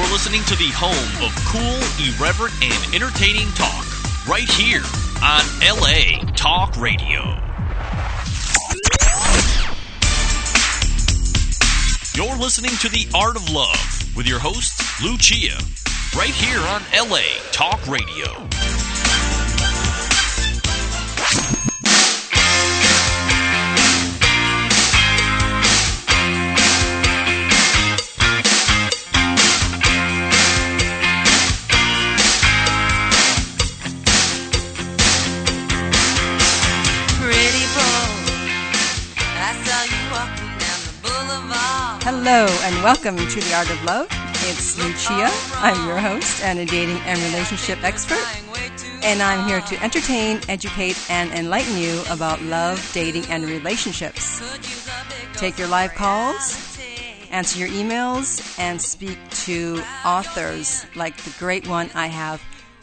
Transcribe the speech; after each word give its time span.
You're 0.00 0.12
listening 0.12 0.42
to 0.44 0.56
the 0.56 0.70
home 0.72 1.22
of 1.22 1.30
cool, 1.44 1.76
irreverent, 2.00 2.54
and 2.62 2.94
entertaining 2.94 3.48
talk 3.52 3.84
right 4.26 4.48
here 4.48 4.80
on 5.22 5.44
LA 5.60 6.24
Talk 6.36 6.74
Radio. 6.78 7.20
You're 12.14 12.38
listening 12.38 12.72
to 12.80 12.88
The 12.88 13.06
Art 13.14 13.36
of 13.36 13.50
Love 13.50 14.16
with 14.16 14.26
your 14.26 14.38
host, 14.38 14.72
Lucia, 15.02 15.58
right 16.16 16.32
here 16.32 16.60
on 16.60 16.82
LA 17.10 17.20
Talk 17.52 17.86
Radio. 17.86 18.79
Hello 42.32 42.46
and 42.62 42.84
welcome 42.84 43.16
to 43.16 43.40
The 43.40 43.54
Art 43.56 43.68
of 43.70 43.82
Love. 43.82 44.06
It's 44.46 44.78
Lucia. 44.78 45.28
I'm 45.56 45.84
your 45.84 45.98
host 45.98 46.44
and 46.44 46.60
a 46.60 46.64
dating 46.64 46.98
and 46.98 47.18
relationship 47.22 47.82
expert. 47.82 48.24
And 49.02 49.20
I'm 49.20 49.48
here 49.48 49.60
to 49.62 49.82
entertain, 49.82 50.40
educate, 50.48 50.96
and 51.10 51.32
enlighten 51.32 51.76
you 51.76 52.04
about 52.08 52.40
love, 52.42 52.88
dating, 52.94 53.24
and 53.30 53.46
relationships. 53.46 54.40
Take 55.34 55.58
your 55.58 55.66
live 55.66 55.92
calls, 55.94 56.78
answer 57.32 57.58
your 57.58 57.68
emails, 57.70 58.56
and 58.60 58.80
speak 58.80 59.18
to 59.46 59.82
authors 60.04 60.86
like 60.94 61.16
the 61.16 61.34
great 61.36 61.66
one 61.66 61.90
I 61.96 62.06
have 62.06 62.40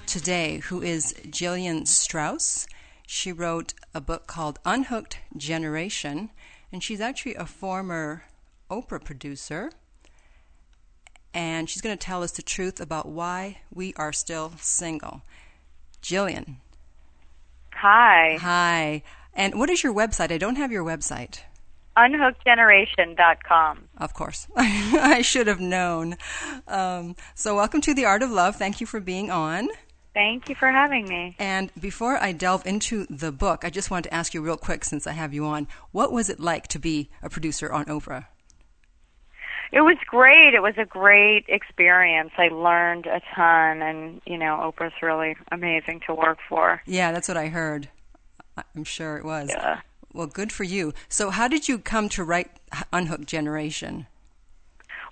today, 0.07 0.57
who 0.57 0.81
is 0.81 1.13
Jillian 1.25 1.87
Straus. 1.87 2.67
She 3.05 3.31
wrote 3.31 3.73
a 3.93 4.01
book 4.01 4.27
called 4.27 4.59
Unhooked 4.65 5.19
Generation, 5.37 6.31
and 6.69 6.83
she's 6.83 6.99
actually 6.99 7.35
a 7.35 7.45
former 7.45 8.23
Oprah 8.69 9.03
producer. 9.03 9.71
And 11.33 11.69
she's 11.69 11.81
going 11.81 11.97
to 11.97 12.03
tell 12.03 12.23
us 12.23 12.31
the 12.31 12.41
truth 12.41 12.79
about 12.79 13.07
why 13.07 13.59
we 13.73 13.93
are 13.95 14.11
still 14.13 14.53
single. 14.59 15.21
Jillian, 16.01 16.55
Hi. 17.73 18.37
hi. 18.39 19.03
And 19.33 19.55
what 19.59 19.69
is 19.69 19.83
your 19.83 19.93
website? 19.93 20.31
I 20.31 20.37
don't 20.37 20.55
have 20.55 20.71
your 20.71 20.83
website. 20.83 21.41
Unhookedgeneration.com. 21.97 23.89
Of 23.97 24.13
course. 24.13 24.47
I 24.55 25.21
should 25.21 25.47
have 25.47 25.59
known. 25.59 26.15
Um, 26.67 27.15
so, 27.35 27.55
welcome 27.55 27.81
to 27.81 27.93
The 27.93 28.05
Art 28.05 28.23
of 28.23 28.31
Love. 28.31 28.55
Thank 28.55 28.79
you 28.79 28.87
for 28.87 28.99
being 28.99 29.29
on. 29.29 29.69
Thank 30.13 30.49
you 30.49 30.55
for 30.55 30.69
having 30.69 31.07
me. 31.07 31.35
And 31.37 31.71
before 31.79 32.17
I 32.17 32.31
delve 32.31 32.65
into 32.65 33.05
the 33.07 33.31
book, 33.31 33.63
I 33.63 33.69
just 33.69 33.91
wanted 33.91 34.09
to 34.09 34.13
ask 34.15 34.33
you 34.33 34.41
real 34.41 34.57
quick 34.57 34.83
since 34.83 35.05
I 35.05 35.11
have 35.11 35.33
you 35.33 35.45
on 35.45 35.67
what 35.91 36.11
was 36.11 36.29
it 36.29 36.39
like 36.39 36.67
to 36.69 36.79
be 36.79 37.09
a 37.21 37.29
producer 37.29 37.71
on 37.71 37.85
Oprah? 37.85 38.25
It 39.71 39.81
was 39.81 39.97
great. 40.05 40.53
It 40.53 40.61
was 40.61 40.75
a 40.77 40.85
great 40.85 41.45
experience. 41.47 42.31
I 42.37 42.47
learned 42.47 43.05
a 43.05 43.21
ton, 43.35 43.81
and, 43.81 44.21
you 44.25 44.37
know, 44.37 44.71
Oprah's 44.71 45.01
really 45.01 45.35
amazing 45.51 46.01
to 46.07 46.13
work 46.13 46.39
for. 46.47 46.81
Yeah, 46.85 47.11
that's 47.11 47.27
what 47.27 47.37
I 47.37 47.47
heard. 47.47 47.89
I'm 48.75 48.83
sure 48.83 49.17
it 49.17 49.25
was. 49.25 49.49
Yeah. 49.49 49.81
Well, 50.13 50.27
good 50.27 50.51
for 50.51 50.63
you. 50.63 50.93
So, 51.09 51.29
how 51.29 51.47
did 51.47 51.67
you 51.67 51.77
come 51.77 52.09
to 52.09 52.23
write 52.23 52.49
Unhooked 52.91 53.27
Generation? 53.27 54.07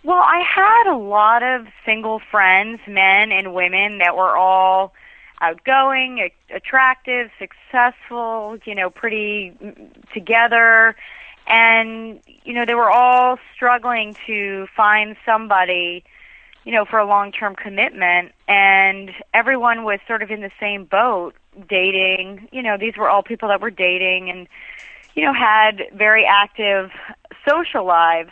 Well, 0.03 0.22
I 0.22 0.44
had 0.47 0.92
a 0.92 0.97
lot 0.97 1.44
of 1.44 1.67
single 1.86 2.22
friends, 2.31 2.80
men 2.88 3.31
and 3.31 3.53
women, 3.53 3.97
that 4.00 4.16
were 4.16 4.38
all 4.38 4.94
outgoing, 5.41 6.29
attractive, 6.53 7.29
successful, 7.40 8.58
you 8.66 8.75
know, 8.75 8.90
pretty 8.90 9.56
mm, 9.62 10.13
together. 10.13 10.96
And, 11.47 12.19
you 12.44 12.53
know, 12.53 12.66
they 12.66 12.75
were 12.75 12.89
all 12.89 13.38
struggling 13.53 14.16
to 14.25 14.67
find 14.75 15.16
somebody, 15.25 16.03
you 16.63 16.72
know, 16.72 16.85
for 16.85 16.97
a 16.97 17.06
long 17.06 17.31
term 17.31 17.56
commitment. 17.56 18.31
And 18.47 19.11
everyone 19.33 19.84
was 19.84 20.00
sort 20.07 20.23
of 20.23 20.31
in 20.31 20.41
the 20.41 20.51
same 20.59 20.85
boat, 20.85 21.35
dating. 21.69 22.47
You 22.51 22.63
know, 22.63 22.78
these 22.78 22.97
were 22.97 23.09
all 23.09 23.23
people 23.23 23.50
that 23.50 23.61
were 23.61 23.72
dating 23.72 24.29
and, 24.29 24.47
you 25.16 25.23
know, 25.23 25.34
had 25.34 25.84
very 25.94 26.25
active 26.25 26.91
social 27.47 27.85
lives 27.85 28.31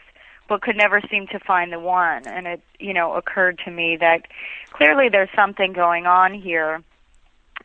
but 0.49 0.61
could 0.61 0.75
never 0.75 1.01
seem 1.09 1.27
to 1.27 1.39
find 1.39 1.71
the 1.71 1.79
one. 1.79 2.27
And 2.27 2.47
it, 2.47 2.61
you 2.79 2.93
know, 2.93 3.13
occurred 3.13 3.59
to 3.65 3.71
me 3.71 3.97
that 3.97 4.27
clearly 4.71 5.09
there's 5.09 5.29
something 5.35 5.73
going 5.73 6.05
on 6.05 6.33
here. 6.33 6.83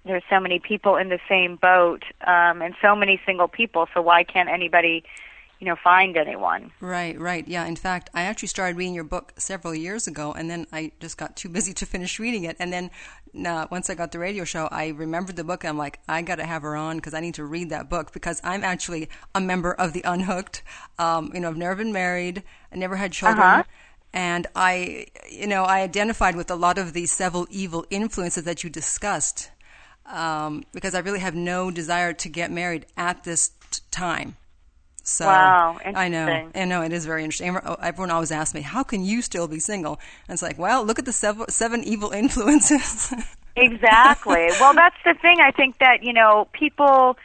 There's 0.04 0.22
so 0.30 0.40
many 0.40 0.58
people 0.58 0.96
in 0.96 1.08
the 1.08 1.18
same 1.28 1.56
boat, 1.56 2.02
um, 2.26 2.62
and 2.62 2.74
so 2.80 2.94
many 2.94 3.20
single 3.26 3.48
people. 3.48 3.88
So 3.92 4.00
why 4.00 4.24
can't 4.24 4.48
anybody, 4.48 5.04
you 5.58 5.66
know, 5.66 5.76
find 5.82 6.16
anyone? 6.16 6.70
Right, 6.80 7.18
right. 7.18 7.46
Yeah, 7.48 7.66
in 7.66 7.76
fact, 7.76 8.10
I 8.14 8.22
actually 8.22 8.48
started 8.48 8.76
reading 8.76 8.94
your 8.94 9.04
book 9.04 9.32
several 9.38 9.74
years 9.74 10.06
ago, 10.06 10.32
and 10.32 10.48
then 10.48 10.66
I 10.72 10.92
just 11.00 11.18
got 11.18 11.36
too 11.36 11.48
busy 11.48 11.72
to 11.74 11.86
finish 11.86 12.18
reading 12.18 12.44
it. 12.44 12.56
And 12.60 12.72
then 12.72 12.90
uh, 13.44 13.66
once 13.70 13.90
I 13.90 13.94
got 13.94 14.12
the 14.12 14.20
radio 14.20 14.44
show, 14.44 14.68
I 14.70 14.88
remembered 14.88 15.36
the 15.36 15.44
book. 15.44 15.64
I'm 15.64 15.76
like, 15.76 15.98
I 16.08 16.22
got 16.22 16.36
to 16.36 16.46
have 16.46 16.62
her 16.62 16.76
on 16.76 16.96
because 16.96 17.12
I 17.12 17.20
need 17.20 17.34
to 17.34 17.44
read 17.44 17.70
that 17.70 17.90
book 17.90 18.12
because 18.12 18.40
I'm 18.44 18.62
actually 18.62 19.08
a 19.34 19.40
member 19.40 19.72
of 19.72 19.92
the 19.92 20.02
Unhooked. 20.02 20.62
Um, 20.98 21.32
you 21.34 21.40
know, 21.40 21.48
I've 21.48 21.56
never 21.56 21.74
been 21.74 21.92
married, 21.92 22.44
I 22.72 22.76
never 22.76 22.96
had 22.96 23.12
children. 23.12 23.40
Uh-huh. 23.40 23.62
And 24.12 24.46
I, 24.56 25.06
you 25.30 25.46
know, 25.46 25.64
I 25.64 25.80
identified 25.82 26.34
with 26.34 26.50
a 26.50 26.54
lot 26.54 26.78
of 26.78 26.92
these 26.92 27.12
several 27.12 27.46
evil 27.50 27.84
influences 27.90 28.44
that 28.44 28.64
you 28.64 28.70
discussed 28.70 29.50
um, 30.06 30.64
because 30.72 30.94
I 30.94 31.00
really 31.00 31.20
have 31.20 31.34
no 31.34 31.70
desire 31.70 32.12
to 32.14 32.28
get 32.28 32.50
married 32.50 32.86
at 32.96 33.24
this 33.24 33.50
t- 33.70 33.82
time. 33.90 34.36
So 35.08 35.24
Wow, 35.24 35.78
I 35.82 36.08
know. 36.08 36.50
I 36.54 36.64
know 36.66 36.82
it 36.82 36.92
is 36.92 37.06
very 37.06 37.24
interesting. 37.24 37.48
Everyone- 37.48 37.78
oh, 37.80 37.82
Everyone 37.82 38.10
always 38.10 38.30
asks 38.30 38.54
me, 38.54 38.60
"How 38.60 38.82
can 38.82 39.02
you 39.04 39.22
still 39.22 39.48
be 39.48 39.58
single?" 39.58 39.98
And 40.28 40.34
it's 40.34 40.42
like, 40.42 40.58
well, 40.58 40.84
look 40.84 40.98
at 40.98 41.06
the 41.06 41.12
seven, 41.12 41.48
seven 41.48 41.82
evil 41.82 42.10
influences. 42.22 43.12
Exactly. 43.56 44.48
well, 44.60 44.74
that's 44.74 44.96
the 45.04 45.14
thing. 45.14 45.38
I 45.40 45.50
think 45.50 45.78
that, 45.78 46.02
you 46.02 46.12
know, 46.12 46.46
people, 46.52 47.16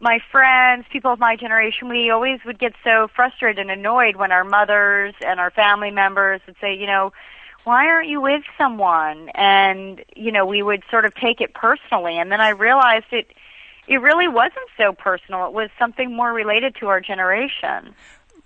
my 0.00 0.20
friends, 0.30 0.86
people 0.90 1.12
of 1.12 1.18
my 1.18 1.34
generation, 1.34 1.88
we 1.88 2.10
always 2.10 2.38
would 2.46 2.60
get 2.60 2.74
so 2.84 3.08
frustrated 3.08 3.58
and 3.58 3.70
annoyed 3.72 4.16
when 4.16 4.30
our 4.30 4.44
mothers 4.44 5.14
and 5.26 5.40
our 5.40 5.50
family 5.50 5.90
members 5.90 6.40
would 6.46 6.56
say, 6.60 6.74
you 6.74 6.86
know, 6.86 7.12
why 7.64 7.86
aren't 7.88 8.08
you 8.08 8.20
with 8.20 8.44
someone? 8.56 9.30
And, 9.34 10.02
you 10.16 10.30
know, 10.30 10.46
we 10.46 10.62
would 10.62 10.84
sort 10.90 11.04
of 11.04 11.14
take 11.16 11.40
it 11.40 11.54
personally. 11.54 12.18
And 12.18 12.30
then 12.30 12.40
I 12.40 12.50
realized 12.50 13.06
it, 13.10 13.32
it 13.88 13.96
really 13.96 14.28
wasn't 14.28 14.68
so 14.76 14.92
personal. 14.92 15.46
It 15.46 15.52
was 15.52 15.70
something 15.78 16.14
more 16.14 16.32
related 16.32 16.76
to 16.80 16.88
our 16.88 17.00
generation. 17.00 17.94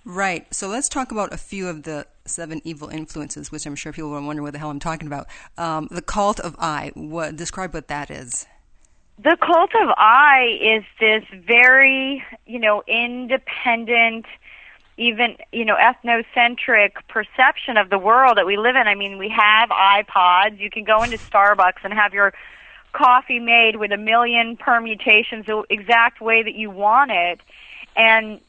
right. 0.05 0.51
So 0.53 0.67
let's 0.67 0.89
talk 0.89 1.11
about 1.11 1.33
a 1.33 1.37
few 1.37 1.67
of 1.67 1.83
the 1.83 2.07
seven 2.25 2.61
evil 2.63 2.89
influences, 2.89 3.51
which 3.51 3.65
I'm 3.65 3.75
sure 3.75 3.93
people 3.93 4.09
will 4.09 4.25
wonder 4.25 4.41
what 4.41 4.53
the 4.53 4.59
hell 4.59 4.69
I'm 4.69 4.79
talking 4.79 5.07
about. 5.07 5.27
Um, 5.57 5.87
the 5.91 6.01
cult 6.01 6.39
of 6.39 6.55
I. 6.59 6.91
What 6.95 7.35
describe 7.35 7.73
what 7.73 7.87
that 7.87 8.09
is? 8.09 8.47
The 9.19 9.37
cult 9.39 9.71
of 9.75 9.89
I 9.97 10.59
is 10.61 10.83
this 10.99 11.23
very, 11.45 12.23
you 12.45 12.59
know, 12.59 12.83
independent, 12.87 14.25
even, 14.97 15.37
you 15.51 15.65
know, 15.65 15.75
ethnocentric 15.75 16.91
perception 17.07 17.77
of 17.77 17.89
the 17.89 17.97
world 17.97 18.37
that 18.37 18.45
we 18.45 18.57
live 18.57 18.75
in. 18.75 18.87
I 18.87 18.93
mean, 18.93 19.17
we 19.17 19.29
have 19.29 19.69
iPods. 19.69 20.59
You 20.59 20.69
can 20.69 20.83
go 20.83 21.01
into 21.01 21.17
Starbucks 21.17 21.83
and 21.83 21.93
have 21.93 22.13
your 22.13 22.33
coffee 22.97 23.39
made 23.39 23.75
with 23.75 23.91
a 23.91 23.97
million 23.97 24.57
permutations 24.57 25.45
the 25.45 25.63
exact 25.69 26.19
way 26.21 26.43
that 26.43 26.55
you 26.55 26.69
want 26.69 27.11
it. 27.11 27.39
And 27.95 28.41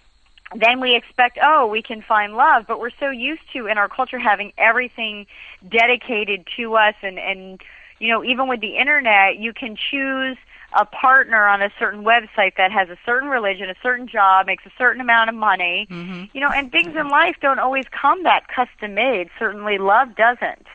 then 0.55 0.81
we 0.81 0.97
expect, 0.97 1.39
oh, 1.43 1.67
we 1.67 1.83
can 1.83 2.01
find 2.01 2.35
love, 2.35 2.65
but 2.67 2.81
we're 2.81 2.99
so 2.99 3.11
used 3.11 3.43
to 3.53 3.67
in 3.67 3.77
our 3.77 3.89
culture 3.89 4.19
having 4.19 4.53
everything 4.57 5.27
dedicated 5.69 6.47
to 6.57 6.77
us 6.77 6.95
and, 7.03 7.19
and, 7.19 7.61
you 7.99 8.09
know, 8.09 8.25
even 8.25 8.49
with 8.49 8.61
the 8.61 8.77
internet, 8.77 9.39
you 9.39 9.53
can 9.53 9.77
choose 9.77 10.39
a 10.73 10.85
partner 10.85 11.47
on 11.47 11.63
a 11.63 11.71
certain 11.79 12.05
website 12.05 12.57
that 12.57 12.71
has 12.71 12.89
a 12.89 12.97
certain 13.05 13.29
religion, 13.29 13.69
a 13.69 13.75
certain 13.83 14.07
job, 14.07 14.47
makes 14.47 14.65
a 14.67 14.73
certain 14.79 15.01
amount 15.01 15.29
of 15.29 15.35
money, 15.35 15.87
mm-hmm. 15.91 16.25
you 16.33 16.41
know, 16.41 16.51
and 16.51 16.71
things 16.71 16.95
in 16.95 17.09
life 17.09 17.37
don't 17.41 17.59
always 17.59 17.87
come 17.91 18.23
that 18.23 18.49
custom 18.49 18.95
made. 18.95 19.29
Certainly 19.39 19.79
love 19.79 20.15
doesn't. 20.15 20.67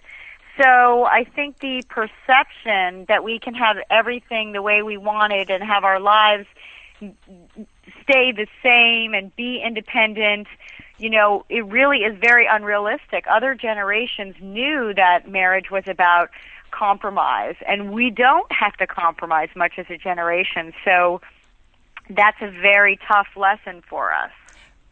So 0.62 1.06
I 1.06 1.24
think 1.24 1.60
the 1.60 1.84
perception 1.90 3.06
that 3.08 3.24
we 3.24 3.40
can 3.40 3.56
have 3.56 3.78
everything 3.90 4.52
the 4.52 4.62
way 4.62 4.84
we 4.84 4.98
want 4.98 5.34
it 5.34 5.50
and 5.50 5.64
have 5.64 5.84
our 5.84 6.00
lives 6.00 6.46
stay 8.04 8.32
the 8.32 8.48
same 8.62 9.14
and 9.14 9.36
be 9.36 9.62
independent, 9.66 10.48
you 10.98 11.10
know, 11.10 11.46
it 11.50 11.66
really 11.66 12.00
is 12.00 12.18
very 12.20 12.46
unrealistic. 12.46 13.26
Other 13.28 13.56
generations 13.56 14.36
knew 14.40 14.94
that 14.96 15.28
marriage 15.28 15.72
was 15.72 15.84
about 15.88 16.30
compromise, 16.72 17.56
and 17.68 17.92
we 17.92 18.10
don't 18.10 18.52
have 18.52 18.74
to 18.78 18.88
compromise 18.88 19.50
much 19.56 19.74
as 19.78 19.86
a 19.90 19.98
generation. 19.98 20.74
So 20.86 21.22
that's 22.10 22.42
a 22.42 22.50
very 22.50 23.00
tough 23.08 23.28
lesson 23.36 23.82
for 23.88 24.14
us. 24.14 24.32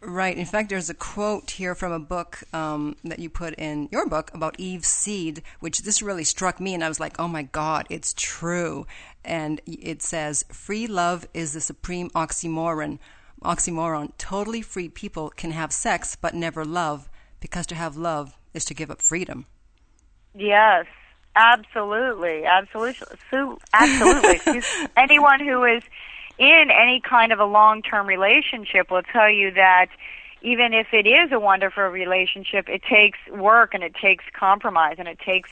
Right. 0.03 0.35
In 0.35 0.45
fact, 0.45 0.69
there's 0.69 0.89
a 0.89 0.95
quote 0.95 1.51
here 1.51 1.75
from 1.75 1.91
a 1.91 1.99
book 1.99 2.43
um, 2.53 2.95
that 3.03 3.19
you 3.19 3.29
put 3.29 3.53
in 3.53 3.87
your 3.91 4.07
book 4.07 4.31
about 4.33 4.59
Eve's 4.59 4.87
seed, 4.87 5.43
which 5.59 5.83
this 5.83 6.01
really 6.01 6.23
struck 6.23 6.59
me, 6.59 6.73
and 6.73 6.83
I 6.83 6.87
was 6.87 6.99
like, 6.99 7.19
oh 7.19 7.27
my 7.27 7.43
God, 7.43 7.85
it's 7.89 8.13
true. 8.17 8.87
And 9.23 9.61
it 9.67 10.01
says, 10.01 10.43
free 10.51 10.87
love 10.87 11.27
is 11.35 11.53
the 11.53 11.61
supreme 11.61 12.09
oxymoron. 12.11 12.97
Oxymoron. 13.43 14.11
Totally 14.17 14.63
free 14.63 14.89
people 14.89 15.29
can 15.29 15.51
have 15.51 15.71
sex 15.71 16.15
but 16.15 16.33
never 16.33 16.65
love, 16.65 17.07
because 17.39 17.67
to 17.67 17.75
have 17.75 17.95
love 17.95 18.35
is 18.55 18.65
to 18.65 18.73
give 18.73 18.89
up 18.89 19.03
freedom. 19.03 19.45
Yes, 20.33 20.87
absolutely, 21.35 22.43
absolutely, 22.45 23.07
absolutely. 23.71 24.61
Anyone 24.97 25.41
who 25.41 25.63
is 25.63 25.83
in 26.41 26.71
any 26.71 26.99
kind 27.07 27.31
of 27.31 27.39
a 27.39 27.45
long-term 27.45 28.07
relationship 28.07 28.89
will 28.89 29.03
tell 29.03 29.29
you 29.29 29.51
that 29.51 29.87
even 30.41 30.73
if 30.73 30.87
it 30.91 31.05
is 31.05 31.31
a 31.31 31.39
wonderful 31.39 31.83
relationship, 31.83 32.67
it 32.67 32.81
takes 32.89 33.19
work 33.31 33.75
and 33.75 33.83
it 33.83 33.93
takes 34.01 34.25
compromise 34.33 34.95
and 34.97 35.07
it 35.07 35.19
takes, 35.19 35.51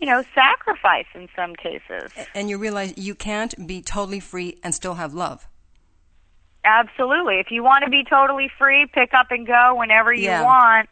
you 0.00 0.08
know, 0.08 0.24
sacrifice 0.34 1.06
in 1.14 1.28
some 1.36 1.54
cases. 1.54 2.10
And 2.34 2.50
you 2.50 2.58
realize 2.58 2.94
you 2.96 3.14
can't 3.14 3.54
be 3.64 3.80
totally 3.80 4.18
free 4.18 4.58
and 4.64 4.74
still 4.74 4.94
have 4.94 5.14
love. 5.14 5.46
Absolutely. 6.64 7.38
If 7.38 7.52
you 7.52 7.62
want 7.62 7.84
to 7.84 7.90
be 7.90 8.02
totally 8.02 8.50
free, 8.58 8.86
pick 8.92 9.14
up 9.14 9.28
and 9.30 9.46
go 9.46 9.76
whenever 9.76 10.12
you 10.12 10.30
Yeah. 10.30 10.42
want. 10.42 10.88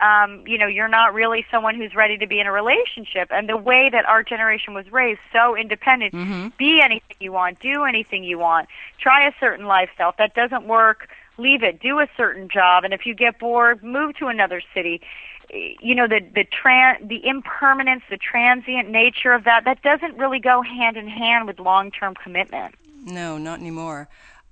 Um, 0.00 0.44
you 0.46 0.58
know, 0.58 0.66
you're 0.66 0.88
not 0.88 1.12
really 1.12 1.44
someone 1.50 1.74
who's 1.74 1.94
ready 1.94 2.16
to 2.18 2.26
be 2.26 2.38
in 2.40 2.46
a 2.46 2.52
relationship. 2.52 3.28
And 3.30 3.48
the 3.48 3.56
way 3.56 3.90
that 3.90 4.04
our 4.06 4.22
generation 4.22 4.74
was 4.74 4.90
raised, 4.92 5.20
so 5.32 5.56
independent, 5.56 6.12
be 6.56 6.80
anything 6.80 7.16
you 7.18 7.32
want, 7.32 7.60
do 7.60 7.84
anything 7.84 8.22
you 8.22 8.38
want, 8.38 8.68
try 9.00 9.26
a 9.26 9.32
certain 9.40 9.66
lifestyle. 9.66 10.10
If 10.10 10.16
that 10.18 10.34
doesn't 10.34 10.66
work, 10.66 11.08
leave 11.38 11.62
it. 11.62 11.80
Do 11.80 12.00
a 12.00 12.08
certain 12.16 12.48
job, 12.48 12.84
and 12.84 12.92
if 12.92 13.06
you 13.06 13.14
get 13.14 13.38
bored, 13.38 13.82
move 13.82 14.16
to 14.16 14.26
another 14.26 14.60
city. 14.74 15.00
You 15.50 15.94
know, 15.94 16.06
the 16.06 16.20
the 16.20 16.44
tran- 16.44 17.08
the 17.08 17.26
impermanence, 17.26 18.02
the 18.10 18.18
transient 18.18 18.90
nature 18.90 19.32
of 19.32 19.44
that, 19.44 19.64
that 19.64 19.82
doesn't 19.82 20.18
really 20.18 20.40
go 20.40 20.62
hand 20.62 20.96
in 20.96 21.08
hand 21.08 21.46
with 21.46 21.58
long 21.58 21.90
term 21.90 22.14
commitment. 22.14 22.74
No, 23.04 23.38
not 23.38 23.60
anymore. 23.60 24.08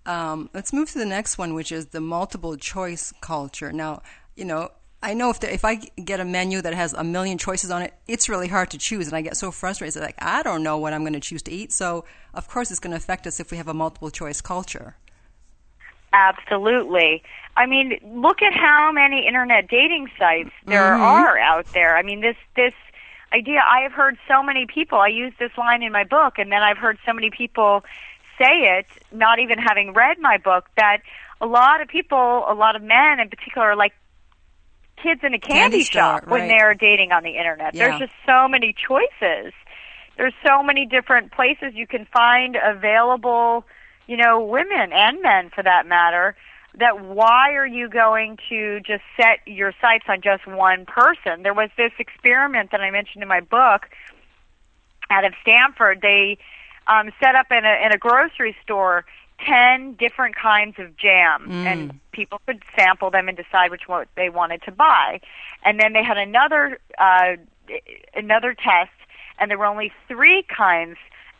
Um, 0.06 0.48
let's 0.54 0.72
move 0.72 0.90
to 0.92 0.98
the 0.98 1.04
next 1.04 1.36
one, 1.36 1.52
which 1.52 1.72
is 1.72 1.86
the 1.86 2.00
multiple 2.00 2.56
choice 2.56 3.12
culture. 3.20 3.72
Now, 3.72 4.02
you 4.36 4.44
know, 4.44 4.70
I 5.06 5.14
know 5.14 5.30
if 5.30 5.42
if 5.44 5.64
I 5.64 5.76
get 5.76 6.18
a 6.18 6.24
menu 6.24 6.60
that 6.62 6.74
has 6.74 6.92
a 6.92 7.04
million 7.04 7.38
choices 7.38 7.70
on 7.70 7.80
it, 7.80 7.94
it's 8.08 8.28
really 8.28 8.48
hard 8.48 8.70
to 8.70 8.78
choose, 8.78 9.06
and 9.06 9.14
I 9.14 9.20
get 9.20 9.36
so 9.36 9.52
frustrated. 9.52 10.02
Like 10.02 10.16
I 10.18 10.42
don't 10.42 10.64
know 10.64 10.78
what 10.78 10.92
I'm 10.92 11.02
going 11.02 11.12
to 11.12 11.20
choose 11.20 11.42
to 11.42 11.52
eat. 11.52 11.72
So, 11.72 12.04
of 12.34 12.48
course, 12.48 12.72
it's 12.72 12.80
going 12.80 12.90
to 12.90 12.96
affect 12.96 13.24
us 13.24 13.38
if 13.38 13.52
we 13.52 13.56
have 13.56 13.68
a 13.68 13.74
multiple 13.74 14.10
choice 14.10 14.40
culture. 14.40 14.96
Absolutely. 16.12 17.22
I 17.56 17.66
mean, 17.66 18.00
look 18.16 18.42
at 18.42 18.52
how 18.52 18.90
many 18.90 19.28
internet 19.28 19.68
dating 19.68 20.08
sites 20.18 20.50
there 20.64 20.82
mm-hmm. 20.82 21.02
are 21.02 21.38
out 21.38 21.66
there. 21.72 21.96
I 21.96 22.02
mean, 22.02 22.20
this 22.20 22.36
this 22.56 22.74
idea. 23.32 23.60
I 23.64 23.82
have 23.82 23.92
heard 23.92 24.18
so 24.26 24.42
many 24.42 24.66
people. 24.66 24.98
I 24.98 25.06
use 25.06 25.32
this 25.38 25.52
line 25.56 25.84
in 25.84 25.92
my 25.92 26.02
book, 26.02 26.36
and 26.36 26.50
then 26.50 26.62
I've 26.62 26.78
heard 26.78 26.98
so 27.06 27.12
many 27.12 27.30
people 27.30 27.84
say 28.38 28.76
it, 28.76 28.86
not 29.12 29.38
even 29.38 29.58
having 29.58 29.92
read 29.92 30.18
my 30.18 30.36
book, 30.36 30.68
that 30.76 31.02
a 31.40 31.46
lot 31.46 31.80
of 31.80 31.86
people, 31.86 32.44
a 32.48 32.54
lot 32.54 32.74
of 32.74 32.82
men 32.82 33.20
in 33.20 33.28
particular, 33.28 33.68
are 33.68 33.76
like 33.76 33.94
kids 34.96 35.20
in 35.22 35.34
a 35.34 35.38
candy, 35.38 35.60
Candy 35.60 35.84
store, 35.84 36.00
shop 36.00 36.28
when 36.28 36.48
they're 36.48 36.74
dating 36.74 37.12
on 37.12 37.22
the 37.22 37.36
internet. 37.36 37.74
Yeah. 37.74 37.88
There's 37.88 38.00
just 38.00 38.12
so 38.26 38.48
many 38.48 38.74
choices. 38.74 39.52
There's 40.16 40.34
so 40.46 40.62
many 40.62 40.86
different 40.86 41.32
places 41.32 41.74
you 41.74 41.86
can 41.86 42.06
find 42.12 42.56
available, 42.62 43.64
you 44.06 44.16
know, 44.16 44.40
women 44.40 44.92
and 44.92 45.20
men 45.22 45.50
for 45.54 45.62
that 45.62 45.86
matter. 45.86 46.36
That 46.78 47.02
why 47.04 47.52
are 47.52 47.66
you 47.66 47.88
going 47.88 48.38
to 48.50 48.80
just 48.80 49.02
set 49.16 49.40
your 49.46 49.72
sights 49.80 50.04
on 50.08 50.20
just 50.22 50.46
one 50.46 50.84
person? 50.84 51.42
There 51.42 51.54
was 51.54 51.70
this 51.76 51.92
experiment 51.98 52.70
that 52.72 52.80
I 52.80 52.90
mentioned 52.90 53.22
in 53.22 53.28
my 53.28 53.40
book 53.40 53.88
out 55.10 55.24
of 55.24 55.32
Stanford. 55.40 56.00
They 56.02 56.38
um, 56.86 57.10
set 57.22 57.34
up 57.34 57.46
in 57.50 57.64
a 57.64 57.86
in 57.86 57.92
a 57.92 57.98
grocery 57.98 58.54
store 58.62 59.04
ten 59.38 59.94
different 59.94 60.36
kinds 60.36 60.78
of 60.78 60.96
jam, 60.96 61.50
and 61.66 62.00
people 62.12 62.40
could 62.46 62.62
sample 62.76 63.10
them 63.10 63.28
and 63.28 63.36
decide 63.36 63.70
which 63.70 63.86
one 63.86 64.06
they 64.16 64.28
wanted 64.28 64.62
to 64.62 64.72
buy. 64.72 65.20
And 65.64 65.78
then 65.80 65.92
they 65.92 66.02
had 66.02 66.16
another 66.16 66.78
uh, 66.98 67.36
another 68.14 68.54
test, 68.54 68.92
and 69.38 69.50
there 69.50 69.58
were 69.58 69.66
only 69.66 69.92
three 70.08 70.44
kinds 70.44 70.96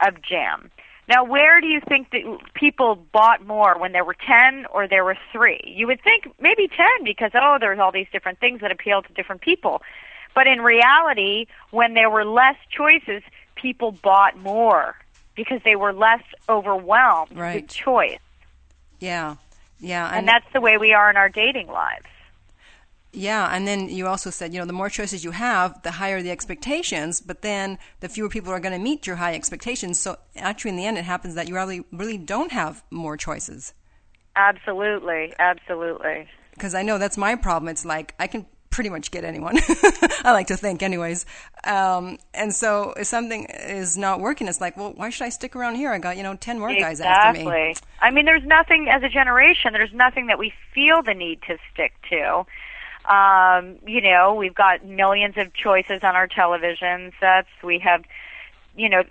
of 0.06 0.20
jam. 0.22 0.70
Now, 1.08 1.25
where 1.25 1.60
do 1.60 1.69
you 1.69 1.81
think 1.81 2.10
that 2.10 2.22
people 2.54 2.96
bought 3.12 3.46
more 3.46 3.78
when 3.78 3.93
there 3.93 4.04
were 4.04 4.16
10 4.26 4.66
or 4.72 4.88
there 4.88 5.04
were 5.04 5.16
3? 5.32 5.60
You 5.64 5.87
would 5.87 6.02
think 6.02 6.28
maybe 6.40 6.66
10 6.66 7.04
because, 7.04 7.31
oh, 7.34 7.58
there's 7.60 7.78
all 7.78 7.92
these 7.92 8.08
different 8.10 8.40
things 8.40 8.60
that 8.60 8.72
appeal 8.72 9.02
to 9.02 9.12
different 9.12 9.40
people. 9.40 9.82
But 10.34 10.49
in 10.49 10.60
reality, 10.60 11.46
when 11.70 11.94
there 11.94 12.10
were 12.10 12.25
less 12.25 12.56
choices, 12.70 13.22
people 13.54 13.92
bought 13.92 14.37
more 14.37 14.96
because 15.36 15.60
they 15.64 15.76
were 15.76 15.92
less 15.92 16.22
overwhelmed 16.48 17.36
Right. 17.36 17.54
with 17.62 17.68
choice. 17.68 18.18
Yeah, 18.98 19.36
yeah, 19.78 20.10
And 20.12 20.26
that's 20.26 20.50
the 20.52 20.60
way 20.60 20.78
we 20.78 20.94
are 20.94 21.10
in 21.10 21.16
our 21.16 21.28
dating 21.28 21.68
lives. 21.68 22.06
Yeah, 23.12 23.48
and 23.50 23.66
then 23.66 23.88
you 23.88 24.06
also 24.06 24.30
said, 24.30 24.52
you 24.52 24.60
know, 24.60 24.66
the 24.66 24.72
more 24.74 24.90
choices 24.90 25.24
you 25.24 25.30
have, 25.30 25.82
the 25.82 25.92
higher 25.92 26.20
the 26.20 26.30
expectations, 26.30 27.20
but 27.20 27.40
then 27.42 27.78
the 28.00 28.08
fewer 28.08 28.28
people 28.28 28.52
are 28.52 28.60
going 28.60 28.72
to 28.74 28.78
meet 28.78 29.06
your 29.06 29.16
high 29.16 29.34
expectations. 29.34 29.98
So 29.98 30.18
actually, 30.36 30.70
in 30.70 30.76
the 30.76 30.84
end, 30.84 30.98
it 30.98 31.04
happens 31.04 31.34
that 31.34 31.48
you 31.48 31.54
really, 31.54 31.84
really 31.92 32.18
don't 32.18 32.52
have 32.52 32.82
more 32.90 33.16
choices. 33.16 33.72
Absolutely, 34.34 35.32
absolutely. 35.38 36.28
Because 36.52 36.74
I 36.74 36.82
know 36.82 36.98
that's 36.98 37.16
my 37.16 37.36
problem. 37.36 37.68
It's 37.68 37.86
like 37.86 38.14
I 38.18 38.26
can 38.26 38.44
pretty 38.76 38.90
much 38.90 39.11
get 39.11 39.25
anyone. 39.25 39.56
I 40.23 40.32
like 40.32 40.49
to 40.49 40.56
think, 40.56 40.82
anyways. 40.82 41.25
Um, 41.64 42.19
and 42.34 42.55
so 42.55 42.93
if 42.99 43.06
something 43.06 43.46
is 43.46 43.96
not 43.96 44.20
working, 44.20 44.49
it's 44.49 44.61
like, 44.61 44.76
well, 44.76 44.93
why 44.94 45.08
should 45.08 45.25
I 45.25 45.31
stick 45.31 45.56
around 45.56 45.76
here? 45.76 45.90
I 45.90 45.99
got, 45.99 46.19
you 46.19 46.23
know, 46.23 46.37
10 46.37 46.58
more 46.58 46.69
guys 46.75 47.00
after 47.00 47.32
me. 47.32 47.40
Exactly. 47.40 47.88
I 48.02 48.11
mean, 48.11 48.26
there's 48.26 48.44
nothing 48.44 48.90
as 48.90 49.02
a 49.02 49.08
generation. 49.08 49.73
There's 49.73 49.94
nothing 49.94 50.26
that 50.26 50.38
we 50.38 50.52
feel 50.75 51.02
the 51.02 51.14
need 51.14 51.40
to 51.49 51.56
stick 51.73 51.94
to. 52.11 52.44
Um, 53.11 53.78
you 53.87 54.02
know, 54.02 54.34
we've 54.34 54.55
got 54.55 54.84
millions 54.84 55.38
of 55.38 55.55
choices 55.55 56.00
on 56.02 56.14
our 56.14 56.26
television 56.26 57.12
sets. 57.19 57.49
We 57.64 57.78
have, 57.78 58.05
you 58.76 58.90
know, 58.90 59.05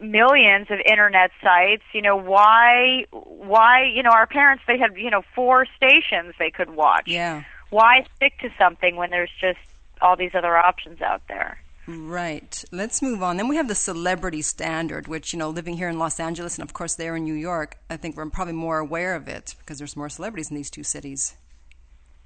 millions 0.00 0.68
of 0.70 0.78
internet 0.86 1.32
sites. 1.42 1.82
You 1.92 2.02
know, 2.02 2.14
why? 2.14 3.06
Why? 3.10 3.90
You 3.92 4.04
know, 4.04 4.10
our 4.10 4.28
parents 4.28 4.62
they 4.68 4.78
had 4.78 4.96
you 4.96 5.10
know 5.10 5.22
four 5.34 5.66
stations 5.76 6.34
they 6.38 6.50
could 6.50 6.70
watch. 6.70 7.08
Yeah. 7.08 7.42
Why 7.70 8.06
stick 8.16 8.38
to 8.40 8.50
something 8.58 8.96
when 8.96 9.10
there's 9.10 9.30
just 9.40 9.58
all 10.00 10.16
these 10.16 10.34
other 10.34 10.56
options 10.56 11.00
out 11.00 11.22
there? 11.28 11.58
Right. 11.86 12.64
Let's 12.72 13.02
move 13.02 13.22
on. 13.22 13.36
Then 13.36 13.48
we 13.48 13.56
have 13.56 13.68
the 13.68 13.74
celebrity 13.74 14.42
standard, 14.42 15.06
which, 15.06 15.32
you 15.32 15.38
know, 15.38 15.50
living 15.50 15.76
here 15.76 15.88
in 15.88 15.98
Los 15.98 16.18
Angeles 16.18 16.56
and, 16.58 16.66
of 16.66 16.72
course, 16.72 16.94
there 16.94 17.16
in 17.16 17.24
New 17.24 17.34
York, 17.34 17.76
I 17.90 17.96
think 17.96 18.16
we're 18.16 18.28
probably 18.30 18.54
more 18.54 18.78
aware 18.78 19.14
of 19.14 19.28
it 19.28 19.54
because 19.58 19.78
there's 19.78 19.96
more 19.96 20.08
celebrities 20.08 20.50
in 20.50 20.56
these 20.56 20.70
two 20.70 20.82
cities. 20.82 21.36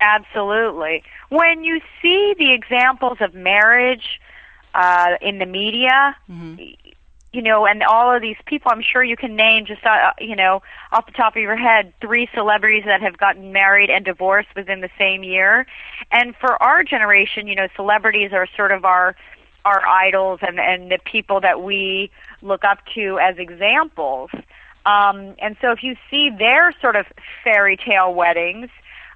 Absolutely. 0.01 1.03
When 1.29 1.65
you 1.65 1.81
see 2.01 2.35
the 2.39 2.53
examples 2.53 3.19
of 3.21 3.35
marriage 3.35 4.21
uh, 4.75 5.17
in 5.21 5.39
the 5.39 5.47
media, 5.47 6.15
you 7.33 7.43
know, 7.43 7.67
and 7.67 7.83
all 7.83 8.15
of 8.15 8.23
these 8.23 8.37
people, 8.47 8.73
I'm 8.73 8.83
sure 8.83 9.05
you 9.05 9.17
can 9.17 9.37
name 9.37 9.67
just, 9.67 9.85
uh, 9.85 10.13
you 10.19 10.35
know, 10.35 10.63
off 10.93 11.07
the 11.07 11.13
top 11.13 11.37
of 11.37 11.43
your 11.43 11.57
head, 11.57 11.93
three 12.01 12.29
celebrities 12.35 12.85
that 12.87 13.03
have 13.03 13.19
gotten 13.19 13.53
married 13.53 13.91
and 13.91 14.05
divorced 14.05 14.49
within 14.57 14.81
the 14.81 14.89
same 14.99 15.23
year. 15.23 15.67
And 16.11 16.35
for 16.37 16.61
our 16.63 16.83
generation, 16.83 17.47
you 17.47 17.55
know, 17.55 17.69
celebrities 17.77 18.33
are 18.33 18.47
sort 18.57 18.73
of 18.73 18.85
our 18.85 19.15
our 19.65 19.87
idols 19.87 20.39
and 20.41 20.59
and 20.59 20.91
the 20.91 20.99
people 21.05 21.41
that 21.41 21.63
we 21.63 22.11
look 22.41 22.65
up 22.65 22.79
to 22.95 23.19
as 23.19 23.37
examples. 23.37 24.31
Um, 24.87 25.35
and 25.39 25.57
so 25.61 25.71
if 25.73 25.83
you 25.83 25.97
see 26.11 26.31
their 26.31 26.73
sort 26.81 26.97
of 26.97 27.05
fairy 27.45 27.77
tale 27.77 28.15
weddings 28.15 28.71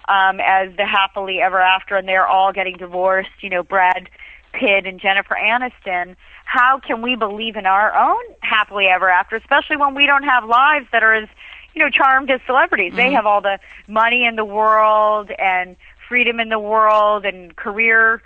um, 0.08 0.38
as 0.40 0.76
the 0.76 0.84
happily 0.84 1.40
ever 1.40 1.60
after, 1.60 1.96
and 1.96 2.06
they're 2.06 2.26
all 2.26 2.52
getting 2.52 2.76
divorced, 2.76 3.30
you 3.40 3.48
know, 3.48 3.62
Brad 3.62 4.10
Pitt 4.52 4.84
and 4.84 5.00
Jennifer 5.00 5.34
Aniston, 5.40 6.16
how 6.44 6.78
can 6.78 7.02
we 7.02 7.16
believe 7.16 7.56
in 7.56 7.66
our 7.66 7.94
own 7.94 8.22
happily 8.40 8.86
ever 8.86 9.08
after, 9.08 9.36
especially 9.36 9.76
when 9.76 9.94
we 9.94 10.06
don't 10.06 10.24
have 10.24 10.44
lives 10.44 10.86
that 10.92 11.02
are 11.02 11.14
as, 11.14 11.28
you 11.74 11.82
know, 11.82 11.90
charmed 11.90 12.30
as 12.30 12.40
celebrities? 12.46 12.92
They 12.94 13.04
mm-hmm. 13.04 13.14
have 13.14 13.26
all 13.26 13.40
the 13.40 13.58
money 13.88 14.24
in 14.24 14.36
the 14.36 14.44
world 14.44 15.30
and 15.38 15.76
freedom 16.08 16.40
in 16.40 16.48
the 16.48 16.58
world 16.58 17.24
and 17.24 17.56
career 17.56 18.22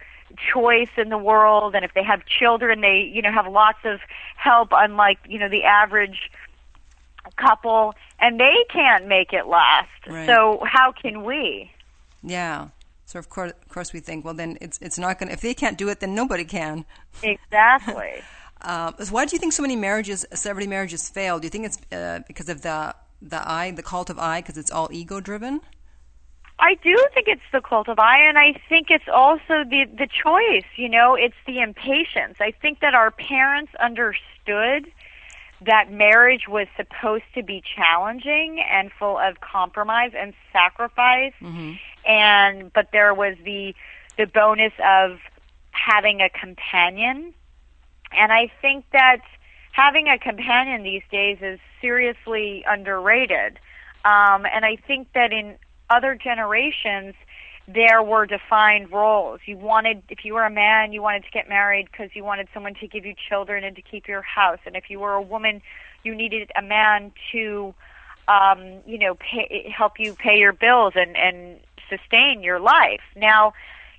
choice 0.53 0.89
in 0.97 1.09
the 1.09 1.19
world 1.19 1.75
and 1.77 1.85
if 1.85 1.95
they 1.95 2.03
have 2.03 2.27
children 2.27 2.81
they 2.81 3.09
you 3.15 3.23
know 3.23 3.31
have 3.31 3.47
lots 3.47 3.79
of 3.85 4.01
help 4.37 4.71
unlike 4.73 5.19
you 5.29 5.39
know 5.39 5.49
the 5.49 5.63
average 5.63 6.31
couple 7.37 7.95
and 8.19 8.41
they 8.41 8.65
can't 8.71 9.07
make 9.07 9.33
it 9.33 9.47
last 9.47 9.89
Right. 10.07 10.27
so 10.27 10.63
how 10.65 10.93
can 10.93 11.23
we 11.25 11.71
Yeah. 12.23 12.69
So 13.07 13.19
of 13.19 13.29
course, 13.31 13.53
of 13.63 13.69
course, 13.69 13.93
we 13.93 14.01
think, 14.01 14.25
well, 14.25 14.35
then 14.35 14.59
it's 14.61 14.79
it's 14.83 14.99
not 14.99 15.19
going. 15.19 15.29
to 15.29 15.33
If 15.33 15.41
they 15.41 15.55
can't 15.55 15.79
do 15.79 15.89
it, 15.89 16.01
then 16.01 16.15
nobody 16.15 16.45
can. 16.45 16.85
exactly 17.23 18.21
Uh, 18.61 18.91
so 19.03 19.13
why 19.13 19.25
do 19.27 19.37
you 19.37 19.39
think 19.39 19.53
so 19.53 19.63
many 19.63 19.77
marriages, 19.77 20.25
celebrity 20.35 20.67
marriages, 20.67 21.09
fail? 21.09 21.39
Do 21.39 21.47
you 21.47 21.51
think 21.51 21.67
it's 21.67 21.79
uh, 21.93 22.21
because 22.27 22.49
of 22.49 22.63
the 22.63 22.95
the 23.21 23.49
I, 23.49 23.71
the 23.71 23.83
cult 23.83 24.11
of 24.11 24.19
I, 24.19 24.41
because 24.41 24.57
it's 24.57 24.71
all 24.71 24.89
ego 24.91 25.21
driven? 25.21 25.61
I 26.59 26.75
do 26.83 26.97
think 27.13 27.29
it's 27.29 27.43
the 27.53 27.61
cult 27.61 27.89
of 27.89 27.99
I, 27.99 28.19
and 28.27 28.39
I 28.39 28.55
think 28.69 28.91
it's 28.91 29.09
also 29.13 29.63
the 29.65 29.85
the 29.85 30.07
choice. 30.07 30.65
You 30.77 30.89
know, 30.89 31.15
it's 31.15 31.37
the 31.47 31.61
impatience. 31.61 32.39
I 32.41 32.51
think 32.51 32.81
that 32.81 32.95
our 32.95 33.11
parents 33.11 33.73
understood 33.79 34.91
that 35.65 35.91
marriage 35.91 36.49
was 36.49 36.67
supposed 36.77 37.25
to 37.35 37.43
be 37.43 37.63
challenging 37.77 38.63
and 38.71 38.91
full 38.99 39.19
of 39.19 39.41
compromise 39.41 40.13
and 40.17 40.35
sacrifice, 40.53 41.33
and 42.07 42.73
but 42.73 42.89
there 42.93 43.15
was 43.15 43.37
the 43.45 43.75
the 44.17 44.27
bonus 44.27 44.73
of 44.85 45.19
having 45.73 46.21
a 46.21 46.31
companion, 46.31 47.35
and 48.13 48.33
I 48.33 48.51
think 48.61 48.85
that 48.93 49.23
having 49.73 50.09
a 50.09 50.19
companion 50.19 50.83
these 50.83 51.03
days 51.11 51.39
is 51.43 51.61
seriously 51.81 52.65
underrated. 52.67 53.59
Um, 54.05 54.47
and 54.47 54.65
I 54.65 54.77
think 54.87 55.13
that 55.15 55.33
in 55.33 55.57
other 55.91 56.15
generations, 56.15 57.15
there 57.69 58.03
were 58.03 58.27
defined 58.27 58.93
roles. 58.93 59.41
You 59.45 59.57
wanted, 59.59 60.03
if 60.09 60.25
you 60.25 60.35
were 60.35 60.45
a 60.45 60.51
man, 60.51 60.93
you 60.93 61.03
wanted 61.03 61.25
to 61.25 61.31
get 61.31 61.49
married 61.49 61.89
because 61.91 62.11
you 62.15 62.25
wanted 62.25 62.49
someone 62.55 62.75
to 62.75 62.87
give 62.87 63.05
you 63.05 63.15
children 63.29 63.65
and 63.65 63.75
to 63.77 63.83
keep 63.83 64.07
your 64.07 64.23
house. 64.23 64.61
And 64.65 64.77
if 64.77 64.89
you 64.89 65.01
were 65.01 65.15
a 65.15 65.23
woman, 65.23 65.61
you 66.05 66.15
needed 66.15 66.51
a 66.57 66.63
man 66.63 67.13
to, 67.33 67.75
um, 68.29 68.81
you 68.87 68.99
know, 68.99 69.17
pay, 69.17 69.73
help 69.77 69.99
you 69.99 70.15
pay 70.15 70.39
your 70.39 70.53
bills 70.53 70.93
and 70.95 71.17
and 71.17 71.59
sustain 71.89 72.43
your 72.43 72.61
life. 72.61 73.01
Now, 73.15 73.53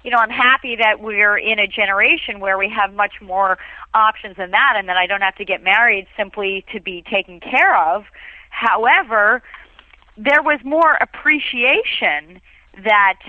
you 0.03 0.11
know, 0.11 0.17
I'm 0.17 0.29
happy 0.29 0.75
that 0.75 1.01
we're 1.01 1.37
in 1.37 1.59
a 1.59 1.67
generation 1.67 2.39
where 2.39 2.57
we 2.57 2.69
have 2.69 2.93
much 2.93 3.15
more 3.21 3.57
options 3.93 4.37
than 4.37 4.51
that, 4.51 4.75
and 4.77 4.87
that 4.87 4.97
I 4.97 5.07
don't 5.07 5.21
have 5.21 5.35
to 5.35 5.45
get 5.45 5.63
married 5.63 6.07
simply 6.15 6.65
to 6.71 6.79
be 6.79 7.03
taken 7.09 7.39
care 7.39 7.75
of. 7.75 8.05
However, 8.49 9.43
there 10.17 10.41
was 10.41 10.59
more 10.63 10.97
appreciation 11.01 12.41
that 12.83 13.19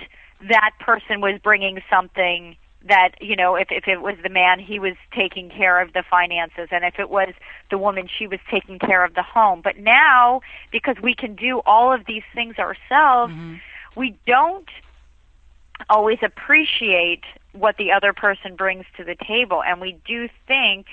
that 0.47 0.71
person 0.79 1.21
was 1.21 1.39
bringing 1.43 1.81
something 1.89 2.55
that 2.87 3.09
you 3.19 3.35
know 3.35 3.55
if 3.55 3.67
if 3.71 3.87
it 3.87 4.01
was 4.01 4.15
the 4.23 4.29
man 4.29 4.57
he 4.57 4.79
was 4.79 4.93
taking 5.13 5.49
care 5.49 5.81
of 5.81 5.91
the 5.91 6.03
finances 6.09 6.69
and 6.71 6.85
if 6.85 6.97
it 6.97 7.09
was 7.09 7.33
the 7.69 7.77
woman 7.77 8.07
she 8.07 8.25
was 8.25 8.39
taking 8.49 8.79
care 8.79 9.03
of 9.03 9.15
the 9.15 9.21
home 9.21 9.59
but 9.61 9.77
now 9.77 10.39
because 10.71 10.95
we 11.03 11.13
can 11.13 11.35
do 11.35 11.61
all 11.65 11.93
of 11.93 12.05
these 12.07 12.23
things 12.33 12.57
ourselves 12.57 13.33
mm-hmm. 13.33 13.55
We 13.95 14.17
don't 14.25 14.69
always 15.89 16.19
appreciate 16.21 17.23
what 17.53 17.77
the 17.77 17.91
other 17.91 18.13
person 18.13 18.55
brings 18.55 18.85
to 18.97 19.03
the 19.03 19.15
table 19.15 19.63
and 19.63 19.81
we 19.81 19.97
do 20.05 20.27
think 20.47 20.85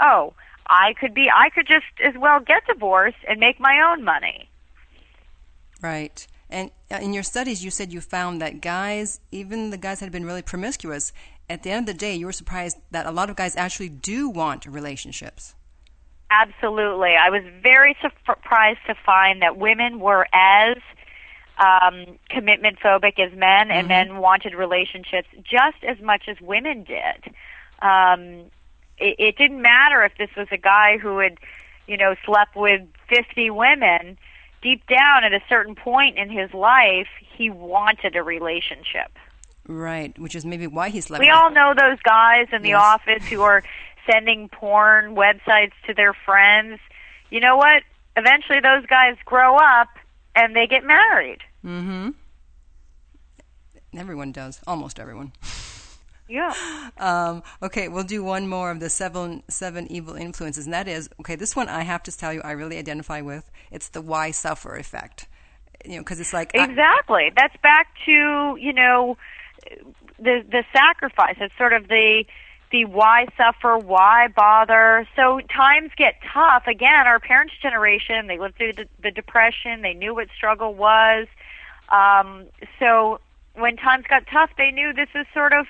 oh 0.00 0.32
i 0.68 0.94
could 1.00 1.12
be 1.12 1.28
i 1.34 1.50
could 1.50 1.66
just 1.66 1.86
as 2.04 2.14
well 2.18 2.40
get 2.40 2.62
divorced 2.66 3.18
and 3.28 3.40
make 3.40 3.58
my 3.60 3.92
own 3.92 4.04
money 4.04 4.48
Right. 5.80 6.26
And 6.50 6.70
uh, 6.90 6.96
in 6.96 7.12
your 7.12 7.22
studies, 7.22 7.62
you 7.64 7.70
said 7.70 7.92
you 7.92 8.00
found 8.00 8.40
that 8.40 8.60
guys, 8.60 9.20
even 9.30 9.70
the 9.70 9.76
guys 9.76 10.00
that 10.00 10.06
had 10.06 10.12
been 10.12 10.24
really 10.24 10.42
promiscuous, 10.42 11.12
at 11.48 11.62
the 11.62 11.70
end 11.70 11.88
of 11.88 11.94
the 11.94 11.98
day, 11.98 12.14
you 12.14 12.26
were 12.26 12.32
surprised 12.32 12.78
that 12.90 13.06
a 13.06 13.10
lot 13.10 13.30
of 13.30 13.36
guys 13.36 13.56
actually 13.56 13.88
do 13.88 14.28
want 14.28 14.66
relationships. 14.66 15.54
Absolutely. 16.30 17.14
I 17.16 17.30
was 17.30 17.42
very 17.62 17.96
surprised 18.02 18.80
to 18.86 18.94
find 18.94 19.40
that 19.42 19.56
women 19.56 19.98
were 20.00 20.26
as 20.32 20.76
um, 21.58 22.18
commitment 22.30 22.78
phobic 22.80 23.18
as 23.18 23.36
men, 23.36 23.70
and 23.70 23.88
men 23.88 24.18
wanted 24.18 24.54
relationships 24.54 25.28
just 25.42 25.82
as 25.86 26.00
much 26.00 26.24
as 26.28 26.40
women 26.40 26.84
did. 26.84 27.34
Um, 27.82 28.50
it, 28.98 29.16
it 29.18 29.36
didn't 29.36 29.62
matter 29.62 30.02
if 30.04 30.12
this 30.18 30.30
was 30.36 30.48
a 30.52 30.56
guy 30.56 30.98
who 30.98 31.18
had, 31.18 31.38
you 31.86 31.96
know, 31.96 32.14
slept 32.24 32.56
with 32.56 32.82
50 33.08 33.50
women. 33.50 34.18
Deep 34.60 34.82
down, 34.88 35.22
at 35.22 35.32
a 35.32 35.40
certain 35.48 35.74
point 35.76 36.18
in 36.18 36.30
his 36.30 36.52
life, 36.52 37.06
he 37.36 37.48
wanted 37.48 38.16
a 38.16 38.22
relationship. 38.22 39.12
Right. 39.68 40.18
Which 40.18 40.34
is 40.34 40.44
maybe 40.44 40.66
why 40.66 40.88
he 40.88 41.00
slept. 41.00 41.20
We 41.20 41.30
all 41.30 41.50
know 41.50 41.74
those 41.76 42.00
guys 42.02 42.48
in 42.52 42.62
the 42.62 42.70
Yes. 42.70 42.82
office 42.82 43.22
who 43.30 43.42
are 43.42 43.62
sending 44.10 44.48
porn 44.48 45.14
websites 45.14 45.72
to 45.86 45.94
their 45.94 46.12
friends. 46.12 46.80
You 47.30 47.40
know 47.40 47.56
what? 47.56 47.82
Eventually, 48.16 48.58
those 48.60 48.84
guys 48.86 49.16
grow 49.24 49.56
up 49.56 49.88
and 50.34 50.56
they 50.56 50.66
get 50.66 50.82
married. 50.84 51.38
Mm-hmm. 51.64 52.10
Everyone 53.96 54.32
does. 54.32 54.60
Almost 54.66 54.98
everyone. 54.98 55.32
Yeah. 56.30 56.52
Um, 56.98 57.42
okay, 57.62 57.88
we'll 57.88 58.04
do 58.04 58.22
one 58.22 58.48
more 58.48 58.70
of 58.70 58.80
the 58.80 58.90
seven 58.90 59.42
seven 59.48 59.90
evil 59.90 60.14
influences, 60.14 60.66
and 60.66 60.74
that 60.74 60.86
is 60.86 61.08
okay. 61.20 61.36
This 61.36 61.56
one 61.56 61.70
I 61.70 61.84
have 61.84 62.02
to 62.02 62.14
tell 62.14 62.34
you, 62.34 62.42
I 62.42 62.50
really 62.50 62.76
identify 62.76 63.22
with. 63.22 63.50
It's 63.70 63.88
the 63.88 64.02
why 64.02 64.32
suffer 64.32 64.76
effect. 64.76 65.26
You 65.86 65.92
know, 65.92 65.98
because 66.00 66.20
it's 66.20 66.34
like 66.34 66.50
I- 66.54 66.64
Exactly. 66.64 67.32
That's 67.34 67.56
back 67.62 67.86
to 68.04 68.58
you 68.60 68.74
know 68.74 69.16
the 70.18 70.44
the 70.46 70.64
sacrifice. 70.70 71.36
It's 71.40 71.56
sort 71.56 71.72
of 71.72 71.88
the 71.88 72.24
the 72.72 72.84
why 72.84 73.24
suffer, 73.38 73.78
why 73.78 74.28
bother. 74.28 75.08
So 75.16 75.40
times 75.40 75.92
get 75.96 76.16
tough. 76.34 76.66
Again, 76.66 77.06
our 77.06 77.20
parents' 77.20 77.54
generation, 77.62 78.26
they 78.26 78.36
lived 78.38 78.56
through 78.56 78.74
the, 78.74 78.86
the 79.02 79.10
depression. 79.10 79.80
They 79.80 79.94
knew 79.94 80.14
what 80.14 80.28
struggle 80.36 80.74
was. 80.74 81.26
Um, 81.90 82.46
so 82.78 83.20
when 83.54 83.76
times 83.76 84.04
got 84.08 84.24
tough, 84.30 84.50
they 84.56 84.70
knew 84.70 84.92
this 84.92 85.08
is 85.14 85.26
sort 85.34 85.52
of 85.52 85.66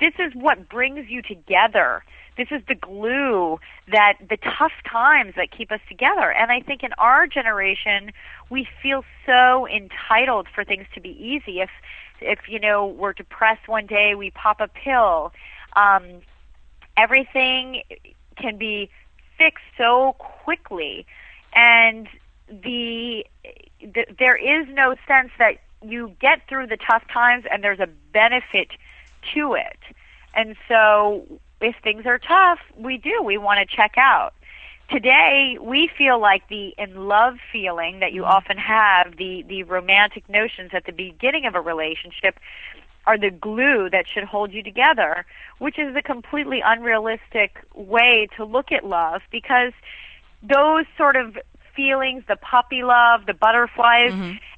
this 0.00 0.14
is 0.18 0.34
what 0.34 0.68
brings 0.68 1.08
you 1.08 1.22
together. 1.22 2.02
This 2.36 2.48
is 2.50 2.62
the 2.66 2.74
glue 2.74 3.60
that 3.90 4.14
the 4.20 4.36
tough 4.36 4.72
times 4.90 5.34
that 5.36 5.50
keep 5.56 5.70
us 5.70 5.80
together. 5.88 6.32
And 6.32 6.50
I 6.50 6.60
think 6.60 6.82
in 6.82 6.90
our 6.98 7.26
generation, 7.26 8.10
we 8.50 8.66
feel 8.82 9.04
so 9.26 9.68
entitled 9.68 10.48
for 10.52 10.64
things 10.64 10.86
to 10.94 11.00
be 11.00 11.10
easy. 11.10 11.60
If 11.60 11.70
if 12.20 12.48
you 12.48 12.58
know 12.58 12.86
we're 12.86 13.12
depressed 13.12 13.68
one 13.68 13.86
day, 13.86 14.14
we 14.14 14.30
pop 14.30 14.60
a 14.60 14.68
pill. 14.68 15.32
Um, 15.74 16.22
everything 16.96 17.82
can 18.36 18.56
be 18.56 18.90
fixed 19.38 19.64
so 19.76 20.16
quickly, 20.18 21.06
and 21.54 22.08
the, 22.62 23.24
the 23.80 24.06
there 24.18 24.36
is 24.36 24.68
no 24.70 24.94
sense 25.06 25.30
that 25.38 25.58
you 25.82 26.14
get 26.20 26.46
through 26.48 26.66
the 26.68 26.76
tough 26.76 27.02
times 27.12 27.44
and 27.50 27.64
there's 27.64 27.80
a 27.80 27.88
benefit 28.12 28.68
to 29.34 29.54
it. 29.54 29.78
And 30.34 30.56
so 30.68 31.26
if 31.60 31.76
things 31.82 32.06
are 32.06 32.18
tough, 32.18 32.58
we 32.76 32.98
do. 32.98 33.22
We 33.22 33.38
want 33.38 33.66
to 33.66 33.76
check 33.76 33.94
out. 33.96 34.34
Today, 34.90 35.56
we 35.60 35.88
feel 35.96 36.20
like 36.20 36.48
the 36.48 36.74
in 36.76 37.08
love 37.08 37.36
feeling 37.50 38.00
that 38.00 38.12
you 38.12 38.22
mm-hmm. 38.22 38.30
often 38.30 38.58
have, 38.58 39.16
the, 39.16 39.42
the 39.48 39.62
romantic 39.62 40.28
notions 40.28 40.70
at 40.74 40.84
the 40.84 40.92
beginning 40.92 41.46
of 41.46 41.54
a 41.54 41.60
relationship, 41.60 42.38
are 43.06 43.18
the 43.18 43.30
glue 43.30 43.88
that 43.90 44.04
should 44.12 44.24
hold 44.24 44.52
you 44.52 44.62
together, 44.62 45.24
which 45.58 45.78
is 45.78 45.96
a 45.96 46.02
completely 46.02 46.62
unrealistic 46.64 47.58
way 47.74 48.28
to 48.36 48.44
look 48.44 48.70
at 48.70 48.84
love 48.84 49.22
because 49.30 49.72
those 50.42 50.84
sort 50.96 51.16
of 51.16 51.36
feelings, 51.74 52.24
the 52.28 52.36
puppy 52.36 52.82
love, 52.82 53.26
the 53.26 53.34
butterflies, 53.34 54.12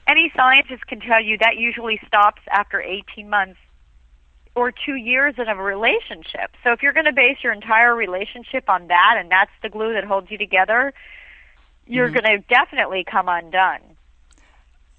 any 0.07 0.33
scientist 0.37 0.87
can 0.87 1.01
tell 1.01 1.23
you 1.23 1.39
that 1.39 1.57
usually 1.57 2.01
stops 2.07 2.43
after 2.51 2.81
18 2.81 3.29
months 3.29 3.59
or 4.55 4.73
two 4.73 4.95
years 4.95 5.35
in 5.39 5.49
a 5.49 5.57
relationship. 5.57 6.53
So 6.63 6.73
if 6.73 6.83
you're 6.83 6.93
going 6.93 7.07
to 7.07 7.13
base 7.13 7.39
your 7.43 7.53
entire 7.53 7.95
relationship 7.95 8.69
on 8.69 8.87
that 8.89 9.17
and 9.19 9.31
that's 9.31 9.51
the 9.63 9.69
glue 9.69 9.95
that 9.95 10.05
holds 10.05 10.31
you 10.31 10.39
together, 10.39 10.93
you're 11.87 12.09
going 12.11 12.25
to 12.25 12.39
definitely 12.49 13.05
come 13.11 13.29
undone. 13.29 13.81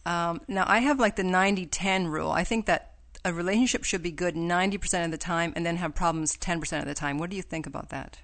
Um, 0.05 0.41
now, 0.47 0.65
I 0.67 0.79
have 0.79 0.99
like 0.99 1.15
the 1.15 1.23
90 1.23 1.65
10 1.65 2.07
rule. 2.07 2.31
I 2.31 2.43
think 2.43 2.67
that 2.67 2.91
a 3.23 3.33
relationship 3.33 3.83
should 3.83 4.03
be 4.03 4.11
good 4.11 4.35
90% 4.35 5.05
of 5.05 5.11
the 5.11 5.17
time 5.17 5.51
and 5.55 5.65
then 5.65 5.77
have 5.77 5.95
problems 5.95 6.37
10% 6.37 6.79
of 6.79 6.85
the 6.85 6.93
time. 6.93 7.17
What 7.17 7.31
do 7.31 7.35
you 7.35 7.41
think 7.41 7.65
about 7.65 7.89
that? 7.89 8.19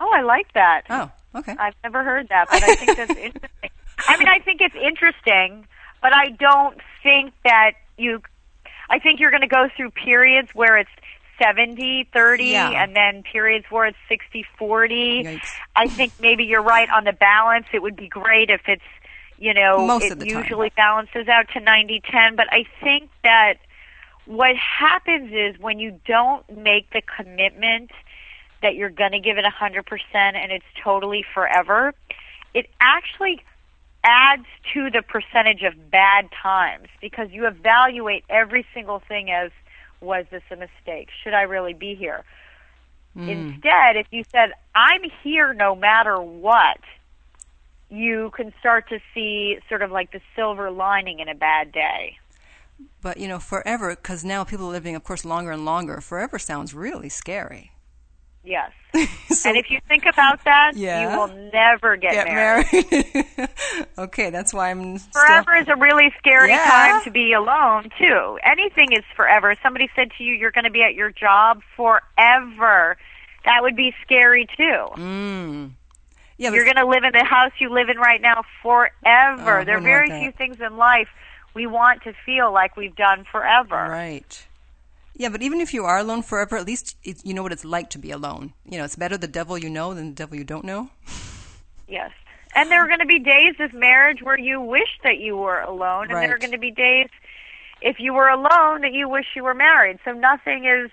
Oh, 0.00 0.10
I 0.14 0.22
like 0.22 0.52
that. 0.54 0.82
Oh, 0.90 1.10
okay. 1.34 1.54
I've 1.58 1.74
never 1.82 2.04
heard 2.04 2.28
that, 2.28 2.48
but 2.50 2.62
I 2.62 2.74
think 2.76 2.96
that's 2.96 3.10
interesting. 3.18 3.70
I 4.06 4.16
mean, 4.16 4.28
I 4.28 4.38
think 4.38 4.60
it's 4.60 4.74
interesting, 4.76 5.66
but 6.00 6.12
I 6.14 6.30
don't 6.30 6.78
think 7.02 7.32
that 7.44 7.72
you. 7.96 8.22
I 8.90 8.98
think 8.98 9.20
you're 9.20 9.30
going 9.30 9.42
to 9.42 9.46
go 9.48 9.68
through 9.76 9.90
periods 9.90 10.50
where 10.54 10.78
it's 10.78 10.90
70 11.42 12.08
30 12.12 12.44
Yeah. 12.44 12.70
and 12.82 12.96
then 12.96 13.22
periods 13.22 13.66
where 13.70 13.84
it's 13.86 13.98
60 14.08 14.44
40. 14.58 15.24
Yikes. 15.24 15.40
I 15.76 15.88
think 15.88 16.12
maybe 16.20 16.44
you're 16.44 16.62
right 16.62 16.88
on 16.90 17.04
the 17.04 17.12
balance. 17.12 17.66
It 17.72 17.82
would 17.82 17.96
be 17.96 18.08
great 18.08 18.48
if 18.50 18.62
it's, 18.66 18.82
you 19.38 19.52
know, 19.52 19.86
Most 19.86 20.04
it 20.04 20.18
the 20.18 20.24
time. 20.26 20.42
usually 20.42 20.70
balances 20.76 21.28
out 21.28 21.48
to 21.52 21.60
90 21.60 22.00
10, 22.10 22.34
but 22.36 22.46
I 22.50 22.64
think 22.82 23.10
that 23.24 23.54
what 24.24 24.56
happens 24.56 25.32
is 25.32 25.58
when 25.60 25.78
you 25.78 26.00
don't 26.06 26.48
make 26.56 26.90
the 26.90 27.02
commitment 27.16 27.90
that 28.62 28.74
you're 28.74 28.90
going 28.90 29.12
to 29.12 29.20
give 29.20 29.38
it 29.38 29.44
100% 29.44 29.84
and 30.14 30.52
it's 30.52 30.64
totally 30.82 31.24
forever, 31.34 31.94
it 32.54 32.68
actually 32.80 33.42
adds 34.04 34.46
to 34.74 34.90
the 34.90 35.02
percentage 35.02 35.62
of 35.62 35.90
bad 35.90 36.28
times 36.42 36.88
because 37.00 37.30
you 37.30 37.46
evaluate 37.46 38.24
every 38.28 38.66
single 38.74 39.00
thing 39.00 39.30
as 39.30 39.50
was 40.00 40.26
this 40.30 40.42
a 40.50 40.56
mistake? 40.56 41.08
Should 41.22 41.34
I 41.34 41.42
really 41.42 41.74
be 41.74 41.94
here? 41.94 42.24
Hmm. 43.14 43.28
Instead, 43.28 43.96
if 43.96 44.06
you 44.10 44.24
said, 44.30 44.52
I'm 44.74 45.02
here 45.22 45.52
no 45.52 45.74
matter 45.74 46.20
what, 46.20 46.78
you 47.90 48.30
can 48.34 48.52
start 48.60 48.88
to 48.90 49.00
see 49.14 49.58
sort 49.68 49.82
of 49.82 49.90
like 49.90 50.12
the 50.12 50.20
silver 50.36 50.70
lining 50.70 51.20
in 51.20 51.28
a 51.28 51.34
bad 51.34 51.72
day. 51.72 52.18
But, 53.02 53.16
you 53.16 53.26
know, 53.26 53.40
forever, 53.40 53.96
because 53.96 54.24
now 54.24 54.44
people 54.44 54.66
are 54.66 54.72
living, 54.72 54.94
of 54.94 55.02
course, 55.02 55.24
longer 55.24 55.50
and 55.50 55.64
longer. 55.64 56.00
Forever 56.00 56.38
sounds 56.38 56.74
really 56.74 57.08
scary. 57.08 57.72
Yes. 58.44 58.70
So- 59.28 59.50
and 59.50 59.58
if 59.58 59.70
you 59.70 59.78
think 59.86 60.06
about 60.06 60.42
that, 60.44 60.72
Yeah. 60.74 61.02
you 61.12 61.18
will 61.18 61.50
never 61.52 61.96
get, 61.96 62.12
Get 62.12 62.26
married. 62.26 62.66
married. 62.72 63.48
okay, 63.98 64.30
that's 64.30 64.52
why 64.54 64.70
I'm 64.70 64.96
still- 64.98 65.12
Forever 65.22 65.54
is 65.56 65.68
a 65.68 65.76
really 65.76 66.12
scary 66.18 66.48
Yeah. 66.48 66.64
time 66.64 67.04
to 67.04 67.10
be 67.10 67.32
alone 67.34 67.90
too. 67.98 68.38
Anything 68.42 68.92
is 68.92 69.04
forever. 69.14 69.54
Somebody 69.62 69.88
said 69.94 70.08
to 70.16 70.24
you, 70.24 70.32
"You're 70.34 70.50
going 70.50 70.64
to 70.64 70.70
be 70.70 70.82
at 70.82 70.94
your 70.94 71.10
job 71.10 71.62
forever." 71.76 72.96
That 73.44 73.62
would 73.62 73.76
be 73.76 73.94
scary 74.02 74.46
too. 74.56 74.86
Mm. 74.96 75.70
Yeah, 76.38 76.50
You're 76.52 76.64
going 76.64 76.76
to 76.76 76.86
live 76.86 77.04
in 77.04 77.12
the 77.12 77.24
house 77.24 77.52
you 77.58 77.68
live 77.70 77.88
in 77.88 77.98
right 77.98 78.20
now 78.20 78.42
forever. 78.62 79.60
Oh, 79.60 79.64
there 79.64 79.76
are 79.76 79.80
very 79.80 80.08
few 80.08 80.32
things 80.32 80.60
in 80.60 80.76
life 80.76 81.08
we 81.54 81.66
want 81.66 82.02
to 82.04 82.12
feel 82.24 82.52
like 82.52 82.76
we've 82.76 82.94
done 82.96 83.24
forever. 83.30 83.74
Right. 83.90 84.46
Yeah, 85.18 85.28
but 85.30 85.42
even 85.42 85.60
if 85.60 85.74
you 85.74 85.84
are 85.84 85.98
alone 85.98 86.22
forever, 86.22 86.56
at 86.56 86.64
least 86.64 86.96
it, 87.02 87.24
you 87.24 87.34
know 87.34 87.42
what 87.42 87.52
it's 87.52 87.64
like 87.64 87.90
to 87.90 87.98
be 87.98 88.12
alone. 88.12 88.54
You 88.64 88.78
know, 88.78 88.84
it's 88.84 88.96
better 88.96 89.18
the 89.18 89.26
devil 89.26 89.58
you 89.58 89.68
know 89.68 89.92
than 89.92 90.10
the 90.10 90.14
devil 90.14 90.36
you 90.36 90.44
don't 90.44 90.64
know. 90.64 90.90
Yes. 91.88 92.12
And 92.54 92.70
there 92.70 92.82
are 92.82 92.86
going 92.86 93.00
to 93.00 93.06
be 93.06 93.18
days 93.18 93.54
of 93.58 93.74
marriage 93.74 94.22
where 94.22 94.38
you 94.38 94.60
wish 94.60 94.98
that 95.02 95.18
you 95.18 95.36
were 95.36 95.60
alone, 95.60 96.10
and 96.10 96.22
there 96.22 96.34
are 96.34 96.38
going 96.38 96.52
to 96.52 96.58
be 96.58 96.70
days 96.70 97.08
if 97.82 97.98
you 97.98 98.12
were 98.14 98.28
alone 98.28 98.80
that 98.82 98.92
you 98.92 99.08
wish 99.08 99.26
you 99.34 99.42
were 99.42 99.54
married. 99.54 99.98
So 100.04 100.12
nothing 100.12 100.64
is 100.64 100.90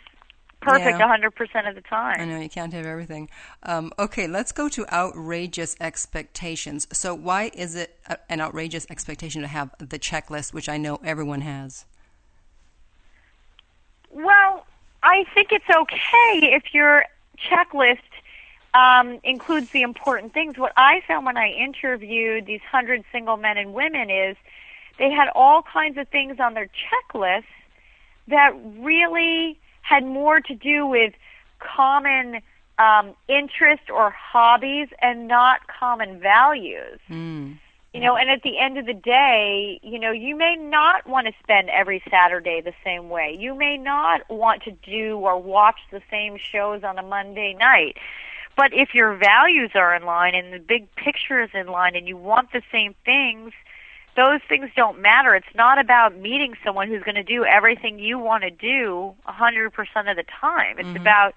perfect 0.61 0.99
Yeah. 0.99 1.07
100% 1.07 1.69
of 1.69 1.75
the 1.75 1.81
time. 1.81 2.19
I 2.19 2.25
know 2.25 2.39
you 2.39 2.49
can't 2.49 2.73
have 2.73 2.85
everything. 2.85 3.29
Um, 3.63 3.93
okay, 3.99 4.27
let's 4.27 4.51
go 4.51 4.67
to 4.69 4.91
outrageous 4.91 5.75
expectations. 5.79 6.87
So, 6.91 7.13
why 7.13 7.51
is 7.53 7.75
it 7.75 7.99
an 8.29 8.41
outrageous 8.41 8.87
expectation 8.89 9.41
to 9.41 9.47
have 9.47 9.73
the 9.77 9.99
checklist, 9.99 10.53
which 10.53 10.67
I 10.67 10.77
know 10.77 10.99
everyone 11.03 11.41
has? 11.41 11.85
Well, 14.11 14.65
I 15.05 15.23
think 15.35 15.51
it's 15.51 15.69
okay 15.69 16.55
if 16.55 16.73
your 16.73 17.05
checklist 17.37 17.99
um, 18.73 19.19
includes 19.23 19.67
the 19.71 19.83
important 19.83 20.33
things. 20.33 20.57
What 20.57 20.73
I 20.75 21.01
found 21.07 21.27
when 21.27 21.37
I 21.37 21.49
interviewed 21.49 22.47
these 22.47 22.61
hundred 22.69 23.03
single 23.11 23.37
men 23.37 23.57
and 23.57 23.73
women 23.73 24.09
is 24.09 24.35
they 24.97 25.11
had 25.11 25.29
all 25.35 25.61
kinds 25.61 25.97
of 25.99 26.07
things 26.09 26.39
on 26.39 26.55
their 26.55 26.67
checklist 26.67 27.43
that 28.27 28.53
really 28.79 29.59
had 29.81 30.03
more 30.03 30.41
to 30.41 30.55
do 30.55 30.87
with 30.87 31.13
common 31.59 32.41
um, 32.79 33.13
interest 33.27 33.83
or 33.93 34.09
hobbies 34.09 34.87
and 35.03 35.27
not 35.27 35.61
common 35.67 36.19
values. 36.19 36.99
Mm. 37.09 37.59
You 37.95 38.01
know, 38.01 38.17
and 38.17 38.29
at 38.29 38.43
the 38.43 38.59
end 38.59 38.77
of 38.77 38.85
the 38.85 38.93
day, 38.93 39.79
you 39.81 39.97
know, 39.97 40.11
you 40.11 40.35
may 40.35 40.57
not 40.57 41.07
want 41.07 41.27
to 41.27 41.33
spend 41.41 41.69
every 41.69 42.03
Saturday 42.11 42.59
the 42.59 42.73
same 42.83 43.07
way. 43.07 43.33
You 43.39 43.55
may 43.55 43.77
not 43.77 44.29
want 44.29 44.63
to 44.63 44.71
do 44.71 45.17
or 45.19 45.41
watch 45.41 45.79
the 45.93 46.01
same 46.11 46.37
shows 46.37 46.83
on 46.83 46.97
a 46.97 47.03
Monday 47.03 47.55
night. 47.57 47.95
But 48.57 48.73
if 48.73 48.93
your 48.93 49.15
values 49.15 49.71
are 49.75 49.95
in 49.95 50.03
line 50.03 50.35
and 50.35 50.51
the 50.51 50.59
big 50.59 50.93
picture 50.95 51.41
is 51.41 51.51
in 51.53 51.67
line 51.67 51.95
and 51.95 52.05
you 52.05 52.17
want 52.17 52.51
the 52.51 52.61
same 52.69 52.95
things, 53.05 53.53
those 54.17 54.41
things 54.49 54.69
don't 54.75 55.01
matter. 55.01 55.33
It's 55.33 55.55
not 55.55 55.79
about 55.79 56.17
meeting 56.17 56.55
someone 56.65 56.89
who's 56.89 57.03
going 57.03 57.15
to 57.15 57.23
do 57.23 57.45
everything 57.45 57.97
you 57.97 58.19
want 58.19 58.43
to 58.43 58.49
do 58.49 59.13
a 59.25 59.31
100% 59.31 59.67
of 60.11 60.17
the 60.17 60.25
time. 60.41 60.79
It's 60.79 60.87
mm-hmm. 60.87 60.97
about 60.97 61.33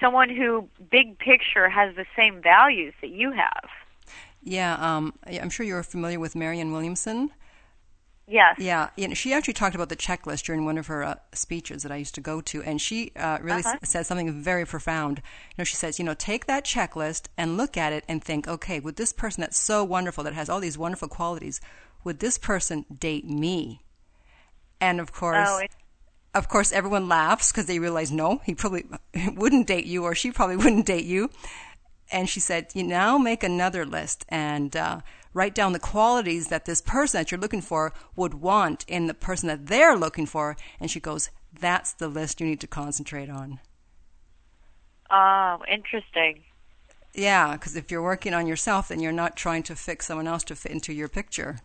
someone 0.00 0.28
who, 0.28 0.68
big 0.92 1.18
picture, 1.18 1.68
has 1.68 1.96
the 1.96 2.06
same 2.14 2.40
values 2.40 2.94
that 3.00 3.10
you 3.10 3.32
have. 3.32 3.68
Yeah, 4.42 4.74
um, 4.74 5.14
I'm 5.26 5.50
sure 5.50 5.66
you're 5.66 5.82
familiar 5.82 6.20
with 6.20 6.34
Marianne 6.36 6.72
Williamson. 6.72 7.30
Yes. 8.30 8.56
Yeah, 8.58 8.90
you 8.96 9.08
know, 9.08 9.14
she 9.14 9.32
actually 9.32 9.54
talked 9.54 9.74
about 9.74 9.88
the 9.88 9.96
checklist 9.96 10.44
during 10.44 10.66
one 10.66 10.76
of 10.76 10.86
her 10.88 11.02
uh, 11.02 11.14
speeches 11.32 11.82
that 11.82 11.90
I 11.92 11.96
used 11.96 12.14
to 12.16 12.20
go 12.20 12.42
to, 12.42 12.62
and 12.62 12.78
she 12.80 13.10
uh, 13.16 13.38
really 13.40 13.60
Uh-huh. 13.60 13.78
s- 13.82 13.90
said 13.90 14.04
something 14.06 14.42
very 14.42 14.66
profound. 14.66 15.18
You 15.18 15.54
know, 15.56 15.64
she 15.64 15.76
says, 15.76 15.98
you 15.98 16.04
know, 16.04 16.12
take 16.14 16.44
that 16.46 16.64
checklist 16.64 17.28
and 17.38 17.56
look 17.56 17.78
at 17.78 17.94
it 17.94 18.04
and 18.06 18.22
think, 18.22 18.46
okay, 18.46 18.80
would 18.80 18.96
this 18.96 19.12
person 19.14 19.40
that's 19.40 19.58
so 19.58 19.82
wonderful, 19.82 20.22
that 20.24 20.34
has 20.34 20.50
all 20.50 20.60
these 20.60 20.76
wonderful 20.76 21.08
qualities, 21.08 21.58
would 22.04 22.18
this 22.20 22.36
person 22.36 22.84
date 22.98 23.24
me? 23.26 23.80
And 24.78 25.00
of 25.00 25.10
course, 25.10 25.48
Oh, 25.50 25.58
it- 25.58 25.70
of 26.34 26.48
course, 26.50 26.70
everyone 26.70 27.08
laughs 27.08 27.50
because 27.50 27.64
they 27.64 27.78
realize, 27.78 28.12
no, 28.12 28.42
he 28.44 28.54
probably 28.54 28.84
wouldn't 29.34 29.66
date 29.66 29.86
you, 29.86 30.04
or 30.04 30.14
she 30.14 30.30
probably 30.32 30.56
wouldn't 30.62 30.84
date 30.86 31.06
you. 31.06 31.30
And 32.10 32.28
she 32.28 32.40
said, 32.40 32.68
you 32.74 32.82
now 32.82 33.18
make 33.18 33.42
another 33.42 33.84
list 33.84 34.24
and 34.28 34.74
uh, 34.74 35.00
write 35.34 35.54
down 35.54 35.72
the 35.72 35.78
qualities 35.78 36.48
that 36.48 36.64
this 36.64 36.80
person 36.80 37.20
that 37.20 37.30
you're 37.30 37.40
looking 37.40 37.60
for 37.60 37.92
would 38.16 38.34
want 38.34 38.84
in 38.88 39.06
the 39.06 39.14
person 39.14 39.48
that 39.48 39.66
they're 39.66 39.96
looking 39.96 40.26
for. 40.26 40.56
And 40.80 40.90
she 40.90 41.00
goes, 41.00 41.30
that's 41.58 41.92
the 41.92 42.08
list 42.08 42.40
you 42.40 42.46
need 42.46 42.60
to 42.60 42.66
concentrate 42.66 43.28
on. 43.30 43.60
Oh, 45.10 45.62
interesting. 45.70 46.42
Yeah, 47.14 47.52
because 47.52 47.76
if 47.76 47.90
you're 47.90 48.02
working 48.02 48.34
on 48.34 48.46
yourself, 48.46 48.88
then 48.88 49.00
you're 49.00 49.12
not 49.12 49.36
trying 49.36 49.62
to 49.64 49.76
fix 49.76 50.06
someone 50.06 50.28
else 50.28 50.44
to 50.44 50.54
fit 50.54 50.72
into 50.72 50.92
your 50.92 51.08
picture. 51.08 51.58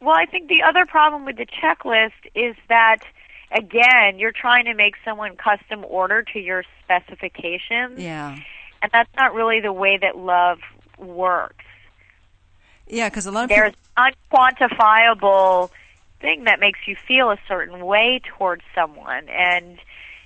Well, 0.00 0.16
I 0.16 0.26
think 0.26 0.48
the 0.48 0.62
other 0.62 0.86
problem 0.86 1.24
with 1.24 1.36
the 1.36 1.46
checklist 1.46 2.12
is 2.34 2.56
that, 2.68 2.98
again, 3.52 4.18
you're 4.18 4.32
trying 4.32 4.64
to 4.64 4.74
make 4.74 4.94
someone 5.04 5.36
custom 5.36 5.84
order 5.88 6.22
to 6.32 6.38
your 6.40 6.64
specifications, 6.82 7.98
Yeah. 7.98 8.38
And 8.82 8.90
that's 8.92 9.10
not 9.16 9.34
really 9.34 9.60
the 9.60 9.72
way 9.72 9.96
that 9.96 10.16
love 10.16 10.58
works. 10.98 11.64
Yeah, 12.88 13.08
because 13.08 13.26
a 13.26 13.30
lot 13.30 13.44
of 13.44 13.48
There's 13.48 13.72
people. 13.96 14.10
unquantifiable 14.32 15.70
thing 16.20 16.44
that 16.44 16.60
makes 16.60 16.80
you 16.86 16.96
feel 16.96 17.30
a 17.30 17.38
certain 17.48 17.84
way 17.86 18.20
towards 18.24 18.62
someone, 18.74 19.28
and 19.28 19.78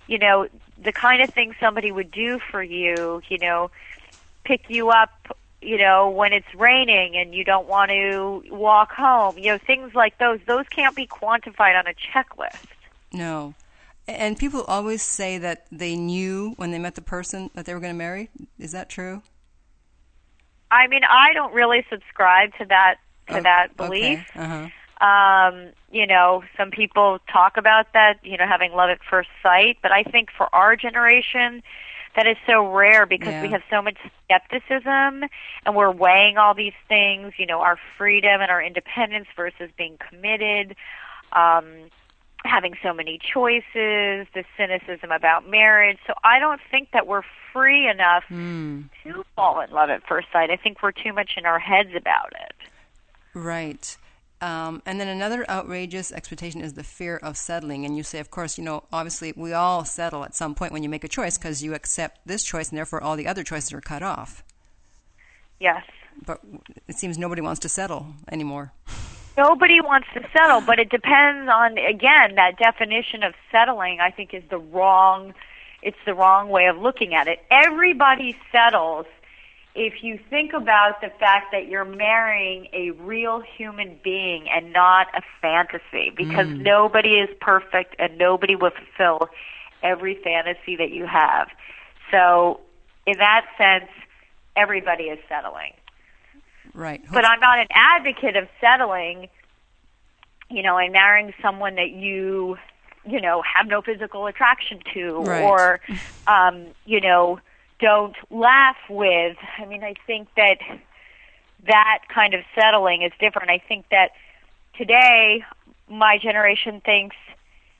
you 0.09 0.19
know 0.19 0.49
the 0.83 0.92
kind 0.92 1.23
of 1.23 1.31
thing 1.31 1.55
somebody 1.61 1.92
would 1.92 2.11
do 2.11 2.40
for 2.51 2.62
you. 2.62 3.23
You 3.29 3.38
know, 3.38 3.71
pick 4.45 4.69
you 4.69 4.90
up. 4.90 5.37
You 5.62 5.79
know, 5.79 6.11
when 6.11 6.33
it's 6.33 6.55
raining 6.55 7.16
and 7.16 7.35
you 7.35 7.42
don't 7.42 7.66
want 7.66 7.90
to 7.90 8.45
walk 8.51 8.92
home. 8.92 9.38
You 9.38 9.53
know, 9.53 9.59
things 9.59 9.95
like 9.95 10.19
those. 10.19 10.38
Those 10.47 10.69
can't 10.69 10.95
be 10.95 11.07
quantified 11.07 11.77
on 11.77 11.87
a 11.87 11.95
checklist. 11.95 12.66
No. 13.12 13.55
And 14.09 14.38
people 14.38 14.62
always 14.64 15.03
say 15.03 15.38
that 15.38 15.66
they 15.73 15.97
knew 15.97 16.55
when 16.57 16.71
they 16.71 16.79
met 16.79 16.95
the 16.95 17.03
person 17.03 17.51
that 17.55 17.66
they 17.66 17.75
were 17.75 17.81
going 17.81 17.92
to 17.92 17.99
marry. 17.99 18.31
Is 18.59 18.73
that 18.73 18.88
true? 18.88 19.23
I 20.71 20.87
mean, 20.87 21.03
I 21.09 21.33
don't 21.33 21.53
really 21.53 21.85
subscribe 21.90 22.51
to 22.59 22.64
that 22.66 22.97
to 23.29 23.40
that 23.42 23.77
belief. 23.77 24.21
Okay. 24.31 24.40
Uh-huh. 24.40 24.69
Um, 25.07 25.73
you 25.90 26.07
know, 26.07 26.42
some 26.57 26.71
people 26.71 27.19
talk 27.31 27.57
about 27.57 27.92
that, 27.92 28.19
you 28.23 28.37
know, 28.37 28.47
having 28.47 28.73
love 28.73 28.88
at 28.88 29.01
first 29.11 29.29
sight, 29.42 29.79
but 29.83 29.90
I 29.92 30.05
think 30.05 30.31
for 30.37 30.49
our 30.55 30.77
generation, 30.77 31.62
that 32.14 32.27
is 32.27 32.37
so 32.47 32.66
rare 32.73 33.05
because 33.05 33.29
Yeah. 33.29 33.42
we 33.42 33.49
have 33.51 33.62
so 33.69 33.83
much 33.83 33.99
skepticism 34.25 35.25
and 35.66 35.75
we're 35.75 35.90
weighing 35.90 36.38
all 36.38 36.55
these 36.55 36.73
things, 36.88 37.35
you 37.37 37.47
know, 37.47 37.61
our 37.61 37.79
freedom 37.99 38.40
and 38.40 38.51
our 38.51 38.62
independence 38.62 39.27
versus 39.37 39.71
being 39.77 39.99
committed, 39.99 40.77
um, 41.33 41.90
having 42.46 42.74
so 42.82 42.92
many 42.92 43.18
choices, 43.18 44.26
the 44.35 44.44
cynicism 44.56 45.11
about 45.11 45.48
marriage. 45.48 45.98
So 46.06 46.14
I 46.24 46.38
don't 46.38 46.61
think 46.70 46.90
that 46.92 47.06
we're 47.06 47.22
free 47.52 47.88
enough 47.88 48.24
Hmm. 48.28 48.82
to 49.02 49.24
fall 49.35 49.61
in 49.61 49.70
love 49.70 49.90
at 49.90 50.06
first 50.06 50.28
sight. 50.32 50.50
I 50.50 50.56
think 50.56 50.82
we're 50.82 50.92
too 50.92 51.12
much 51.12 51.32
in 51.37 51.44
our 51.46 51.59
heads 51.59 51.90
about 51.96 52.32
it. 52.32 52.54
Right. 53.35 53.96
Um, 54.40 54.82
and 54.85 55.00
then 55.00 55.09
another 55.09 55.48
outrageous 55.50 56.12
expectation 56.12 56.61
is 56.61 56.74
the 56.74 56.85
fear 56.85 57.16
of 57.16 57.38
settling. 57.38 57.85
And 57.87 57.96
you 57.96 58.02
say, 58.02 58.18
of 58.18 58.30
course, 58.30 58.59
you 58.59 58.64
know, 58.64 58.85
obviously 58.92 59.32
we 59.35 59.52
all 59.54 59.85
settle 59.85 60.24
at 60.24 60.35
some 60.35 60.54
point 60.54 60.72
when 60.72 60.82
you 60.82 60.88
make 60.90 61.04
a 61.04 61.09
choice 61.09 61.38
because 61.38 61.62
you 61.62 61.72
accept 61.74 62.20
this 62.26 62.44
choice 62.44 62.68
and 62.68 62.76
therefore 62.76 63.02
all 63.02 63.16
the 63.16 63.26
other 63.26 63.42
choices 63.42 63.72
are 63.72 63.80
cut 63.80 64.02
off. 64.02 64.44
Yes. 65.59 65.82
But 66.24 66.40
it 66.87 66.96
seems 66.96 67.16
nobody 67.16 67.40
wants 67.40 67.61
to 67.61 67.68
settle 67.68 68.14
anymore. 68.30 68.72
Nobody 69.37 69.81
wants 69.81 70.09
to 70.14 70.22
settle, 70.33 70.62
but 70.62 70.79
it 70.79 70.88
depends 70.88 71.51
on 71.53 71.77
again 71.79 72.37
that 72.37 72.59
definition 72.59 73.22
of 73.22 73.35
settling. 73.53 74.01
I 74.01 74.11
think 74.11 74.33
is 74.33 74.42
the 74.49 74.59
wrong. 74.59 75.35
It's 75.83 75.99
the 76.07 76.14
wrong 76.14 76.49
way 76.49 76.66
of 76.66 76.79
looking 76.79 77.14
at 77.14 77.29
it. 77.29 77.40
Everybody 77.51 78.37
settles 78.51 79.07
if 79.75 80.03
you 80.03 80.18
think 80.31 80.55
about 80.55 81.03
the 81.03 81.11
fact 81.20 81.53
that 81.53 81.68
you're 81.68 81.85
marrying 81.85 82.66
a 82.72 82.92
real 82.92 83.42
human 83.42 84.01
being 84.03 84.49
and 84.49 84.72
not 84.72 85.09
a 85.14 85.20
fantasy, 85.42 86.11
because 86.16 86.46
mm. 86.46 86.62
nobody 86.62 87.16
is 87.16 87.29
perfect 87.40 87.94
and 87.99 88.16
nobody 88.16 88.57
will 88.57 88.70
fulfill 88.70 89.29
every 89.83 90.18
fantasy 90.25 90.77
that 90.77 90.90
you 90.90 91.07
have. 91.07 91.49
So, 92.11 92.61
in 93.07 93.18
that 93.18 93.44
sense, 93.59 93.90
everybody 94.57 95.05
is 95.05 95.18
settling 95.29 95.72
Right. 96.77 97.03
but 97.11 97.25
I'm 97.25 97.41
not 97.41 97.59
an 97.59 97.67
advocate 97.71 98.37
of 98.37 98.49
settling, 98.61 99.29
you 100.51 100.62
know, 100.62 100.77
and 100.77 100.93
marrying 100.93 101.33
someone 101.41 101.75
that 101.77 101.91
you, 101.91 102.59
you 103.05 103.21
know, 103.21 103.43
have 103.43 103.67
no 103.67 103.81
physical 103.83 104.27
attraction 104.27 104.81
to 104.95 105.23
Right. 105.23 105.43
or, 105.43 105.81
um, 106.27 106.67
you 106.85 107.01
know, 107.01 107.41
don't 107.81 108.15
laugh 108.31 108.77
with. 108.89 109.37
I 109.59 109.65
mean, 109.65 109.83
I 109.83 109.95
think 110.07 110.29
that 110.37 110.59
that 111.67 112.03
kind 112.15 112.35
of 112.35 112.43
settling 112.55 113.03
is 113.03 113.12
different. 113.19 113.51
I 113.51 113.59
think 113.59 113.87
that 113.91 114.12
today 114.77 115.45
my 115.89 116.19
generation 116.19 116.81
thinks 116.85 117.17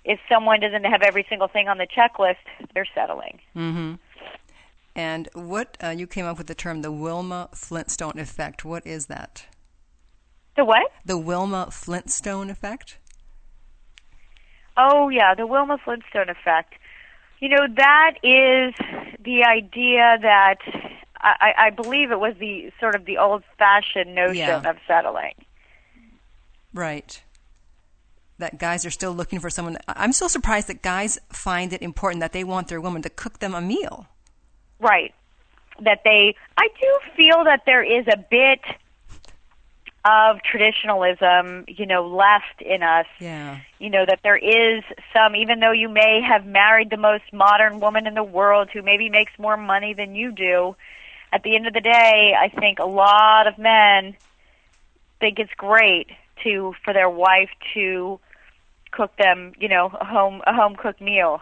if 0.05 0.21
someone 0.29 0.61
doesn't 0.61 0.85
have 0.85 1.03
every 1.03 1.27
single 1.29 1.49
thing 1.49 1.69
on 1.69 1.79
the 1.79 1.87
checklist, 1.87 2.37
they're 2.75 2.87
settling. 2.95 3.41
Mm-hmm. 3.55 3.95
And 4.97 5.29
what 5.35 5.77
uh, 5.85 5.91
you 5.91 6.07
came 6.07 6.25
up 6.25 6.39
with 6.39 6.47
the 6.47 6.55
term 6.55 6.81
the 6.81 6.91
Wilma 6.91 7.51
Flintstone 7.55 8.19
effect. 8.19 8.65
What 8.65 8.87
is 8.87 9.07
that? 9.07 9.45
The 10.57 10.65
what? 10.65 10.91
The 11.05 11.19
Wilma 11.19 11.69
Flintstone 11.71 12.49
effect. 12.49 12.97
Oh 14.77 15.11
yeah, 15.11 15.35
the 15.35 15.47
Wilma 15.47 15.77
Flintstone 15.85 16.31
effect. 16.31 16.75
You 17.41 17.51
know 17.51 17.67
that 17.77 18.13
is 18.23 18.75
the 19.23 19.45
idea 19.45 20.17
that 20.23 20.57
I, 21.21 21.53
I 21.59 21.71
believe 21.71 22.11
it 22.11 22.19
was 22.19 22.35
the 22.41 22.73
sort 22.81 22.95
of 22.95 23.05
the 23.05 23.19
old-fashioned 23.19 24.15
notion 24.15 24.37
Yeah. 24.37 24.69
of 24.69 24.79
settling. 24.87 25.35
Right. 26.73 27.23
That 28.39 28.59
guys 28.59 28.87
are 28.87 28.91
still 28.91 29.13
looking 29.13 29.41
for 29.41 29.51
someone. 29.51 29.77
I'm 29.89 30.13
so 30.13 30.29
surprised 30.29 30.69
that 30.69 30.83
guys 30.83 31.19
find 31.31 31.73
it 31.75 31.83
important 31.83 32.21
that 32.21 32.33
they 32.33 32.45
want 32.45 32.69
their 32.69 32.81
woman 32.81 33.03
to 33.03 33.11
cook 33.11 33.41
them 33.41 33.55
a 33.55 33.61
meal. 33.61 34.07
Right. 34.81 35.15
That 35.81 36.01
they, 36.05 36.35
I 36.57 36.69
do 36.81 36.99
feel 37.17 37.45
that 37.45 37.62
there 37.67 37.83
is 37.83 38.07
a 38.09 38.17
bit 38.17 38.61
of 40.05 40.41
traditionalism, 40.43 41.65
you 41.67 41.85
know, 41.85 42.07
left 42.07 42.62
in 42.62 42.83
us. 42.83 43.07
Yeah. 43.21 43.61
You 43.79 43.91
know, 43.91 44.07
that 44.07 44.21
there 44.23 44.37
is 44.37 44.85
some, 45.12 45.35
even 45.35 45.61
though 45.61 45.73
you 45.73 45.89
may 45.89 46.21
have 46.27 46.47
married 46.47 46.91
the 46.91 46.97
most 46.97 47.25
modern 47.33 47.81
woman 47.81 48.07
in 48.07 48.15
the 48.15 48.23
world 48.23 48.71
who 48.73 48.83
maybe 48.83 49.11
makes 49.11 49.33
more 49.39 49.57
money 49.57 49.95
than 49.95 50.15
you 50.15 50.31
do, 50.33 50.77
at 51.33 51.43
the 51.43 51.57
end 51.57 51.67
of 51.67 51.75
the 51.75 51.81
day, 51.81 52.35
I 52.39 52.49
think 52.49 52.79
a 52.79 52.85
lot 52.85 53.47
of 53.49 53.59
men 53.59 54.17
think 55.19 55.39
it's 55.39 55.53
great 55.57 56.09
to, 56.45 56.75
for 56.85 56.93
their 56.93 57.11
wife 57.11 57.51
to 57.75 58.21
cook 58.93 59.17
them, 59.17 59.53
you 59.59 59.69
know, 59.69 59.87
a 60.01 60.05
home, 60.05 60.41
a 60.47 60.55
home 60.55 60.77
cooked 60.77 61.01
meal. 61.01 61.41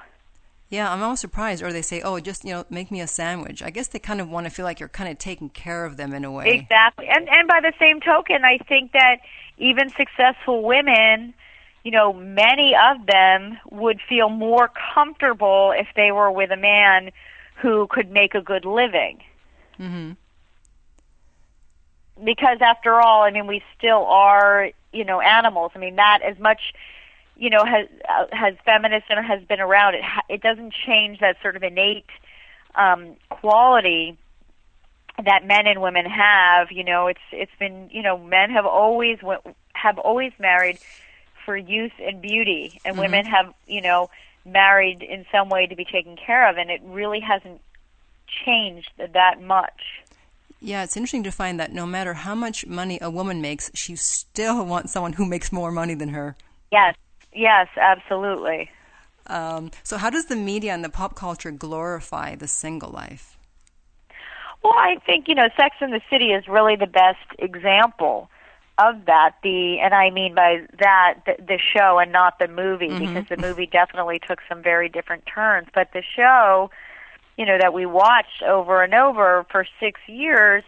Yeah, 0.74 0.92
I'm 0.92 1.04
always 1.04 1.20
surprised. 1.20 1.62
Or 1.62 1.72
they 1.72 1.82
say, 1.82 2.00
"Oh, 2.00 2.18
just 2.18 2.44
you 2.44 2.52
know, 2.52 2.64
make 2.68 2.90
me 2.90 3.00
a 3.00 3.06
sandwich." 3.06 3.62
I 3.62 3.70
guess 3.70 3.87
they 3.87 4.00
kind 4.00 4.20
of 4.20 4.28
want 4.28 4.46
to 4.46 4.50
feel 4.50 4.64
like 4.64 4.80
you're 4.80 4.88
kind 4.88 5.08
of 5.08 5.18
taking 5.18 5.48
care 5.48 5.84
of 5.84 5.96
them 5.96 6.12
in 6.12 6.24
a 6.24 6.32
way. 6.32 6.50
Exactly. 6.50 7.06
And 7.06 7.28
and 7.28 7.46
by 7.46 7.60
the 7.60 7.72
same 7.78 8.00
token, 8.00 8.44
I 8.44 8.58
think 8.58 8.90
that 8.90 9.18
even 9.56 9.88
successful 9.90 10.64
women, 10.64 11.32
you 11.84 11.92
know, 11.92 12.12
many 12.12 12.74
of 12.74 13.06
them 13.06 13.56
would 13.70 14.00
feel 14.08 14.28
more 14.28 14.68
comfortable 14.94 15.72
if 15.76 15.87
they 15.94 16.10
were 16.10 16.32
with 16.32 16.50
a 16.50 16.56
man 16.56 17.12
who 17.62 17.87
could 17.87 18.10
make 18.10 18.34
a 18.34 18.40
good 18.40 18.64
living. 18.64 19.22
hmm 19.76 20.12
Because 22.24 22.58
after 22.60 23.00
all, 23.00 23.22
I 23.22 23.30
mean, 23.30 23.46
we 23.46 23.62
still 23.78 24.04
are, 24.06 24.70
you 24.92 25.04
know, 25.04 25.20
animals. 25.20 25.70
I 25.76 25.78
mean, 25.78 25.94
that 25.96 26.18
as 26.22 26.37
much 26.40 26.74
you 27.37 27.51
know 27.51 27.64
has 27.64 27.88
uh, 28.09 28.27
has 28.33 28.55
feminism 28.64 29.23
has 29.23 29.42
been 29.44 29.61
around 29.61 29.94
it 29.94 30.03
ha- 30.03 30.25
it 30.29 30.40
doesn't 30.40 30.73
change 30.87 31.20
that 31.20 31.37
sort 31.42 31.57
of 31.57 31.62
innate 31.62 32.07
um 32.75 33.16
quality 33.29 34.16
that 35.25 35.47
men 35.47 35.66
and 35.66 35.81
women 35.81 36.07
have 36.07 36.70
you 36.70 36.85
know 36.85 37.07
it's 37.07 37.20
it's 37.33 37.53
been 37.59 37.88
you 37.92 38.03
know 38.03 38.18
men 38.18 38.51
have 38.51 38.66
always 38.66 39.18
w- 39.18 39.40
have 39.75 39.99
always 39.99 40.33
married 40.38 40.79
for 41.44 41.57
youth 41.57 41.92
and 42.01 42.20
beauty 42.23 42.81
and 42.85 42.99
women 42.99 43.25
have 43.27 43.53
you 43.66 43.81
know 43.81 44.09
married 44.44 45.03
in 45.03 45.25
some 45.33 45.49
way 45.49 45.66
to 45.66 45.77
be 45.77 45.85
taken 45.85 46.16
care 46.16 46.49
of 46.49 46.57
and 46.57 46.70
it 46.70 46.81
really 46.85 47.20
hasn't 47.20 47.61
changed 48.44 48.90
that 48.99 49.40
much. 49.40 50.03
Yeah, 50.61 50.83
it's 50.83 50.97
interesting 50.97 51.25
to 51.25 51.31
find 51.31 51.61
that 51.61 51.73
no 51.73 51.85
matter 51.87 52.14
how 52.14 52.35
much 52.35 52.66
money 52.66 52.99
a 53.03 53.11
woman 53.11 53.42
makes, 53.42 53.70
she 53.75 53.97
still 53.97 54.64
wants 54.73 54.92
someone 54.92 55.14
who 55.14 55.27
makes 55.27 55.53
more 55.53 55.70
money 55.70 55.94
than 55.94 56.11
her. 56.11 56.37
yes 56.73 56.94
yes 57.35 57.68
absolutely 57.77 58.70
Um, 59.27 59.70
so, 59.83 59.97
how 59.97 60.11
does 60.11 60.27
the 60.27 60.37
media 60.37 60.73
and 60.75 60.85
the 60.85 60.90
pop 60.90 61.14
culture 61.14 61.51
glorify 61.51 62.35
the 62.37 62.47
single 62.47 62.90
life? 62.90 63.38
Well, 64.62 64.75
I 64.77 64.97
think 65.05 65.29
you 65.29 65.35
know, 65.35 65.49
Sex 65.57 65.77
in 65.81 65.90
the 65.90 66.01
City 66.11 66.33
is 66.33 66.49
really 66.49 66.77
the 66.77 66.87
best 66.87 67.27
example 67.38 68.31
of 68.79 69.05
that. 69.07 69.37
The 69.42 69.79
and 69.81 69.94
I 69.94 70.11
mean 70.11 70.35
by 70.35 70.66
that 70.79 71.20
the, 71.27 71.37
the 71.38 71.59
show 71.59 71.99
and 71.99 72.11
not 72.12 72.38
the 72.38 72.49
movie 72.49 72.88
because 72.99 73.25
the 73.29 73.37
movie 73.37 73.66
definitely 73.66 74.18
took 74.27 74.40
some 74.49 74.62
very 74.62 74.88
different 74.88 75.25
turns. 75.27 75.68
But 75.75 75.92
the 75.92 76.03
show, 76.03 76.70
you 77.37 77.47
know, 77.47 77.59
that 77.59 77.73
we 77.73 77.87
watched 77.87 78.42
over 78.42 78.83
and 78.83 78.94
over 78.94 79.47
for 79.51 79.66
six 79.79 80.01
years 80.07 80.64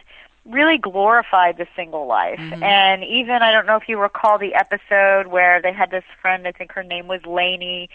really 0.49 0.77
glorified 0.77 1.57
the 1.57 1.67
single 1.75 2.07
life. 2.07 2.39
And 2.61 3.03
even 3.03 3.41
I 3.41 3.51
don't 3.51 3.65
know 3.65 3.75
if 3.75 3.87
you 3.87 3.99
recall 3.99 4.37
the 4.37 4.53
episode 4.55 5.27
where 5.27 5.61
they 5.61 5.73
had 5.73 5.91
this 5.91 6.03
friend, 6.21 6.47
I 6.47 6.51
think 6.51 6.71
her 6.73 6.83
name 6.83 7.07
was 7.07 7.21
Laney, 7.25 7.89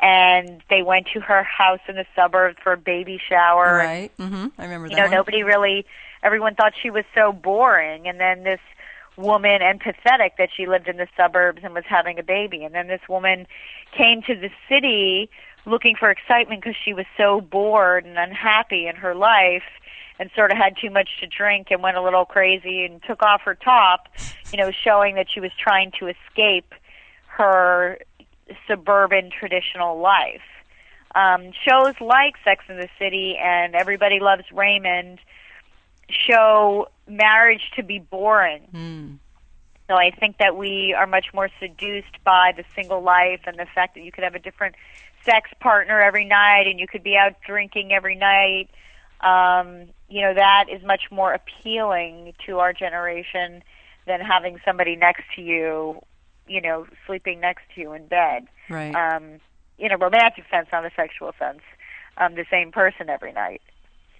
and 0.00 0.62
they 0.68 0.82
went 0.82 1.06
to 1.14 1.20
her 1.20 1.42
house 1.42 1.80
in 1.88 1.96
the 1.96 2.04
suburbs 2.14 2.58
for 2.62 2.72
a 2.72 2.76
baby 2.76 3.20
shower. 3.28 3.80
and 3.80 3.88
Right? 3.88 4.12
hmm 4.18 4.46
I 4.58 4.64
remember 4.64 4.88
you 4.88 4.96
that 4.96 4.96
know, 4.96 5.02
one. 5.04 5.10
nobody 5.12 5.42
really, 5.42 5.86
everyone 6.22 6.54
thought 6.54 6.74
she 6.80 6.90
was 6.90 7.04
so 7.14 7.32
boring. 7.32 8.06
And 8.06 8.20
then 8.20 8.42
this 8.44 8.60
woman, 9.16 9.62
and 9.62 9.80
pathetic 9.80 10.36
that 10.38 10.48
she 10.54 10.66
lived 10.66 10.88
in 10.88 10.96
the 10.96 11.06
suburbs 11.16 11.60
and 11.62 11.72
was 11.72 11.84
having 11.88 12.18
a 12.18 12.22
baby. 12.22 12.64
And 12.64 12.74
then 12.74 12.88
this 12.88 13.02
woman 13.08 13.46
came 13.96 14.22
to 14.22 14.34
the 14.34 14.50
city 14.68 15.30
looking 15.66 15.94
for 15.98 16.10
excitement 16.10 16.62
because 16.62 16.76
she 16.84 16.92
was 16.92 17.06
so 17.16 17.40
bored 17.40 18.04
and 18.04 18.18
unhappy 18.18 18.86
in 18.86 18.96
her 18.96 19.14
life 19.14 19.62
and 20.18 20.30
sort 20.36 20.52
of 20.52 20.56
had 20.56 20.76
too 20.80 20.90
much 20.90 21.08
to 21.20 21.26
drink 21.26 21.68
and 21.70 21.82
went 21.82 21.96
a 21.96 22.02
little 22.02 22.24
crazy 22.24 22.84
and 22.84 23.02
took 23.02 23.22
off 23.22 23.42
her 23.42 23.54
top, 23.54 24.08
you 24.52 24.58
know, 24.58 24.70
showing 24.70 25.16
that 25.16 25.26
she 25.32 25.40
was 25.40 25.50
trying 25.58 25.92
to 25.98 26.06
escape 26.08 26.72
her 27.26 27.98
suburban 28.68 29.30
traditional 29.30 29.98
life. 29.98 30.42
Um, 31.14 31.52
shows 31.68 31.94
like 32.00 32.34
Sex 32.44 32.64
in 32.68 32.76
the 32.76 32.88
City 32.98 33.36
and 33.40 33.74
Everybody 33.74 34.18
Loves 34.20 34.44
Raymond 34.52 35.20
show 36.10 36.88
marriage 37.06 37.70
to 37.76 37.82
be 37.82 37.98
boring. 37.98 38.62
Mm. 38.74 39.18
So 39.88 39.94
I 39.94 40.10
think 40.10 40.38
that 40.38 40.56
we 40.56 40.94
are 40.96 41.06
much 41.06 41.26
more 41.34 41.50
seduced 41.60 42.22
by 42.24 42.52
the 42.56 42.64
single 42.74 43.02
life 43.02 43.40
and 43.46 43.58
the 43.58 43.66
fact 43.74 43.94
that 43.94 44.02
you 44.02 44.10
could 44.10 44.24
have 44.24 44.34
a 44.34 44.38
different 44.38 44.76
sex 45.24 45.50
partner 45.60 46.00
every 46.00 46.24
night 46.24 46.66
and 46.66 46.80
you 46.80 46.86
could 46.86 47.02
be 47.02 47.16
out 47.16 47.34
drinking 47.46 47.92
every 47.92 48.16
night. 48.16 48.70
Um, 49.20 49.88
you 50.14 50.20
know, 50.20 50.32
that 50.32 50.66
is 50.70 50.80
much 50.84 51.10
more 51.10 51.34
appealing 51.34 52.34
to 52.46 52.60
our 52.60 52.72
generation 52.72 53.64
than 54.06 54.20
having 54.20 54.60
somebody 54.64 54.94
next 54.94 55.24
to 55.34 55.42
you, 55.42 56.00
you 56.46 56.60
know, 56.60 56.86
sleeping 57.04 57.40
next 57.40 57.62
to 57.74 57.80
you 57.80 57.92
in 57.94 58.06
bed. 58.06 58.46
Right. 58.70 58.94
Um, 58.94 59.40
in 59.76 59.90
a 59.90 59.96
romantic 59.96 60.44
sense, 60.48 60.68
not 60.70 60.84
a 60.84 60.92
sexual 60.94 61.32
sense. 61.36 61.62
Um, 62.16 62.36
the 62.36 62.44
same 62.48 62.70
person 62.70 63.10
every 63.10 63.32
night. 63.32 63.60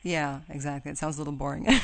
Yeah, 0.02 0.40
exactly. 0.48 0.90
It 0.90 0.98
sounds 0.98 1.16
a 1.16 1.20
little 1.20 1.32
boring. 1.32 1.68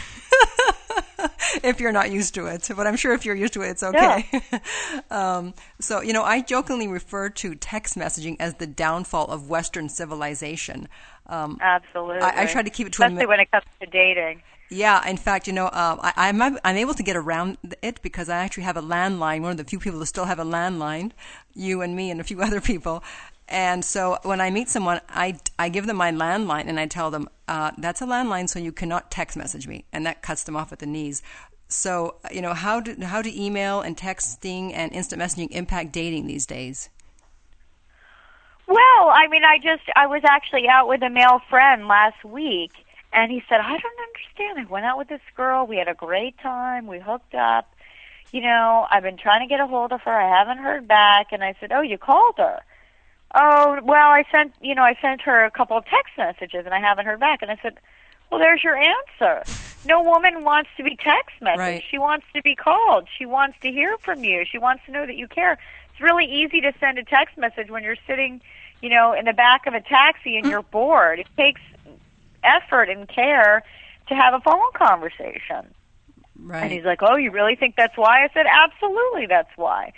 if 1.63 1.79
you're 1.79 1.93
not 1.93 2.11
used 2.11 2.35
to 2.35 2.47
it, 2.47 2.69
but 2.77 2.89
I'm 2.89 2.97
sure 2.97 3.13
if 3.13 3.25
you're 3.25 3.37
used 3.37 3.53
to 3.53 3.63
it, 3.63 3.71
it's 3.71 3.83
okay. 3.85 4.27
um, 5.13 5.55
so, 5.79 6.01
you 6.01 6.13
know, 6.13 6.25
I 6.25 6.43
jokingly 6.43 6.89
refer 6.89 7.29
to 7.29 7.55
text 7.55 7.97
messaging 7.97 8.37
as 8.41 8.55
the 8.55 8.67
downfall 8.67 9.27
of 9.27 9.49
Western 9.49 9.89
civilization. 9.89 10.89
Um, 11.31 11.59
Absolutely. 11.61 12.23
I- 12.23 12.43
I 12.43 12.47
try 12.47 12.63
to 12.63 12.71
keep 12.71 12.87
it 12.89 12.93
to 12.95 13.03
a 13.03 13.07
especially 13.07 13.27
mi- 13.27 13.31
when 13.33 13.41
it 13.41 13.51
comes 13.51 13.65
to 13.81 13.87
dating. 13.87 14.43
yeah, 14.69 15.09
in 15.09 15.17
fact, 15.17 15.47
you 15.47 15.53
know, 15.53 15.67
um, 15.67 15.99
I, 16.03 16.13
I'm 16.17 16.41
I'm 16.43 16.77
able 16.77 16.95
to 16.95 17.03
get 17.03 17.17
around 17.17 17.59
it 17.83 18.03
because 18.03 18.29
I 18.29 18.39
actually 18.45 18.65
have 18.65 18.77
a 18.77 18.83
landline. 18.83 19.41
One 19.43 19.53
of 19.53 19.57
the 19.57 19.65
few 19.65 19.79
people 19.81 19.99
who 20.01 20.07
still 20.07 20.27
have 20.27 20.39
a 20.39 20.45
landline, 20.45 21.13
you 21.55 21.83
and 21.83 21.97
me 21.97 22.11
and 22.11 22.21
a 22.21 22.25
few 22.25 22.41
other 22.49 22.61
people. 22.61 23.03
And 23.49 23.85
so 23.85 24.19
when 24.23 24.41
I 24.41 24.49
meet 24.51 24.69
someone, 24.69 25.01
I, 25.09 25.37
I 25.59 25.71
give 25.71 25.87
them 25.89 25.97
my 25.97 26.13
landline 26.13 26.69
and 26.69 26.79
I 26.79 26.87
tell 26.87 27.11
them 27.11 27.29
uh, 27.49 27.73
that's 27.79 28.01
a 28.01 28.07
landline, 28.07 28.49
so 28.49 28.61
you 28.61 28.71
cannot 28.71 29.11
text 29.11 29.37
message 29.37 29.67
me, 29.67 29.85
and 29.93 30.07
that 30.07 30.23
cuts 30.23 30.45
them 30.45 30.55
off 30.57 30.73
at 30.73 30.79
the 30.79 30.87
knees. 30.87 31.21
So 31.67 32.17
you 32.31 32.43
know 32.43 32.55
how 32.55 32.81
do 32.81 32.97
how 33.05 33.23
do 33.23 33.31
email 33.35 33.81
and 33.81 33.97
texting 33.97 34.73
and 34.75 34.93
instant 34.93 35.21
messaging 35.23 35.49
impact 35.51 35.93
dating 35.93 36.27
these 36.29 36.47
days? 36.47 36.91
Well, 38.71 39.11
I 39.13 39.27
mean, 39.29 39.43
I 39.45 39.59
just 39.59 39.83
I 39.97 40.07
was 40.07 40.23
actually 40.25 40.69
out 40.69 40.87
with 40.87 41.03
a 41.03 41.11
male 41.11 41.41
friend 41.51 41.89
last 41.89 42.25
week, 42.25 42.71
and 43.13 43.33
he 43.33 43.43
said, 43.49 43.59
"I 43.59 43.77
don't 43.77 44.01
understand. 44.09 44.61
I 44.61 44.71
went 44.71 44.87
out 44.87 44.97
with 44.97 45.09
this 45.09 45.21
girl. 45.37 45.67
We 45.67 45.77
had 45.77 45.89
a 45.89 45.95
great 45.95 46.39
time. 46.39 46.87
We 46.87 47.01
hooked 47.01 47.35
up. 47.35 47.69
You 48.31 48.43
know, 48.43 48.87
I've 48.89 49.03
been 49.03 49.17
trying 49.17 49.41
to 49.41 49.53
get 49.53 49.59
a 49.59 49.67
hold 49.67 49.91
of 49.91 50.03
her. 50.03 50.13
I 50.13 50.39
haven't 50.39 50.59
heard 50.59 50.87
back." 50.87 51.33
And 51.33 51.43
I 51.43 51.57
said, 51.59 51.73
"Oh, 51.73 51.81
you 51.81 51.99
called 51.99 52.37
her?" 52.39 52.61
"Oh, 53.35 53.81
well, 53.83 54.09
I 54.11 54.25
sent 54.31 54.55
you 54.61 54.77
know 54.77 54.85
I 54.85 54.95
sent 55.03 55.23
her 55.23 55.45
a 55.45 55.51
couple 55.51 55.77
of 55.77 55.85
text 55.87 56.17
messages, 56.17 56.65
and 56.65 56.73
I 56.73 56.79
haven't 56.79 57.07
heard 57.07 57.19
back." 57.19 57.43
And 57.43 57.51
I 57.51 57.59
said, 57.61 57.77
"Well, 58.31 58.39
there's 58.39 58.63
your 58.63 58.77
answer. 58.77 59.43
No 59.85 60.01
woman 60.01 60.45
wants 60.45 60.71
to 60.77 60.85
be 60.85 60.95
text 60.95 61.41
messaged. 61.43 61.57
Right. 61.57 61.85
She 61.91 61.99
wants 61.99 62.27
to 62.35 62.43
be 62.43 62.55
called. 62.55 63.09
She 63.19 63.27
wants 63.27 63.59
to 63.63 63.73
hear 63.73 63.99
from 63.99 64.23
you. 64.23 64.45
She 64.45 64.59
wants 64.59 64.85
to 64.87 64.93
know 64.93 65.07
that 65.07 65.17
you 65.17 65.27
care." 65.27 65.59
It's 65.91 66.01
really 66.01 66.27
easy 66.27 66.61
to 66.61 66.73
send 66.79 66.99
a 66.99 67.03
text 67.03 67.37
message 67.37 67.69
when 67.69 67.83
you're 67.83 67.97
sitting, 68.07 68.41
you 68.81 68.89
know, 68.89 69.13
in 69.13 69.25
the 69.25 69.33
back 69.33 69.67
of 69.67 69.75
a 69.75 69.81
taxi 69.81 70.37
and 70.37 70.47
you're 70.47 70.63
bored. 70.63 71.19
It 71.19 71.27
takes 71.37 71.61
effort 72.43 72.89
and 72.89 73.09
care 73.09 73.63
to 74.09 74.15
have 74.15 74.35
a 74.35 74.41
phone 74.41 74.73
conversation. 74.75 75.75
Right. 76.43 76.65
And 76.65 76.73
he's 76.73 76.85
like, 76.85 77.03
"Oh, 77.03 77.17
you 77.17 77.31
really 77.31 77.55
think 77.55 77.77
that's 77.77 77.97
why?" 77.97 78.25
I 78.25 78.29
said, 78.33 78.47
"Absolutely, 78.47 79.27
that's 79.27 79.51
why." 79.57 79.93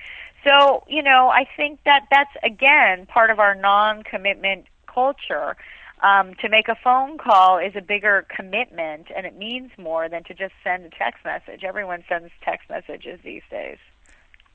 So, 0.44 0.82
you 0.88 1.02
know, 1.02 1.28
I 1.28 1.46
think 1.56 1.80
that 1.84 2.06
that's 2.10 2.34
again 2.42 3.06
part 3.06 3.30
of 3.30 3.38
our 3.38 3.54
non-commitment 3.54 4.66
culture. 4.86 5.56
Um, 6.00 6.34
to 6.40 6.48
make 6.48 6.66
a 6.66 6.74
phone 6.74 7.16
call 7.16 7.58
is 7.58 7.76
a 7.76 7.80
bigger 7.80 8.26
commitment 8.28 9.06
and 9.14 9.24
it 9.24 9.36
means 9.36 9.70
more 9.78 10.08
than 10.08 10.24
to 10.24 10.34
just 10.34 10.52
send 10.64 10.84
a 10.84 10.90
text 10.90 11.24
message. 11.24 11.62
Everyone 11.62 12.02
sends 12.08 12.32
text 12.42 12.68
messages 12.68 13.20
these 13.22 13.42
days. 13.48 13.78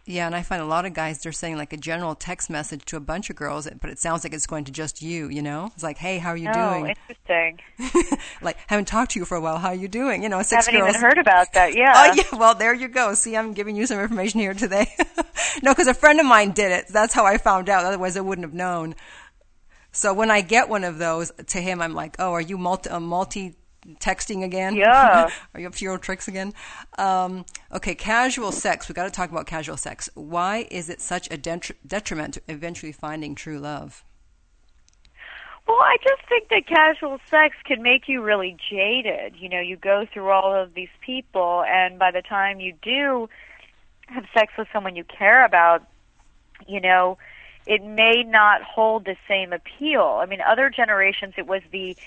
Yeah, 0.10 0.26
and 0.26 0.34
I 0.34 0.42
find 0.42 0.62
a 0.62 0.66
lot 0.66 0.86
of 0.86 0.94
guys 0.94 1.20
they're 1.20 1.34
saying 1.34 1.58
like 1.58 1.74
a 1.74 1.78
general 1.78 2.16
text 2.16 2.50
message 2.50 2.86
to 2.86 2.96
a 2.96 3.02
bunch 3.02 3.30
of 3.30 3.36
girls, 3.36 3.68
but 3.82 3.90
it 3.90 4.00
sounds 4.00 4.24
like 4.24 4.34
it's 4.34 4.48
going 4.48 4.64
to 4.64 4.72
just 4.72 5.02
you. 5.02 5.28
You 5.28 5.42
know, 5.42 5.70
it's 5.74 5.84
like, 5.84 5.98
"Hey, 5.98 6.18
how 6.18 6.30
are 6.30 6.38
you 6.38 6.50
oh, 6.50 6.54
doing?" 6.54 6.96
interesting. 7.10 7.60
like, 8.42 8.58
haven't 8.68 8.88
talked 8.88 9.12
to 9.12 9.20
you 9.20 9.26
for 9.26 9.36
a 9.36 9.42
while. 9.42 9.58
How 9.58 9.70
are 9.70 9.76
you 9.76 9.90
doing? 9.90 10.24
You 10.24 10.30
know, 10.30 10.42
six 10.44 10.66
haven't 10.66 10.80
girls. 10.80 10.96
even 10.96 11.02
heard 11.02 11.18
about 11.18 11.52
that. 11.54 11.68
Oh, 11.68 11.80
yeah. 11.80 11.94
Oh 11.96 12.14
yeah. 12.16 12.40
Well, 12.40 12.56
there 12.56 12.74
you 12.74 12.88
go. 12.88 13.14
See, 13.14 13.36
I'm 13.36 13.52
giving 13.52 13.76
you 13.76 13.86
some 13.86 14.00
information 14.00 14.40
here 14.40 14.54
today. 14.54 14.88
no, 15.62 15.74
because 15.74 15.88
a 15.88 15.94
friend 15.94 16.20
of 16.22 16.26
mine 16.26 16.52
did 16.52 16.72
it. 16.72 16.88
That's 16.88 17.14
how 17.14 17.26
I 17.26 17.38
found 17.38 17.68
out. 17.68 17.84
Otherwise, 17.84 18.16
I 18.16 18.22
wouldn't 18.22 18.46
have 18.46 18.54
known. 18.54 18.96
So 19.92 20.14
when 20.14 20.32
I 20.32 20.40
get 20.40 20.70
one 20.70 20.86
of 20.86 20.98
those 20.98 21.32
to 21.48 21.60
him, 21.60 21.82
I'm 21.82 21.94
like, 21.94 22.16
"Oh, 22.20 22.32
are 22.32 22.42
you 22.42 22.58
multi 22.58 22.98
multi 22.98 23.58
texting 23.96 24.44
again? 24.44 24.76
Yeah. 24.76 25.30
Are 25.54 25.60
you 25.60 25.68
up 25.68 25.76
to 25.76 25.84
your 25.84 25.94
old 25.94 26.02
tricks 26.02 26.28
again? 26.28 26.54
Um, 26.98 27.46
okay, 27.74 27.96
casual 27.96 28.52
sex. 28.52 28.88
We 28.88 28.94
got 28.94 29.06
to 29.06 29.12
talk 29.12 29.32
about 29.32 29.48
casual 29.48 29.78
sex. 29.78 30.10
Why 30.14 30.68
is 30.70 30.90
it 30.90 31.02
such 31.02 31.30
a 31.32 31.38
detriment 31.38 32.34
to 32.36 32.42
eventually 32.48 32.92
finding 32.92 33.36
true 33.36 33.60
love? 33.60 34.04
Well, 35.68 35.78
I 35.82 35.98
just 36.02 36.28
think 36.30 36.48
that 36.50 36.66
casual 36.66 37.20
sex 37.30 37.56
can 37.66 37.82
make 37.82 38.08
you 38.08 38.22
really 38.22 38.56
jaded. 38.70 39.36
You 39.38 39.50
know, 39.50 39.60
you 39.60 39.76
go 39.76 40.06
through 40.12 40.30
all 40.30 40.56
of 40.56 40.74
these 40.74 40.90
people, 41.02 41.64
and 41.68 42.00
by 42.00 42.12
the 42.12 42.22
time 42.22 42.62
you 42.62 42.74
do 42.82 43.28
have 44.08 44.26
sex 44.34 44.54
with 44.58 44.70
someone 44.72 44.96
you 44.96 45.04
care 45.04 45.44
about, 45.44 45.86
you 46.68 46.80
know, 46.80 47.18
it 47.66 47.84
may 47.84 48.24
not 48.24 48.64
hold 48.64 49.04
the 49.04 49.18
same 49.28 49.52
appeal. 49.52 50.20
I 50.22 50.26
mean, 50.26 50.40
other 50.40 50.70
generations, 50.70 51.34
it 51.38 51.48
was 51.48 51.62
the 51.72 51.98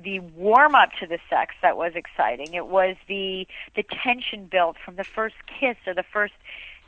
the 0.00 0.20
warm 0.20 0.74
up 0.74 0.90
to 1.00 1.06
the 1.06 1.18
sex 1.28 1.54
that 1.62 1.76
was 1.76 1.92
exciting. 1.94 2.54
It 2.54 2.66
was 2.66 2.96
the 3.08 3.46
the 3.76 3.82
tension 3.82 4.46
built 4.46 4.76
from 4.84 4.96
the 4.96 5.04
first 5.04 5.36
kiss 5.60 5.76
or 5.86 5.94
the 5.94 6.04
first 6.12 6.34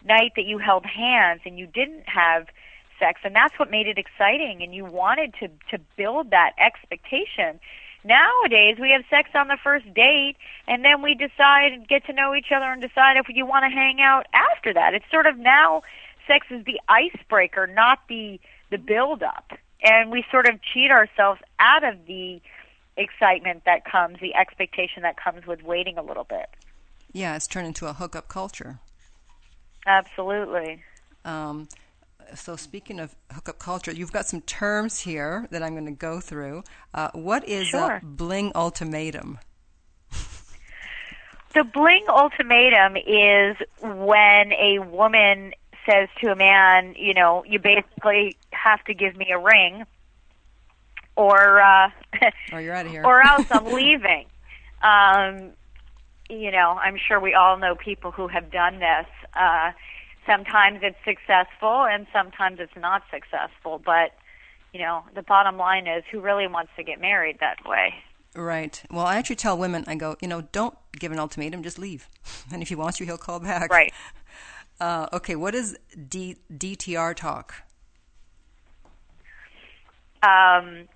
night 0.05 0.33
that 0.37 0.45
you 0.45 0.59
held 0.59 0.85
hands 0.85 1.41
and 1.45 1.59
you 1.59 1.67
didn't 1.67 2.09
have 2.09 2.47
sex 2.99 3.21
and 3.25 3.35
that's 3.35 3.59
what 3.59 3.71
made 3.71 3.87
it 3.87 3.99
exciting 3.99 4.63
and 4.63 4.75
you 4.75 4.85
wanted 4.85 5.35
to 5.41 5.49
to 5.71 5.83
build 5.97 6.31
that 6.31 6.53
expectation. 6.59 7.61
Nowadays 8.05 8.77
we 8.79 8.91
have 8.91 9.03
sex 9.09 9.31
on 9.35 9.49
the 9.49 9.59
first 9.63 9.93
date 9.95 10.37
and 10.69 10.85
then 10.85 11.03
we 11.03 11.15
decide 11.15 11.73
and 11.73 11.89
get 11.89 12.05
to 12.07 12.13
know 12.13 12.35
each 12.35 12.53
other 12.55 12.67
and 12.67 12.81
decide 12.81 13.17
if 13.17 13.27
you 13.29 13.47
want 13.47 13.65
to 13.65 13.71
hang 13.71 14.01
out 14.01 14.27
after 14.33 14.73
that. 14.75 14.95
It's 14.95 15.11
sort 15.11 15.27
of 15.27 15.39
now 15.39 15.83
sex 16.27 16.47
is 16.51 16.65
the 16.65 16.81
icebreaker, 16.89 17.67
not 17.67 18.01
the 18.09 18.41
the 18.71 18.79
build 18.79 19.23
up. 19.23 19.53
And 19.83 20.11
we 20.11 20.25
sort 20.31 20.49
of 20.49 20.61
cheat 20.63 20.91
ourselves 20.91 21.41
out 21.59 21.85
of 21.85 22.07
the 22.07 22.41
excitement 22.97 23.63
that 23.67 23.85
comes, 23.85 24.19
the 24.21 24.35
expectation 24.35 25.03
that 25.03 25.17
comes 25.17 25.47
with 25.47 25.63
waiting 25.63 25.99
a 25.99 26.03
little 26.03 26.25
bit. 26.25 26.49
Yeah, 27.13 27.37
it's 27.37 27.47
turned 27.47 27.67
into 27.67 27.87
a 27.87 27.93
hookup 27.93 28.29
culture. 28.29 28.81
Absolutely. 29.87 30.83
Um, 31.25 31.69
so, 32.35 32.57
speaking 32.57 33.01
of 33.01 33.15
hookup 33.33 33.59
culture, 33.59 33.93
you've 33.93 34.13
got 34.13 34.27
some 34.27 34.41
terms 34.43 35.01
here 35.01 35.47
that 35.51 35.63
I'm 35.63 35.73
going 35.73 35.87
to 35.87 35.93
go 35.93 36.21
through. 36.21 36.65
Uh, 36.93 37.11
what 37.13 37.49
is 37.49 37.69
sure. 37.69 38.01
a 38.03 38.05
bling 38.05 38.53
ultimatum? 38.55 39.39
The 41.55 41.63
bling 41.63 42.05
ultimatum 42.09 42.97
is 42.97 43.57
when 43.81 44.53
a 44.55 44.81
woman 44.81 45.53
says 45.89 46.09
to 46.21 46.33
a 46.33 46.35
man, 46.35 46.97
you 46.99 47.15
know, 47.15 47.45
you 47.47 47.61
basically 47.61 48.37
have 48.51 48.83
to 48.85 48.95
give 48.95 49.17
me 49.17 49.31
a 49.31 49.39
ring 49.39 49.85
or 51.17 51.61
uh, 51.61 51.91
or 52.53 52.61
you're 52.61 52.75
out 52.75 52.87
of 52.87 52.93
here, 52.93 53.03
or 53.07 53.23
else 53.23 53.47
I'm 53.51 53.67
leaving. 53.67 54.27
Um, 54.83 55.51
you 56.31 56.51
know, 56.51 56.71
I'm 56.71 56.97
sure 56.97 57.21
we 57.21 57.35
all 57.35 57.59
know 57.59 57.75
people 57.75 58.11
who 58.11 58.29
have 58.29 58.51
done 58.51 58.79
this. 58.79 59.07
Uh, 59.35 59.73
sometimes 60.27 60.81
it's 60.83 60.97
successful, 61.05 61.85
and 61.85 62.07
sometimes 62.13 62.59
it's 62.61 62.77
not 62.77 63.03
successful. 63.11 63.81
But 63.85 64.13
you 64.73 64.81
know, 64.81 65.05
the 65.15 65.23
bottom 65.23 65.57
line 65.57 65.87
is, 65.87 66.03
who 66.11 66.21
really 66.21 66.47
wants 66.47 66.73
to 66.77 66.83
get 66.83 67.01
married 67.01 67.39
that 67.41 67.65
way? 67.67 67.95
Right. 68.35 68.83
Well, 68.91 69.07
I 69.07 69.17
actually 69.17 69.37
tell 69.37 69.57
women, 69.57 69.85
I 69.87 69.95
go, 69.95 70.17
you 70.21 70.27
know, 70.27 70.41
don't 70.41 70.77
give 70.99 71.13
an 71.13 71.19
ultimatum, 71.21 71.63
just 71.63 71.79
leave. 71.79 72.09
And 72.53 72.63
if 72.63 72.69
he 72.69 72.75
wants 72.75 73.01
you, 73.01 73.07
he'll 73.07 73.17
call 73.17 73.41
back. 73.41 73.71
Right. 73.71 73.93
Uh, 74.81 75.07
okay, 75.13 75.37
what 75.37 75.55
is 75.55 75.79
D- 76.09 76.37
DTR 76.53 77.15
talk? 77.15 77.55
Um, 80.21 80.89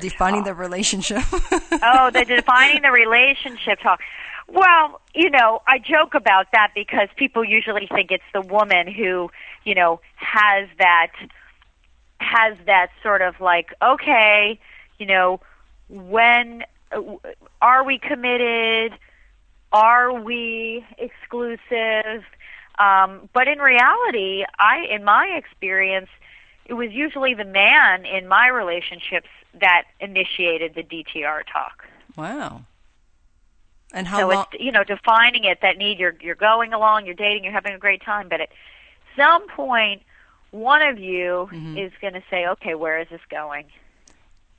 Defining 0.00 0.40
talk. 0.40 0.46
the 0.46 0.54
relationship. 0.54 1.22
oh, 1.32 2.10
the 2.12 2.24
defining 2.26 2.82
the 2.82 2.90
relationship 2.90 3.80
talk. 3.80 4.00
Well, 4.48 5.00
you 5.14 5.30
know, 5.30 5.60
I 5.66 5.78
joke 5.78 6.14
about 6.14 6.52
that 6.52 6.72
because 6.74 7.08
people 7.16 7.44
usually 7.44 7.88
think 7.88 8.10
it's 8.10 8.24
the 8.32 8.40
woman 8.40 8.86
who, 8.92 9.30
you 9.64 9.74
know, 9.74 10.00
has 10.16 10.68
that 10.78 11.12
has 12.18 12.56
that 12.66 12.88
sort 13.02 13.22
of 13.22 13.40
like, 13.40 13.74
okay, 13.82 14.58
you 14.98 15.06
know, 15.06 15.40
when 15.88 16.62
are 17.60 17.84
we 17.84 17.98
committed? 17.98 18.92
Are 19.72 20.12
we 20.12 20.84
exclusive? 20.96 22.24
Um, 22.78 23.28
but 23.32 23.48
in 23.48 23.58
reality, 23.58 24.44
I, 24.58 24.86
in 24.90 25.04
my 25.04 25.26
experience, 25.36 26.08
it 26.68 26.74
was 26.74 26.92
usually 26.92 27.34
the 27.34 27.44
man 27.44 28.04
in 28.04 28.28
my 28.28 28.48
relationships 28.48 29.28
that 29.60 29.84
initiated 30.00 30.74
the 30.74 30.82
DTR 30.82 31.42
talk. 31.50 31.86
Wow. 32.16 32.64
And 33.92 34.06
how 34.06 34.18
so 34.18 34.28
long? 34.28 34.46
it's 34.52 34.62
you 34.62 34.72
know 34.72 34.84
defining 34.84 35.44
it 35.44 35.58
that 35.62 35.78
need 35.78 35.98
you're 35.98 36.16
you're 36.20 36.34
going 36.34 36.72
along, 36.72 37.06
you're 37.06 37.14
dating, 37.14 37.44
you're 37.44 37.52
having 37.52 37.72
a 37.72 37.78
great 37.78 38.02
time, 38.02 38.28
but 38.28 38.40
at 38.40 38.48
some 39.16 39.46
point, 39.48 40.02
one 40.50 40.82
of 40.82 40.98
you 40.98 41.48
mm-hmm. 41.52 41.78
is 41.78 41.92
going 42.00 42.14
to 42.14 42.22
say, 42.28 42.46
okay, 42.46 42.74
where 42.74 43.00
is 43.00 43.08
this 43.10 43.20
going? 43.30 43.66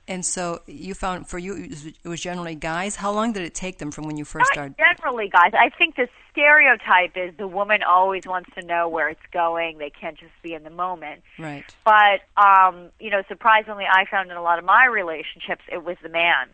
And 0.08 0.24
so 0.24 0.60
you 0.66 0.94
found 0.94 1.28
for 1.28 1.38
you 1.38 1.68
it 2.02 2.08
was 2.08 2.20
generally 2.22 2.54
guys. 2.54 2.96
How 2.96 3.12
long 3.12 3.32
did 3.32 3.42
it 3.42 3.54
take 3.54 3.78
them 3.78 3.90
from 3.90 4.06
when 4.06 4.16
you 4.16 4.24
first 4.24 4.46
Not 4.50 4.54
started? 4.54 4.76
Generally, 4.78 5.28
guys. 5.28 5.52
I 5.52 5.68
think 5.68 5.96
the 5.96 6.08
stereotype 6.38 7.16
is 7.16 7.36
the 7.36 7.48
woman 7.48 7.82
always 7.82 8.22
wants 8.26 8.50
to 8.58 8.64
know 8.64 8.88
where 8.88 9.08
it's 9.08 9.20
going. 9.32 9.78
They 9.78 9.90
can't 9.90 10.16
just 10.16 10.32
be 10.42 10.54
in 10.54 10.62
the 10.62 10.70
moment. 10.70 11.22
Right. 11.38 11.64
But 11.84 12.20
um, 12.36 12.90
you 13.00 13.10
know, 13.10 13.22
surprisingly, 13.28 13.84
I 13.90 14.04
found 14.10 14.30
in 14.30 14.36
a 14.36 14.42
lot 14.42 14.58
of 14.58 14.64
my 14.64 14.86
relationships, 14.86 15.62
it 15.70 15.84
was 15.84 15.96
the 16.02 16.08
man 16.08 16.48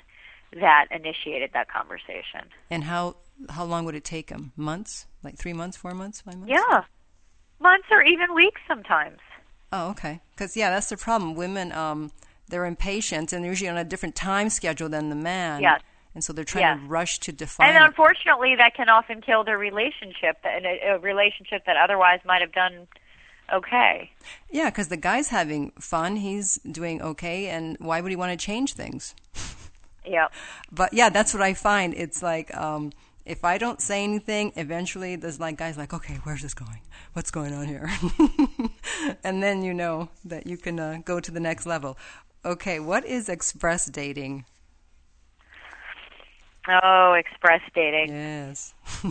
that 0.61 0.87
initiated 0.91 1.51
that 1.53 1.71
conversation. 1.71 2.49
And 2.71 2.85
how 2.85 3.17
how 3.51 3.65
long 3.65 3.85
would 3.85 3.95
it 3.95 4.05
take 4.05 4.29
them? 4.29 4.53
Months? 4.57 5.07
Like 5.23 5.37
three 5.37 5.53
months, 5.53 5.77
four 5.77 5.93
months, 5.93 6.23
five 6.23 6.39
months? 6.39 6.51
Yeah, 6.51 6.83
months 7.61 7.87
or 7.91 8.03
even 8.03 8.35
weeks 8.35 8.61
sometimes. 8.67 9.19
Oh, 9.73 9.91
okay. 9.91 10.21
Because 10.35 10.57
yeah, 10.57 10.71
that's 10.71 10.89
the 10.89 10.97
problem. 10.97 11.35
Women. 11.35 11.73
um 11.73 12.11
they're 12.47 12.67
impatient 12.67 13.33
and 13.33 13.43
they're 13.43 13.51
usually 13.51 13.71
on 13.71 13.79
a 13.79 13.85
different 13.85 14.15
time 14.15 14.51
schedule 14.51 14.91
than 14.91 15.09
the 15.09 15.17
man. 15.17 15.63
Yes. 15.63 15.81
And 16.15 16.23
so 16.23 16.33
they're 16.33 16.45
trying 16.45 16.63
yes. 16.63 16.81
to 16.81 16.87
rush 16.87 17.19
to 17.21 17.33
define. 17.33 17.69
And 17.69 17.85
unfortunately, 17.85 18.55
that 18.57 18.75
can 18.75 18.89
often 18.89 19.21
kill 19.21 19.43
their 19.43 19.59
relationship, 19.59 20.39
and 20.45 20.65
a, 20.65 20.95
a 20.95 20.99
relationship 20.99 21.67
that 21.67 21.77
otherwise 21.77 22.21
might 22.25 22.41
have 22.41 22.53
done 22.53 22.87
okay. 23.53 24.11
Yeah, 24.51 24.71
because 24.71 24.89
the 24.89 24.97
guy's 24.97 25.29
having 25.29 25.73
fun, 25.73 26.17
he's 26.17 26.57
doing 26.59 27.03
okay, 27.03 27.49
and 27.49 27.77
why 27.81 28.01
would 28.01 28.11
he 28.11 28.17
want 28.17 28.39
to 28.39 28.43
change 28.43 28.75
things? 28.75 29.15
Yeah. 30.05 30.29
But 30.71 30.93
yeah, 30.93 31.09
that's 31.09 31.33
what 31.33 31.43
I 31.43 31.55
find. 31.55 31.95
It's 31.95 32.23
like 32.23 32.55
um, 32.55 32.93
if 33.25 33.45
I 33.45 33.59
don't 33.59 33.81
say 33.81 34.05
anything, 34.05 34.53
eventually 34.57 35.17
there's 35.17 35.41
like 35.41 35.57
guys 35.57 35.79
like, 35.79 35.95
okay, 35.95 36.19
where's 36.25 36.43
this 36.43 36.55
going? 36.55 36.81
What's 37.15 37.31
going 37.31 37.55
on 37.55 37.67
here? 37.67 37.91
and 39.25 39.43
then 39.43 39.63
you 39.63 39.73
know 39.73 40.11
that 40.25 40.47
you 40.47 40.57
can 40.57 40.79
uh, 40.79 40.99
go 41.05 41.21
to 41.21 41.31
the 41.31 41.41
next 41.41 41.65
level. 41.65 41.97
Okay, 42.45 42.81
what 42.81 43.07
is 43.07 43.29
express 43.29 43.87
dating? 43.87 44.45
Oh, 46.69 47.13
express 47.13 47.61
dating. 47.75 48.11
Yes. 48.11 48.75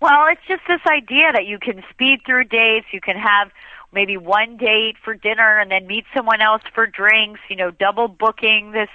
well, 0.00 0.26
it's 0.26 0.40
just 0.48 0.62
this 0.66 0.80
idea 0.86 1.32
that 1.32 1.46
you 1.46 1.58
can 1.58 1.82
speed 1.90 2.20
through 2.26 2.44
dates, 2.44 2.86
you 2.92 3.00
can 3.00 3.16
have 3.16 3.50
maybe 3.92 4.16
one 4.16 4.56
date 4.56 4.96
for 5.02 5.14
dinner 5.14 5.58
and 5.58 5.70
then 5.70 5.86
meet 5.86 6.04
someone 6.14 6.40
else 6.40 6.62
for 6.74 6.86
drinks, 6.86 7.40
you 7.48 7.56
know, 7.56 7.70
double 7.70 8.08
booking 8.08 8.72
this, 8.72 8.90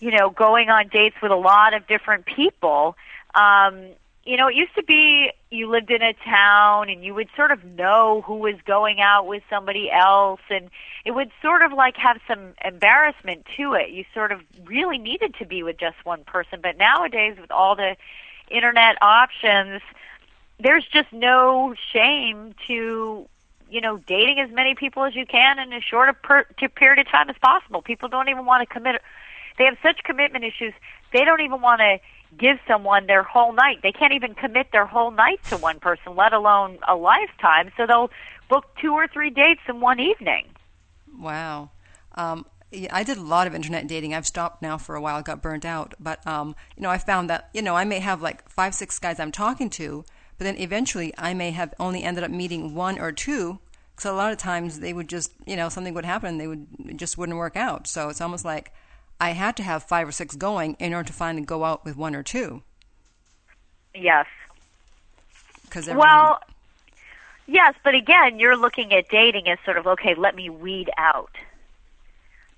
you 0.00 0.10
know, 0.10 0.30
going 0.30 0.70
on 0.70 0.88
dates 0.88 1.16
with 1.22 1.30
a 1.30 1.36
lot 1.36 1.74
of 1.74 1.86
different 1.86 2.26
people. 2.26 2.96
Um, 3.34 3.90
you 4.28 4.36
know, 4.36 4.48
it 4.48 4.56
used 4.56 4.74
to 4.74 4.82
be 4.82 5.30
you 5.50 5.70
lived 5.70 5.90
in 5.90 6.02
a 6.02 6.12
town 6.12 6.90
and 6.90 7.02
you 7.02 7.14
would 7.14 7.30
sort 7.34 7.50
of 7.50 7.64
know 7.64 8.22
who 8.26 8.34
was 8.34 8.56
going 8.66 9.00
out 9.00 9.26
with 9.26 9.42
somebody 9.48 9.90
else 9.90 10.42
and 10.50 10.68
it 11.06 11.12
would 11.12 11.30
sort 11.40 11.62
of 11.62 11.72
like 11.72 11.96
have 11.96 12.18
some 12.28 12.52
embarrassment 12.62 13.46
to 13.56 13.72
it. 13.72 13.88
You 13.88 14.04
sort 14.12 14.30
of 14.30 14.42
really 14.66 14.98
needed 14.98 15.34
to 15.38 15.46
be 15.46 15.62
with 15.62 15.78
just 15.78 15.96
one 16.04 16.24
person. 16.24 16.60
But 16.62 16.76
nowadays 16.76 17.38
with 17.40 17.50
all 17.50 17.74
the 17.74 17.96
internet 18.50 18.98
options, 19.00 19.80
there's 20.60 20.84
just 20.92 21.10
no 21.10 21.74
shame 21.94 22.54
to 22.66 23.26
you 23.70 23.80
know 23.80 23.96
dating 23.96 24.40
as 24.40 24.50
many 24.50 24.74
people 24.74 25.04
as 25.04 25.16
you 25.16 25.24
can 25.24 25.58
in 25.58 25.72
as 25.72 25.82
short 25.82 26.10
a 26.10 26.12
per- 26.12 26.46
to 26.58 26.68
period 26.68 26.98
of 26.98 27.10
time 27.10 27.30
as 27.30 27.36
possible. 27.40 27.80
People 27.80 28.10
don't 28.10 28.28
even 28.28 28.44
want 28.44 28.68
to 28.68 28.74
commit. 28.74 29.00
They 29.56 29.64
have 29.64 29.78
such 29.82 30.04
commitment 30.04 30.44
issues. 30.44 30.74
They 31.14 31.24
don't 31.24 31.40
even 31.40 31.62
want 31.62 31.80
to 31.80 31.98
give 32.36 32.58
someone 32.66 33.06
their 33.06 33.22
whole 33.22 33.52
night. 33.52 33.78
They 33.82 33.92
can't 33.92 34.12
even 34.12 34.34
commit 34.34 34.68
their 34.72 34.86
whole 34.86 35.10
night 35.10 35.40
to 35.48 35.56
one 35.56 35.80
person, 35.80 36.16
let 36.16 36.32
alone 36.32 36.78
a 36.86 36.94
lifetime. 36.94 37.70
So 37.76 37.86
they'll 37.86 38.10
book 38.48 38.64
two 38.80 38.92
or 38.92 39.06
three 39.08 39.30
dates 39.30 39.60
in 39.68 39.80
one 39.80 40.00
evening. 40.00 40.46
Wow. 41.18 41.70
Um, 42.14 42.46
yeah, 42.70 42.94
I 42.94 43.02
did 43.02 43.16
a 43.16 43.22
lot 43.22 43.46
of 43.46 43.54
internet 43.54 43.86
dating. 43.86 44.14
I've 44.14 44.26
stopped 44.26 44.60
now 44.60 44.76
for 44.76 44.94
a 44.94 45.00
while. 45.00 45.16
I 45.16 45.22
Got 45.22 45.42
burnt 45.42 45.64
out, 45.64 45.94
but 45.98 46.24
um, 46.26 46.54
you 46.76 46.82
know, 46.82 46.90
I 46.90 46.98
found 46.98 47.30
that 47.30 47.48
you 47.54 47.62
know 47.62 47.74
I 47.74 47.84
may 47.84 48.00
have 48.00 48.20
like 48.20 48.48
five, 48.48 48.74
six 48.74 48.98
guys 48.98 49.18
I'm 49.18 49.32
talking 49.32 49.70
to, 49.70 50.04
but 50.36 50.44
then 50.44 50.56
eventually 50.58 51.14
I 51.16 51.32
may 51.34 51.50
have 51.52 51.72
only 51.80 52.02
ended 52.02 52.24
up 52.24 52.30
meeting 52.30 52.74
one 52.74 52.98
or 52.98 53.12
two. 53.12 53.58
So 53.98 54.14
a 54.14 54.16
lot 54.16 54.32
of 54.32 54.38
times 54.38 54.78
they 54.78 54.92
would 54.92 55.08
just, 55.08 55.32
you 55.44 55.56
know, 55.56 55.68
something 55.68 55.94
would 55.94 56.04
happen, 56.04 56.38
they 56.38 56.46
would 56.46 56.96
just 56.96 57.18
wouldn't 57.18 57.38
work 57.38 57.56
out. 57.56 57.88
So 57.88 58.08
it's 58.10 58.20
almost 58.20 58.44
like 58.44 58.72
I 59.20 59.30
had 59.30 59.56
to 59.56 59.62
have 59.62 59.82
five 59.82 60.08
or 60.08 60.12
six 60.12 60.36
going 60.36 60.76
in 60.78 60.94
order 60.94 61.08
to 61.08 61.12
finally 61.12 61.44
go 61.44 61.64
out 61.64 61.84
with 61.84 61.96
one 61.96 62.14
or 62.14 62.22
two. 62.22 62.62
Yes. 63.94 64.26
Because 65.64 65.88
well, 65.88 66.40
yes, 67.46 67.74
but 67.84 67.94
again, 67.94 68.38
you're 68.38 68.56
looking 68.56 68.92
at 68.92 69.08
dating 69.08 69.48
as 69.48 69.58
sort 69.64 69.76
of 69.76 69.86
okay. 69.86 70.14
Let 70.16 70.34
me 70.34 70.48
weed 70.48 70.88
out, 70.96 71.30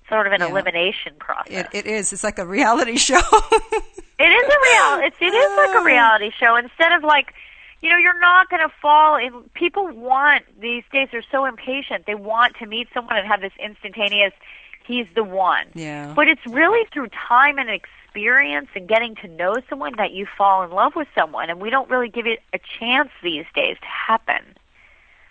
sort 0.07 0.27
of 0.27 0.33
an 0.33 0.41
Yeah. 0.41 0.47
elimination 0.49 1.13
process. 1.19 1.67
it, 1.73 1.85
it 1.85 1.85
is. 1.87 2.13
It's 2.13 2.23
like 2.23 2.37
a 2.37 2.45
reality 2.45 2.95
show. 3.09 3.19
It 3.19 4.29
is 4.29 4.43
a 4.43 4.59
real. 4.63 5.07
It's 5.07 5.17
it 5.19 5.33
is 5.33 5.57
like 5.57 5.75
a 5.75 5.79
ah. 5.79 5.83
reality 5.83 6.31
show. 6.39 6.55
Instead 6.55 6.93
of 6.93 7.03
like, 7.03 7.33
you 7.81 7.89
know, 7.89 7.97
you're 7.97 8.19
not 8.19 8.49
going 8.49 8.61
to 8.61 8.73
fall 8.81 9.17
in. 9.17 9.49
People 9.55 9.87
want 9.87 10.43
these 10.59 10.83
days. 10.93 11.09
They're 11.11 11.23
so 11.31 11.45
impatient. 11.45 12.05
They 12.05 12.15
want 12.15 12.55
to 12.57 12.67
meet 12.67 12.87
someone 12.93 13.17
and 13.17 13.27
have 13.27 13.41
this 13.41 13.53
instantaneous. 13.59 14.33
He's 14.85 15.07
the 15.15 15.23
one. 15.23 15.67
Yeah. 15.73 16.13
But 16.15 16.27
it's 16.27 16.45
really 16.47 16.85
through 16.93 17.07
time 17.27 17.57
and 17.57 17.69
experience 17.69 18.67
and 18.75 18.87
getting 18.87 19.15
to 19.15 19.27
know 19.27 19.55
someone 19.69 19.93
that 19.97 20.11
you 20.11 20.25
fall 20.37 20.63
in 20.63 20.71
love 20.71 20.95
with 20.95 21.07
someone, 21.15 21.49
and 21.49 21.61
we 21.61 21.69
don't 21.69 21.89
really 21.89 22.09
give 22.09 22.27
it 22.27 22.39
a 22.53 22.59
chance 22.79 23.09
these 23.23 23.45
days 23.55 23.77
to 23.79 23.87
happen. 23.87 24.43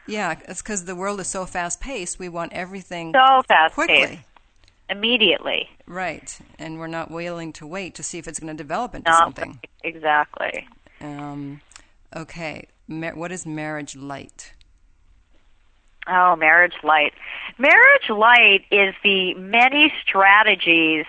yeah, 0.06 0.38
it's 0.48 0.62
because 0.62 0.84
the 0.86 0.94
world 0.96 1.20
is 1.20 1.26
so 1.28 1.44
fast 1.46 1.80
paced. 1.80 2.18
We 2.18 2.28
want 2.28 2.52
everything 2.52 3.12
So 3.14 3.42
fast 3.46 3.74
quickly. 3.74 4.20
immediately. 4.88 5.68
Right, 5.86 6.36
and 6.58 6.78
we're 6.78 6.86
not 6.86 7.10
willing 7.10 7.52
to 7.54 7.66
wait 7.66 7.94
to 7.96 8.02
see 8.02 8.18
if 8.18 8.26
it's 8.26 8.40
going 8.40 8.56
to 8.56 8.60
develop 8.62 8.94
into 8.94 9.10
Not 9.10 9.18
something. 9.18 9.60
exactly. 9.84 10.66
Um, 11.00 11.60
okay, 12.16 12.66
Mar- 12.88 13.14
what 13.14 13.30
is 13.32 13.44
marriage 13.46 13.94
light? 13.96 14.52
Oh, 16.06 16.34
marriage 16.36 16.74
light. 16.82 17.12
Marriage 17.58 18.08
light 18.08 18.64
is 18.70 18.94
the 19.04 19.34
many 19.34 19.92
strategies 20.02 21.04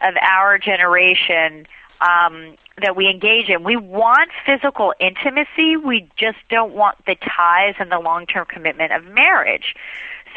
of 0.00 0.14
our 0.20 0.58
generation 0.58 1.66
um, 2.00 2.56
that 2.80 2.94
we 2.94 3.08
engage 3.08 3.48
in. 3.48 3.64
We 3.64 3.76
want 3.76 4.30
physical 4.46 4.94
intimacy. 5.00 5.76
We 5.76 6.08
just 6.16 6.38
don't 6.50 6.72
want 6.74 6.98
the 7.06 7.16
ties 7.16 7.74
and 7.78 7.90
the 7.90 7.98
long-term 7.98 8.46
commitment 8.46 8.92
of 8.92 9.04
marriage. 9.06 9.74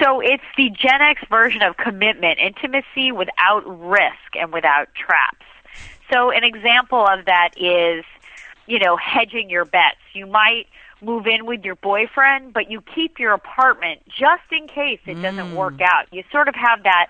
So 0.01 0.19
it's 0.19 0.43
the 0.57 0.69
Gen 0.69 1.01
X 1.01 1.21
version 1.29 1.61
of 1.61 1.77
commitment, 1.77 2.39
intimacy 2.39 3.11
without 3.11 3.63
risk 3.65 4.35
and 4.39 4.51
without 4.51 4.87
traps. 4.95 5.45
So 6.11 6.31
an 6.31 6.43
example 6.43 7.05
of 7.05 7.25
that 7.25 7.51
is, 7.57 8.03
you 8.65 8.79
know, 8.79 8.97
hedging 8.97 9.49
your 9.49 9.65
bets. 9.65 9.99
You 10.13 10.25
might 10.25 10.67
move 11.01 11.27
in 11.27 11.45
with 11.45 11.63
your 11.63 11.75
boyfriend, 11.75 12.53
but 12.53 12.69
you 12.69 12.81
keep 12.81 13.19
your 13.19 13.33
apartment 13.33 14.01
just 14.07 14.43
in 14.51 14.67
case 14.67 14.99
it 15.05 15.21
doesn't 15.21 15.55
work 15.55 15.81
out. 15.81 16.07
You 16.11 16.23
sort 16.31 16.47
of 16.47 16.55
have 16.55 16.83
that 16.83 17.09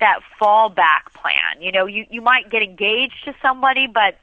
that 0.00 0.20
fallback 0.40 1.12
plan. 1.14 1.60
You 1.60 1.72
know, 1.72 1.86
you 1.86 2.06
you 2.10 2.20
might 2.20 2.50
get 2.50 2.62
engaged 2.62 3.24
to 3.24 3.34
somebody, 3.42 3.86
but 3.86 4.18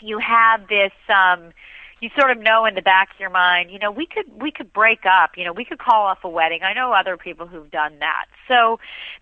you 0.00 0.18
have 0.18 0.68
this 0.68 0.92
um 1.08 1.52
you 2.00 2.10
sort 2.16 2.30
of 2.30 2.38
know 2.38 2.64
in 2.64 2.74
the 2.74 2.82
back 2.82 3.10
of 3.12 3.20
your 3.20 3.30
mind, 3.30 3.70
you 3.70 3.78
know, 3.78 3.90
we 3.90 4.06
could 4.06 4.26
we 4.40 4.50
could 4.50 4.72
break 4.72 5.04
up, 5.04 5.36
you 5.36 5.44
know, 5.44 5.52
we 5.52 5.64
could 5.64 5.78
call 5.78 6.06
off 6.06 6.22
a 6.22 6.28
wedding. 6.28 6.62
I 6.62 6.72
know 6.72 6.92
other 6.92 7.16
people 7.16 7.46
who've 7.46 7.70
done 7.70 7.98
that. 7.98 8.26
So 8.46 8.78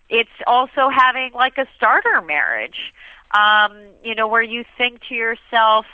it's 0.09 0.29
also 0.45 0.89
having 0.89 1.31
like 1.33 1.57
a 1.57 1.65
starter 1.75 2.21
marriage. 2.21 2.93
Um, 3.31 3.77
you 4.05 4.15
know, 4.15 4.25
where 4.25 4.41
you 4.41 4.63
think 4.77 5.01
to 5.09 5.13
yourself, 5.13 5.85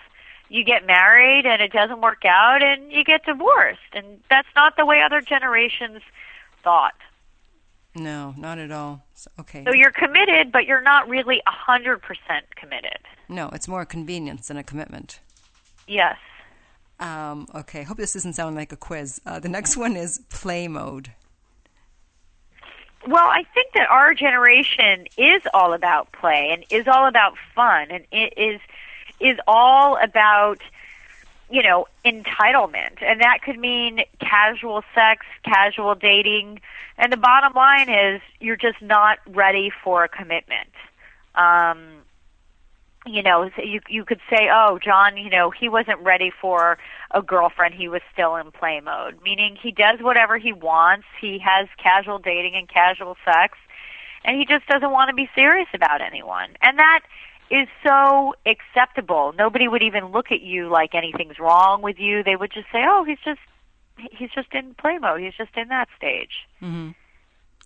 you 0.53 0.63
get 0.63 0.85
married 0.85 1.47
and 1.47 1.63
it 1.63 1.71
doesn't 1.71 1.99
work 1.99 2.23
out 2.25 2.61
and 2.61 2.91
you 2.91 3.03
get 3.03 3.25
divorced. 3.25 3.79
And 3.91 4.19
that's 4.29 4.47
not 4.55 4.77
the 4.77 4.85
way 4.85 5.01
other 5.01 5.19
generations 5.19 6.01
thought. 6.63 6.93
No, 7.95 8.35
not 8.37 8.59
at 8.59 8.71
all. 8.71 9.03
So, 9.15 9.31
okay. 9.39 9.63
So 9.65 9.73
you're 9.73 9.91
committed, 9.91 10.51
but 10.51 10.67
you're 10.67 10.81
not 10.81 11.09
really 11.09 11.41
a 11.47 11.71
100% 11.71 11.99
committed. 12.55 12.99
no, 13.27 13.49
it's 13.49 13.67
more 13.67 13.81
a 13.81 13.85
convenience 13.87 14.47
than 14.47 14.57
a 14.57 14.63
commitment. 14.63 15.19
Yes. 15.87 16.17
Um, 16.99 17.47
okay, 17.55 17.79
I 17.79 17.83
hope 17.83 17.97
this 17.97 18.13
doesn't 18.13 18.33
sound 18.33 18.55
like 18.55 18.71
a 18.71 18.77
quiz. 18.77 19.19
Uh, 19.25 19.39
the 19.39 19.49
next 19.49 19.75
one 19.75 19.95
is 19.95 20.19
play 20.29 20.67
mode. 20.67 21.11
Well, 23.07 23.25
I 23.25 23.43
think 23.55 23.73
that 23.73 23.89
our 23.89 24.13
generation 24.13 25.07
is 25.17 25.41
all 25.51 25.73
about 25.73 26.11
play 26.13 26.51
and 26.53 26.63
is 26.69 26.87
all 26.87 27.07
about 27.07 27.33
fun 27.55 27.89
and 27.89 28.05
it 28.11 28.33
is 28.37 28.61
is 29.23 29.39
all 29.47 29.97
about 29.97 30.59
you 31.49 31.63
know 31.63 31.88
entitlement 32.05 33.01
and 33.01 33.21
that 33.21 33.39
could 33.43 33.57
mean 33.57 34.01
casual 34.19 34.83
sex, 34.93 35.25
casual 35.43 35.95
dating, 35.95 36.59
and 36.97 37.12
the 37.12 37.17
bottom 37.17 37.53
line 37.53 37.89
is 37.89 38.21
you're 38.39 38.55
just 38.57 38.81
not 38.81 39.19
ready 39.27 39.71
for 39.83 40.03
a 40.03 40.09
commitment. 40.09 40.69
Um 41.36 42.03
you 43.05 43.21
know, 43.21 43.49
you 43.62 43.81
you 43.89 44.05
could 44.05 44.21
say, 44.29 44.49
"Oh, 44.51 44.79
John, 44.79 45.17
you 45.17 45.29
know, 45.29 45.49
he 45.49 45.67
wasn't 45.67 45.99
ready 45.99 46.31
for 46.41 46.77
a 47.12 47.21
girlfriend. 47.21 47.75
He 47.75 47.89
was 47.89 48.01
still 48.13 48.36
in 48.38 48.51
play 48.51 48.79
mode." 48.79 49.21
Meaning 49.21 49.57
he 49.62 49.71
does 49.71 49.99
whatever 49.99 50.38
he 50.38 50.53
wants. 50.53 51.05
He 51.19 51.39
has 51.39 51.67
casual 51.77 52.19
dating 52.19 52.55
and 52.55 52.67
casual 52.69 53.17
sex, 53.25 53.57
and 54.23 54.38
he 54.38 54.45
just 54.45 54.65
doesn't 54.67 54.91
want 54.91 55.09
to 55.09 55.15
be 55.15 55.29
serious 55.36 55.67
about 55.73 56.01
anyone. 56.01 56.55
And 56.62 56.79
that 56.79 57.01
is 57.53 57.67
so 57.85 58.33
acceptable. 58.45 59.33
Nobody 59.37 59.67
would 59.67 59.83
even 59.83 60.07
look 60.07 60.31
at 60.31 60.41
you 60.41 60.69
like 60.69 60.95
anything's 60.95 61.37
wrong 61.39 61.81
with 61.81 61.99
you. 61.99 62.23
They 62.23 62.35
would 62.35 62.51
just 62.51 62.67
say, 62.71 62.83
"Oh, 62.87 63.03
he's 63.03 63.19
just 63.23 63.41
he's 64.11 64.31
just 64.31 64.53
in 64.53 64.73
play 64.73 64.97
mode. 64.97 65.21
He's 65.21 65.35
just 65.35 65.55
in 65.55 65.67
that 65.69 65.87
stage." 65.97 66.47
hmm 66.59 66.91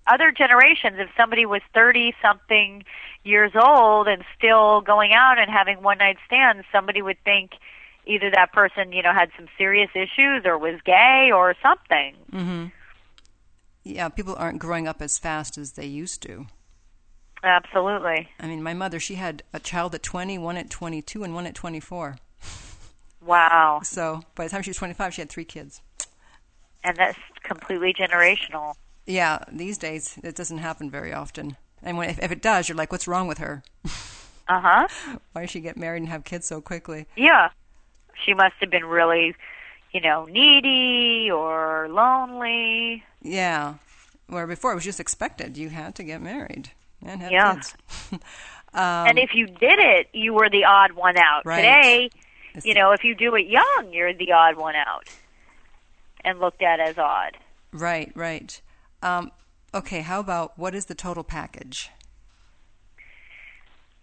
other 0.08 0.32
generations, 0.32 0.96
if 1.00 1.10
somebody 1.18 1.46
was 1.46 1.62
30 1.74 2.14
something 2.22 2.84
years 3.24 3.52
old 3.56 4.08
and 4.08 4.24
still 4.38 4.82
going 4.82 5.14
out 5.14 5.38
and 5.38 5.50
having 5.52 5.84
one 5.84 5.98
night 5.98 6.18
stands, 6.26 6.66
somebody 6.72 7.02
would 7.02 7.22
think 7.24 7.52
either 8.06 8.32
that 8.34 8.54
person, 8.54 8.92
you 8.92 9.04
know, 9.04 9.14
had 9.14 9.30
some 9.36 9.48
serious 9.58 9.90
issues 9.94 10.46
or 10.46 10.58
was 10.58 10.80
gay 10.86 11.30
or 11.34 11.56
something. 11.62 12.16
hmm 12.32 12.66
Yeah, 13.84 14.10
people 14.10 14.36
aren't 14.38 14.60
growing 14.60 14.88
up 14.88 15.02
as 15.02 15.20
fast 15.20 15.58
as 15.58 15.74
they 15.74 15.86
used 15.86 16.22
to. 16.24 16.48
Absolutely. 17.44 18.30
I 18.40 18.48
mean, 18.48 18.64
my 18.64 18.74
mother, 18.74 19.00
she 19.00 19.16
had 19.16 19.44
a 19.54 19.60
child 19.60 19.94
at 19.96 20.04
20, 20.04 20.38
one 20.38 20.58
at 20.58 20.70
22, 20.70 21.24
and 21.24 21.34
one 21.34 21.46
at 21.46 21.56
24. 21.56 22.18
Wow. 23.26 23.82
So 23.84 24.22
by 24.36 24.46
the 24.46 24.50
time 24.50 24.62
she 24.62 24.70
was 24.70 24.78
25, 24.78 25.14
she 25.14 25.22
had 25.22 25.30
three 25.30 25.46
kids. 25.46 25.82
And 26.84 26.96
that's 26.98 27.20
completely 27.44 27.94
generational. 27.94 28.76
Yeah, 29.06 29.40
these 29.52 29.78
days 29.78 30.18
it 30.24 30.36
doesn't 30.36 30.60
happen 30.60 30.90
very 30.90 31.14
often. 31.14 31.58
And 31.84 31.98
when 31.98 32.10
if, 32.10 32.22
if 32.22 32.32
it 32.32 32.42
does, 32.42 32.68
you're 32.68 32.78
like, 32.78 32.92
what's 32.92 33.08
wrong 33.08 33.28
with 33.28 33.38
her? 33.40 33.64
Uh-huh. 34.50 34.88
Why 35.34 35.42
did 35.42 35.50
she 35.50 35.60
get 35.60 35.76
married 35.76 36.04
and 36.04 36.08
have 36.08 36.24
kids 36.24 36.48
so 36.48 36.62
quickly? 36.62 37.06
Yeah. 37.18 37.50
She 38.26 38.34
must 38.34 38.56
have 38.62 38.70
been 38.70 38.86
really, 38.86 39.36
you 39.92 40.00
know, 40.00 40.24
needy 40.24 41.30
or 41.30 41.90
lonely. 41.90 43.04
Yeah. 43.22 43.74
Where 44.28 44.48
before 44.48 44.72
it 44.72 44.76
was 44.76 44.86
just 44.86 45.02
expected. 45.02 45.58
You 45.58 45.68
had 45.68 45.96
to 45.96 46.04
get 46.06 46.22
married 46.22 46.72
and 47.06 47.22
Yeah. 47.32 47.56
kids. 47.56 47.76
um, 48.12 48.20
and 48.74 49.20
if 49.20 49.34
you 49.34 49.48
did 49.48 49.80
it, 49.80 50.10
you 50.14 50.34
were 50.34 50.50
the 50.50 50.66
odd 50.66 50.94
one 50.94 51.18
out. 51.18 51.46
Right. 51.46 51.58
Today, 51.58 52.06
it's- 52.50 52.66
you 52.66 52.74
know, 52.74 52.92
if 52.92 53.04
you 53.04 53.16
do 53.16 53.36
it 53.36 53.48
young, 53.48 53.92
you're 53.92 54.14
the 54.14 54.32
odd 54.32 54.56
one 54.58 54.76
out 54.76 55.10
and 56.24 56.40
looked 56.40 56.62
at 56.62 56.80
as 56.80 56.98
odd. 56.98 57.38
Right, 57.72 58.12
right. 58.16 58.60
Um, 59.02 59.32
okay, 59.74 60.02
how 60.02 60.20
about 60.20 60.58
what 60.58 60.74
is 60.74 60.86
the 60.86 60.96
total 60.96 61.24
package? 61.24 61.90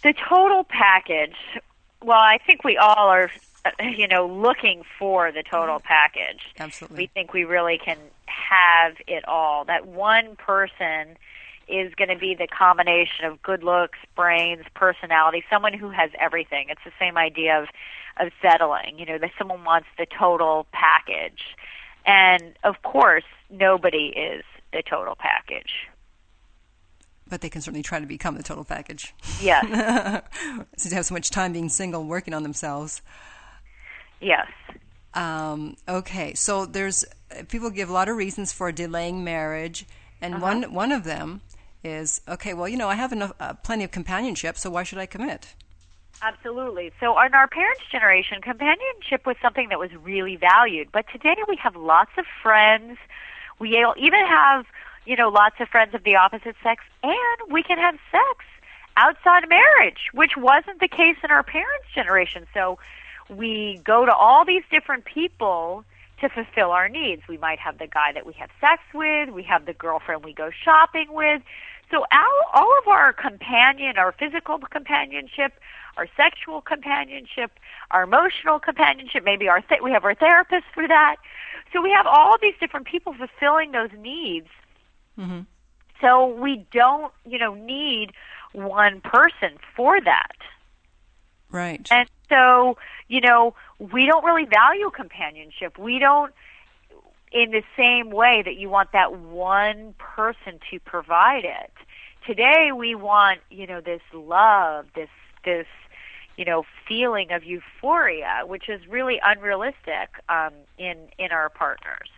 The 0.02 0.12
total 0.28 0.64
package, 0.64 1.36
well, 2.02 2.18
I 2.18 2.38
think 2.46 2.62
we 2.62 2.76
all 2.76 3.08
are, 3.08 3.30
you 3.82 4.06
know, 4.06 4.26
looking 4.26 4.82
for 4.98 5.32
the 5.32 5.42
total 5.42 5.80
package. 5.80 6.42
Absolutely. 6.58 6.98
We 6.98 7.06
think 7.06 7.32
we 7.32 7.44
really 7.44 7.78
can 7.78 7.96
have 8.26 8.96
it 9.06 9.26
all. 9.26 9.64
That 9.64 9.86
one 9.86 10.36
person 10.36 11.16
is 11.68 11.94
going 11.94 12.08
to 12.10 12.16
be 12.18 12.34
the 12.34 12.46
combination 12.46 13.24
of 13.24 13.42
good 13.42 13.62
looks, 13.62 13.98
brains, 14.16 14.64
personality, 14.74 15.44
someone 15.50 15.72
who 15.74 15.90
has 15.90 16.10
everything. 16.20 16.66
It's 16.68 16.80
the 16.84 16.92
same 16.98 17.16
idea 17.16 17.60
of 17.60 17.68
of 18.24 18.30
settling, 18.40 18.96
you 18.98 19.06
know, 19.06 19.18
that 19.18 19.32
someone 19.36 19.64
wants 19.64 19.88
the 19.98 20.06
total 20.06 20.66
package. 20.72 21.56
And 22.06 22.54
of 22.62 22.82
course, 22.82 23.24
nobody 23.50 24.12
is 24.16 24.44
the 24.72 24.82
total 24.88 25.16
package. 25.16 25.88
But 27.26 27.40
they 27.40 27.48
can 27.48 27.60
certainly 27.62 27.82
try 27.82 27.98
to 27.98 28.06
become 28.06 28.36
the 28.36 28.42
total 28.44 28.62
package. 28.64 29.14
Yes. 29.40 29.64
Since 30.76 30.90
they 30.90 30.96
have 30.96 31.06
so 31.06 31.14
much 31.14 31.30
time 31.30 31.52
being 31.54 31.68
single, 31.68 32.04
working 32.04 32.34
on 32.34 32.42
themselves. 32.44 33.02
yes. 34.20 34.46
Um, 35.14 35.76
okay, 35.88 36.34
so 36.34 36.66
there's 36.66 37.04
people 37.48 37.70
give 37.70 37.88
a 37.88 37.92
lot 37.92 38.08
of 38.08 38.16
reasons 38.16 38.52
for 38.52 38.72
delaying 38.72 39.22
marriage, 39.24 39.86
and 40.20 40.34
Uh-huh. 40.34 40.42
one 40.42 40.72
one 40.74 40.92
of 40.92 41.04
them 41.04 41.40
is 41.84 42.20
okay. 42.26 42.54
Well, 42.54 42.68
you 42.68 42.76
know, 42.76 42.88
I 42.88 42.94
have 42.94 43.12
enough, 43.12 43.32
uh, 43.38 43.54
plenty 43.54 43.84
of 43.84 43.90
companionship, 43.90 44.56
so 44.56 44.70
why 44.70 44.82
should 44.82 44.98
I 44.98 45.06
commit? 45.06 45.54
Absolutely. 46.22 46.90
So, 47.00 47.20
in 47.20 47.34
our 47.34 47.46
parents' 47.46 47.82
generation, 47.90 48.40
companionship 48.40 49.26
was 49.26 49.36
something 49.42 49.68
that 49.68 49.78
was 49.78 49.90
really 49.94 50.36
valued. 50.36 50.88
But 50.90 51.06
today, 51.12 51.36
we 51.48 51.56
have 51.56 51.76
lots 51.76 52.12
of 52.16 52.24
friends. 52.42 52.98
We 53.58 53.76
even 53.78 54.26
have, 54.26 54.64
you 55.04 55.16
know, 55.16 55.28
lots 55.28 55.56
of 55.60 55.68
friends 55.68 55.94
of 55.94 56.02
the 56.04 56.16
opposite 56.16 56.56
sex, 56.62 56.82
and 57.02 57.52
we 57.52 57.62
can 57.62 57.78
have 57.78 57.96
sex 58.10 58.44
outside 58.96 59.44
of 59.44 59.50
marriage, 59.50 60.08
which 60.12 60.36
wasn't 60.36 60.80
the 60.80 60.88
case 60.88 61.16
in 61.22 61.30
our 61.30 61.42
parents' 61.42 61.86
generation. 61.94 62.46
So, 62.54 62.78
we 63.28 63.80
go 63.84 64.06
to 64.06 64.14
all 64.14 64.44
these 64.44 64.62
different 64.70 65.04
people 65.04 65.84
to 66.20 66.28
fulfill 66.28 66.70
our 66.70 66.88
needs. 66.88 67.22
We 67.28 67.38
might 67.38 67.58
have 67.58 67.78
the 67.78 67.86
guy 67.86 68.12
that 68.12 68.24
we 68.24 68.32
have 68.34 68.50
sex 68.60 68.82
with, 68.94 69.30
we 69.30 69.42
have 69.42 69.66
the 69.66 69.72
girlfriend 69.74 70.24
we 70.24 70.32
go 70.32 70.50
shopping 70.50 71.08
with. 71.10 71.42
So 71.90 72.04
all, 72.12 72.42
all 72.52 72.78
of 72.80 72.88
our 72.88 73.12
companion, 73.12 73.98
our 73.98 74.12
physical 74.12 74.58
companionship, 74.58 75.52
our 75.96 76.08
sexual 76.16 76.60
companionship, 76.60 77.52
our 77.90 78.04
emotional 78.04 78.58
companionship, 78.58 79.24
maybe 79.24 79.48
our 79.48 79.60
th- 79.60 79.80
we 79.82 79.92
have 79.92 80.04
our 80.04 80.14
therapist 80.14 80.64
for 80.74 80.88
that. 80.88 81.16
So 81.72 81.82
we 81.82 81.90
have 81.90 82.06
all 82.06 82.36
these 82.40 82.54
different 82.58 82.86
people 82.86 83.14
fulfilling 83.14 83.72
those 83.72 83.90
needs. 83.98 84.48
Mm-hmm. 85.18 85.40
So 86.00 86.26
we 86.26 86.66
don't, 86.72 87.12
you 87.24 87.38
know, 87.38 87.54
need 87.54 88.12
one 88.52 89.00
person 89.00 89.58
for 89.76 90.00
that. 90.00 90.36
Right. 91.50 91.86
And 91.90 92.08
so, 92.28 92.76
you 93.08 93.20
know, 93.20 93.54
we 93.78 94.06
don't 94.06 94.24
really 94.24 94.46
value 94.46 94.90
companionship. 94.90 95.78
We 95.78 95.98
don't 95.98 96.32
in 97.34 97.50
the 97.50 97.62
same 97.76 98.10
way 98.10 98.42
that 98.44 98.54
you 98.56 98.70
want 98.70 98.92
that 98.92 99.18
one 99.18 99.94
person 99.98 100.60
to 100.70 100.80
provide 100.80 101.44
it. 101.44 101.72
Today 102.26 102.70
we 102.74 102.94
want, 102.94 103.40
you 103.50 103.66
know, 103.66 103.82
this 103.82 104.00
love, 104.14 104.86
this 104.94 105.10
this 105.44 105.66
you 106.36 106.44
know, 106.44 106.64
feeling 106.88 107.30
of 107.30 107.44
euphoria, 107.44 108.42
which 108.44 108.68
is 108.68 108.80
really 108.88 109.20
unrealistic 109.22 110.10
um, 110.28 110.52
in 110.78 110.96
in 111.18 111.30
our 111.30 111.48
partners. 111.48 112.08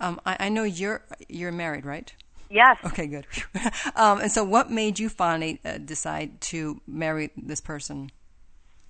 Um, 0.00 0.20
I, 0.26 0.36
I 0.40 0.48
know 0.48 0.64
you're 0.64 1.02
you're 1.28 1.52
married, 1.52 1.84
right? 1.84 2.12
Yes. 2.50 2.76
Okay, 2.84 3.06
good. 3.06 3.26
um, 3.96 4.20
and 4.20 4.30
so, 4.30 4.44
what 4.44 4.70
made 4.70 4.98
you 4.98 5.08
finally 5.08 5.60
uh, 5.64 5.78
decide 5.78 6.40
to 6.42 6.80
marry 6.86 7.30
this 7.36 7.60
person? 7.60 8.10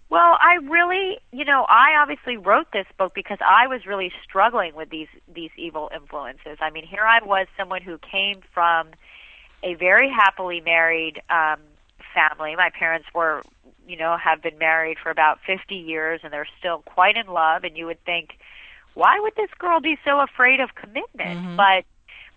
Well, 0.09 0.39
I 0.41 0.59
really, 0.63 1.19
you 1.33 1.45
know, 1.45 1.67
I 1.69 1.97
obviously 2.01 2.37
wrote 2.37 2.69
this 2.73 2.87
book 2.97 3.13
because 3.15 3.39
I 3.41 3.67
was 3.67 3.87
really 3.87 4.13
struggling 4.23 4.75
with 4.75 4.91
these 4.91 5.09
these 5.33 5.51
evil 5.57 5.91
influences. 5.95 6.59
I 6.61 6.71
mean, 6.71 6.87
here 6.87 7.03
I 7.03 7.25
was, 7.25 7.49
someone 7.57 7.83
who 7.83 7.99
came 7.99 8.41
from 8.55 8.91
a 9.65 9.75
very 9.75 10.09
happily 10.09 10.61
married 10.61 11.21
um, 11.29 11.59
family. 12.15 12.55
My 12.57 12.71
parents 12.71 13.09
were, 13.15 13.43
you 13.87 13.97
know, 13.97 14.17
have 14.17 14.43
been 14.43 14.59
married 14.59 14.99
for 15.03 15.11
about 15.11 15.41
50 15.47 15.75
years 15.75 16.21
and 16.23 16.33
they're 16.33 16.49
still 16.59 16.79
quite 16.79 17.17
in 17.17 17.27
love 17.27 17.65
and 17.65 17.77
you 17.77 17.87
would 17.87 18.03
think, 18.05 18.39
why 18.95 19.19
would 19.21 19.35
this 19.37 19.51
girl 19.59 19.81
be 19.81 19.99
so 20.05 20.21
afraid 20.21 20.61
of 20.61 20.75
commitment? 20.75 21.57
But 21.57 21.85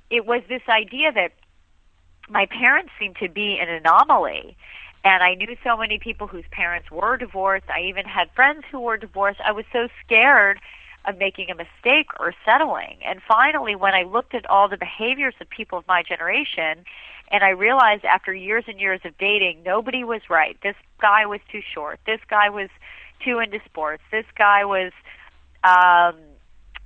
it 0.10 0.26
was 0.26 0.42
this 0.50 0.64
idea 0.68 1.12
that 1.12 1.32
my 2.30 2.46
parents 2.48 2.92
seemed 3.00 3.18
to 3.18 3.30
be 3.30 3.58
an 3.60 3.70
anomaly. 3.70 4.58
And 5.04 5.24
I 5.24 5.34
knew 5.36 5.56
so 5.64 5.78
many 5.78 5.98
people 5.98 6.28
whose 6.28 6.46
parents 6.52 6.92
were 6.92 7.18
divorced. 7.18 7.66
I 7.70 7.82
even 7.84 8.06
had 8.06 8.30
friends 8.36 8.64
who 8.70 8.82
were 8.82 8.98
divorced. 8.98 9.40
I 9.46 9.52
was 9.52 9.66
so 9.72 9.88
scared 10.04 10.60
of 11.06 11.18
making 11.18 11.50
a 11.50 11.56
mistake 11.56 12.08
or 12.20 12.34
settling. 12.46 12.98
And 13.06 13.22
finally, 13.26 13.76
when 13.76 13.94
I 13.94 14.04
looked 14.04 14.36
at 14.36 14.46
all 14.50 14.68
the 14.68 14.78
behaviors 14.78 15.34
of 15.40 15.50
people 15.50 15.78
of 15.78 15.88
my 15.88 16.04
generation, 16.04 16.84
and 17.32 17.44
I 17.44 17.50
realized 17.50 18.04
after 18.04 18.34
years 18.34 18.66
and 18.68 18.80
years 18.80 19.00
of 19.06 19.18
dating, 19.18 19.64
nobody 19.64 20.04
was 20.04 20.22
right. 20.30 20.58
This 20.62 20.76
guy 21.00 21.26
was 21.26 21.40
too 21.52 21.62
short. 21.74 22.00
This 22.06 22.20
guy 22.30 22.50
was 22.50 22.70
too 23.24 23.40
into 23.40 23.60
sports. 23.66 24.04
This 24.12 24.26
guy 24.38 24.66
was, 24.66 24.92
um, 25.64 26.20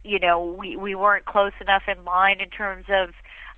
you 0.03 0.19
know, 0.19 0.43
we 0.43 0.75
we 0.75 0.95
weren't 0.95 1.25
close 1.25 1.53
enough 1.61 1.83
in 1.87 2.03
line 2.03 2.41
in 2.41 2.49
terms 2.49 2.85
of 2.89 3.11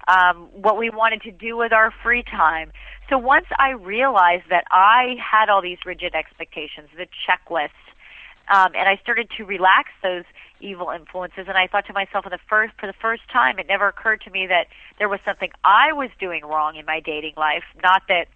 um, 0.07 0.49
what 0.53 0.77
we 0.77 0.89
wanted 0.89 1.21
to 1.23 1.31
do 1.31 1.57
with 1.57 1.73
our 1.73 1.91
free 2.03 2.23
time. 2.23 2.71
So 3.09 3.17
once 3.17 3.45
I 3.57 3.71
realized 3.71 4.45
that 4.49 4.65
I 4.71 5.15
had 5.19 5.49
all 5.49 5.61
these 5.61 5.77
rigid 5.85 6.15
expectations, 6.15 6.89
the 6.97 7.07
checklist, 7.27 7.69
um, 8.47 8.73
and 8.75 8.87
I 8.87 8.97
started 9.01 9.29
to 9.37 9.43
relax 9.43 9.89
those 10.03 10.23
evil 10.59 10.89
influences, 10.89 11.45
and 11.47 11.57
I 11.57 11.67
thought 11.67 11.85
to 11.87 11.93
myself, 11.93 12.23
for 12.23 12.29
the 12.29 12.39
first 12.47 12.73
for 12.79 12.87
the 12.87 12.93
first 13.01 13.23
time, 13.31 13.59
it 13.59 13.67
never 13.67 13.87
occurred 13.87 14.21
to 14.21 14.29
me 14.29 14.47
that 14.47 14.67
there 14.99 15.09
was 15.09 15.19
something 15.25 15.49
I 15.63 15.93
was 15.93 16.09
doing 16.19 16.45
wrong 16.45 16.75
in 16.75 16.85
my 16.85 16.99
dating 16.99 17.33
life. 17.37 17.63
Not 17.81 18.03
that 18.07 18.27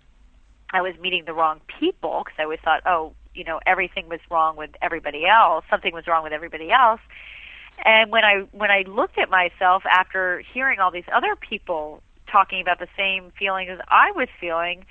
I 0.72 0.82
was 0.82 0.94
meeting 1.00 1.24
the 1.26 1.34
wrong 1.34 1.62
people, 1.80 2.24
because 2.24 2.38
I 2.40 2.44
always 2.44 2.60
thought, 2.64 2.82
oh, 2.86 3.14
you 3.34 3.44
know, 3.44 3.60
everything 3.66 4.10
was 4.10 4.20
wrong 4.30 4.56
with 4.56 4.72
everybody 4.82 5.26
else. 5.26 5.64
Something 5.70 5.94
was 5.94 6.08
wrong 6.08 6.24
with 6.24 6.34
everybody 6.34 6.72
else. 6.72 7.00
And 7.86 8.12
when 8.12 8.24
I 8.26 8.46
when 8.52 8.72
I 8.72 8.84
looked 8.88 9.18
at 9.18 9.30
myself 9.30 9.84
after 9.86 10.44
hearing 10.54 10.80
all 10.80 10.92
these 10.92 11.08
other 11.14 11.36
people 11.36 12.02
talking 12.32 12.62
about 12.62 12.80
the 12.80 12.88
same 12.98 13.32
feelings 13.38 13.70
as 13.72 13.80
I 13.88 14.12
was 14.12 14.28
feeling, 14.40 14.86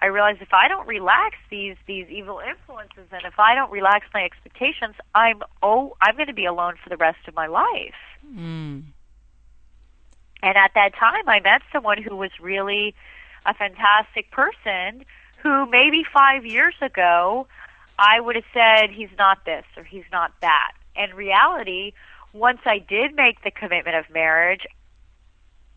I 0.00 0.06
realized 0.06 0.42
if 0.42 0.52
I 0.52 0.68
don't 0.68 0.86
relax 0.86 1.36
these 1.50 1.76
these 1.86 2.08
evil 2.08 2.40
influences 2.40 3.06
and 3.12 3.22
if 3.24 3.38
I 3.38 3.54
don't 3.54 3.70
relax 3.70 4.06
my 4.12 4.24
expectations, 4.24 4.96
I'm 5.14 5.42
oh 5.62 5.96
I'm 6.00 6.16
going 6.16 6.26
to 6.26 6.34
be 6.34 6.46
alone 6.46 6.74
for 6.82 6.90
the 6.90 6.96
rest 6.96 7.28
of 7.28 7.34
my 7.34 7.46
life. 7.46 7.94
Mm. 8.26 8.84
And 10.44 10.56
at 10.56 10.72
that 10.74 10.94
time, 10.96 11.28
I 11.28 11.38
met 11.38 11.62
someone 11.72 12.02
who 12.02 12.16
was 12.16 12.30
really 12.40 12.94
a 13.46 13.54
fantastic 13.54 14.30
person 14.32 15.04
who 15.42 15.66
maybe 15.66 16.04
five 16.12 16.44
years 16.44 16.74
ago 16.80 17.46
I 17.98 18.20
would 18.20 18.36
have 18.36 18.44
said 18.52 18.90
he's 18.90 19.10
not 19.18 19.44
this 19.44 19.64
or 19.76 19.84
he's 19.84 20.04
not 20.10 20.32
that. 20.40 20.72
In 20.96 21.14
reality, 21.14 21.92
once 22.32 22.60
I 22.64 22.78
did 22.78 23.14
make 23.14 23.42
the 23.42 23.50
commitment 23.50 23.96
of 23.96 24.04
marriage, 24.12 24.66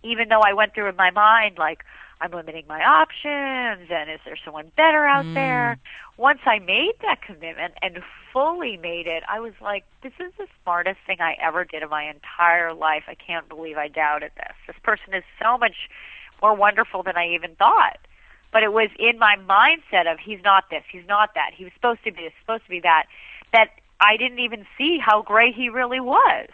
even 0.03 0.30
though 0.30 0.41
I 0.41 0.53
went 0.53 0.74
through 0.74 0.89
in 0.89 0.95
my 0.95 1.12
mind 1.12 1.58
like 1.58 1.84
I'm 2.22 2.32
limiting 2.32 2.66
my 2.68 2.82
options 2.82 3.89
and 3.91 4.10
is 4.10 4.20
there 4.24 4.38
someone 4.43 4.72
better 4.78 5.06
out 5.06 5.26
hmm. 5.26 5.34
there? 5.34 5.78
Once 6.18 6.39
I 6.45 6.60
made 6.60 6.93
that 7.01 7.22
commitment 7.22 7.74
and 7.82 7.99
fully 8.32 8.78
made 8.78 9.08
it, 9.08 9.24
I 9.28 9.39
was 9.39 9.53
like, 9.62 9.84
this 10.01 10.14
is 10.20 10.32
the 10.38 10.47
smartest 10.64 10.99
thing 11.06 11.18
I 11.20 11.36
ever 11.41 11.66
did 11.66 11.84
in 11.84 11.89
my 11.89 12.03
entire 12.03 12.74
life. 12.74 13.03
I 13.08 13.16
can't 13.16 13.49
believe 13.49 13.78
I 13.78 13.89
doubted 13.89 14.32
this. 14.38 14.56
This 14.68 14.78
person 14.82 15.14
is 15.14 15.24
so 15.41 15.58
much 15.58 15.89
more 16.41 16.56
wonderful 16.56 17.03
than 17.03 17.18
I 17.18 17.34
even 17.34 17.56
thought. 17.56 17.97
But 18.53 18.64
it 18.64 18.72
was 18.72 18.89
in 18.97 19.20
my 19.20 19.36
mindset 19.49 20.10
of 20.10 20.18
he's 20.20 20.39
not 20.41 20.70
this, 20.70 20.84
he's 20.89 21.06
not 21.08 21.32
that, 21.36 21.51
he 21.53 21.66
was 21.66 21.74
supposed 21.74 22.06
to 22.06 22.12
be 22.14 22.24
this, 22.24 22.34
supposed 22.39 22.64
to 22.64 22.70
be 22.70 22.80
that, 22.80 23.08
that 23.51 23.72
I 24.00 24.18
didn't 24.18 24.39
even 24.39 24.66
see 24.78 24.98
how 24.98 25.22
great 25.22 25.56
he 25.56 25.70
really 25.70 26.00
was. 26.00 26.48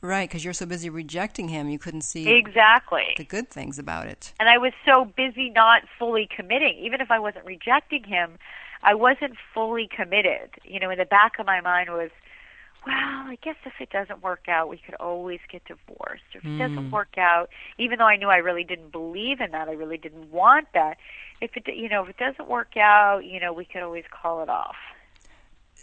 Right, 0.00 0.28
because 0.28 0.44
you're 0.44 0.52
so 0.52 0.66
busy 0.66 0.90
rejecting 0.90 1.48
him, 1.48 1.68
you 1.68 1.78
couldn't 1.78 2.00
see 2.00 2.28
Exactly. 2.28 3.14
the 3.16 3.24
good 3.24 3.48
things 3.48 3.78
about 3.78 4.06
it. 4.06 4.32
And 4.40 4.48
I 4.48 4.58
was 4.58 4.72
so 4.84 5.04
busy 5.04 5.48
not 5.48 5.82
fully 5.96 6.28
committing. 6.34 6.76
Even 6.78 7.00
if 7.00 7.12
I 7.12 7.20
wasn't 7.20 7.44
rejecting 7.44 8.02
him, 8.02 8.38
I 8.82 8.94
wasn't 8.94 9.36
fully 9.54 9.88
committed. 9.94 10.50
You 10.64 10.80
know, 10.80 10.90
in 10.90 10.98
the 10.98 11.04
back 11.04 11.38
of 11.38 11.46
my 11.46 11.60
mind 11.60 11.90
was, 11.90 12.10
well, 12.84 12.96
I 12.96 13.38
guess 13.42 13.54
if 13.64 13.74
it 13.80 13.90
doesn't 13.90 14.24
work 14.24 14.48
out, 14.48 14.68
we 14.68 14.78
could 14.78 14.96
always 14.96 15.38
get 15.48 15.64
divorced. 15.66 16.24
If 16.34 16.44
it 16.44 16.58
doesn't 16.58 16.88
mm. 16.88 16.90
work 16.90 17.16
out, 17.16 17.48
even 17.78 18.00
though 18.00 18.06
I 18.06 18.16
knew 18.16 18.28
I 18.28 18.38
really 18.38 18.64
didn't 18.64 18.90
believe 18.90 19.40
in 19.40 19.52
that, 19.52 19.68
I 19.68 19.72
really 19.72 19.98
didn't 19.98 20.32
want 20.32 20.66
that. 20.74 20.96
If 21.40 21.56
it, 21.56 21.72
you 21.76 21.88
know, 21.88 22.02
if 22.02 22.08
it 22.08 22.16
doesn't 22.16 22.48
work 22.48 22.76
out, 22.76 23.24
you 23.24 23.38
know, 23.38 23.52
we 23.52 23.64
could 23.64 23.82
always 23.82 24.04
call 24.10 24.42
it 24.42 24.48
off. 24.48 24.74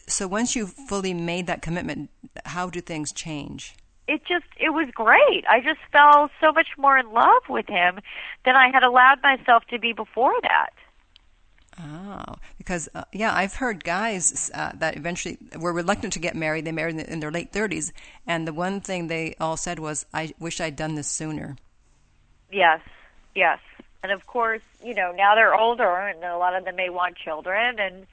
So 0.10 0.28
once 0.28 0.55
you 0.55 0.68
fully 0.68 1.14
made 1.14 1.47
that 1.47 1.62
commitment, 1.62 2.10
how 2.45 2.70
do 2.70 2.82
things 2.82 3.12
change? 3.12 3.76
it 4.10 4.26
just 4.26 4.45
it 4.57 4.72
was 4.72 4.88
great. 4.93 5.45
I 5.47 5.62
just 5.62 5.80
fell 5.91 6.32
so 6.41 6.51
much 6.51 6.70
more 6.78 6.97
in 6.97 7.14
love 7.14 7.43
with 7.47 7.68
him 7.68 7.99
than 8.43 8.55
I 8.55 8.70
had 8.74 8.84
allowed 8.84 9.22
myself 9.22 9.64
to 9.70 9.78
be 9.78 9.93
before 9.93 10.34
that. 10.41 10.72
Oh, 11.80 12.36
because 12.57 12.89
uh, 12.95 13.03
yeah, 13.14 13.34
I've 13.34 13.53
heard 13.53 13.84
guys 13.84 14.49
uh, 14.53 14.72
that 14.76 14.97
eventually 14.97 15.38
were 15.57 15.72
reluctant 15.72 16.14
to 16.14 16.20
get 16.20 16.36
married. 16.36 16.66
They 16.66 16.72
married 16.72 16.95
in, 16.95 17.01
in 17.01 17.20
their 17.20 17.32
late 17.32 17.53
thirties, 17.53 17.93
and 18.26 18.47
the 18.47 18.53
one 18.53 18.82
thing 18.82 19.07
they 19.07 19.36
all 19.39 19.57
said 19.57 19.78
was, 19.78 20.07
"I 20.12 20.34
wish 20.39 20.60
I'd 20.60 20.76
done 20.76 20.95
this 20.95 21.07
sooner." 21.07 21.55
Yes. 22.51 22.82
Yes. 23.36 23.60
And 24.01 24.12
of 24.12 24.26
course, 24.26 24.64
you 24.84 24.95
know, 24.95 25.12
now 25.12 25.36
they're 25.36 25.53
older 25.53 25.97
and 26.07 26.24
a 26.24 26.38
lot 26.38 26.55
of 26.55 26.66
them 26.66 26.78
may 26.78 26.89
want 26.89 27.16
children 27.16 27.80
and 27.80 28.07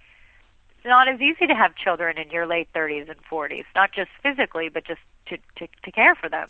not 0.86 1.08
as 1.08 1.20
easy 1.20 1.46
to 1.46 1.54
have 1.54 1.74
children 1.76 2.18
in 2.18 2.30
your 2.30 2.46
late 2.46 2.68
30s 2.74 3.08
and 3.10 3.18
40s, 3.30 3.64
not 3.74 3.92
just 3.92 4.10
physically, 4.22 4.68
but 4.68 4.84
just 4.84 5.00
to, 5.26 5.38
to, 5.56 5.68
to 5.84 5.92
care 5.92 6.14
for 6.14 6.28
them. 6.28 6.48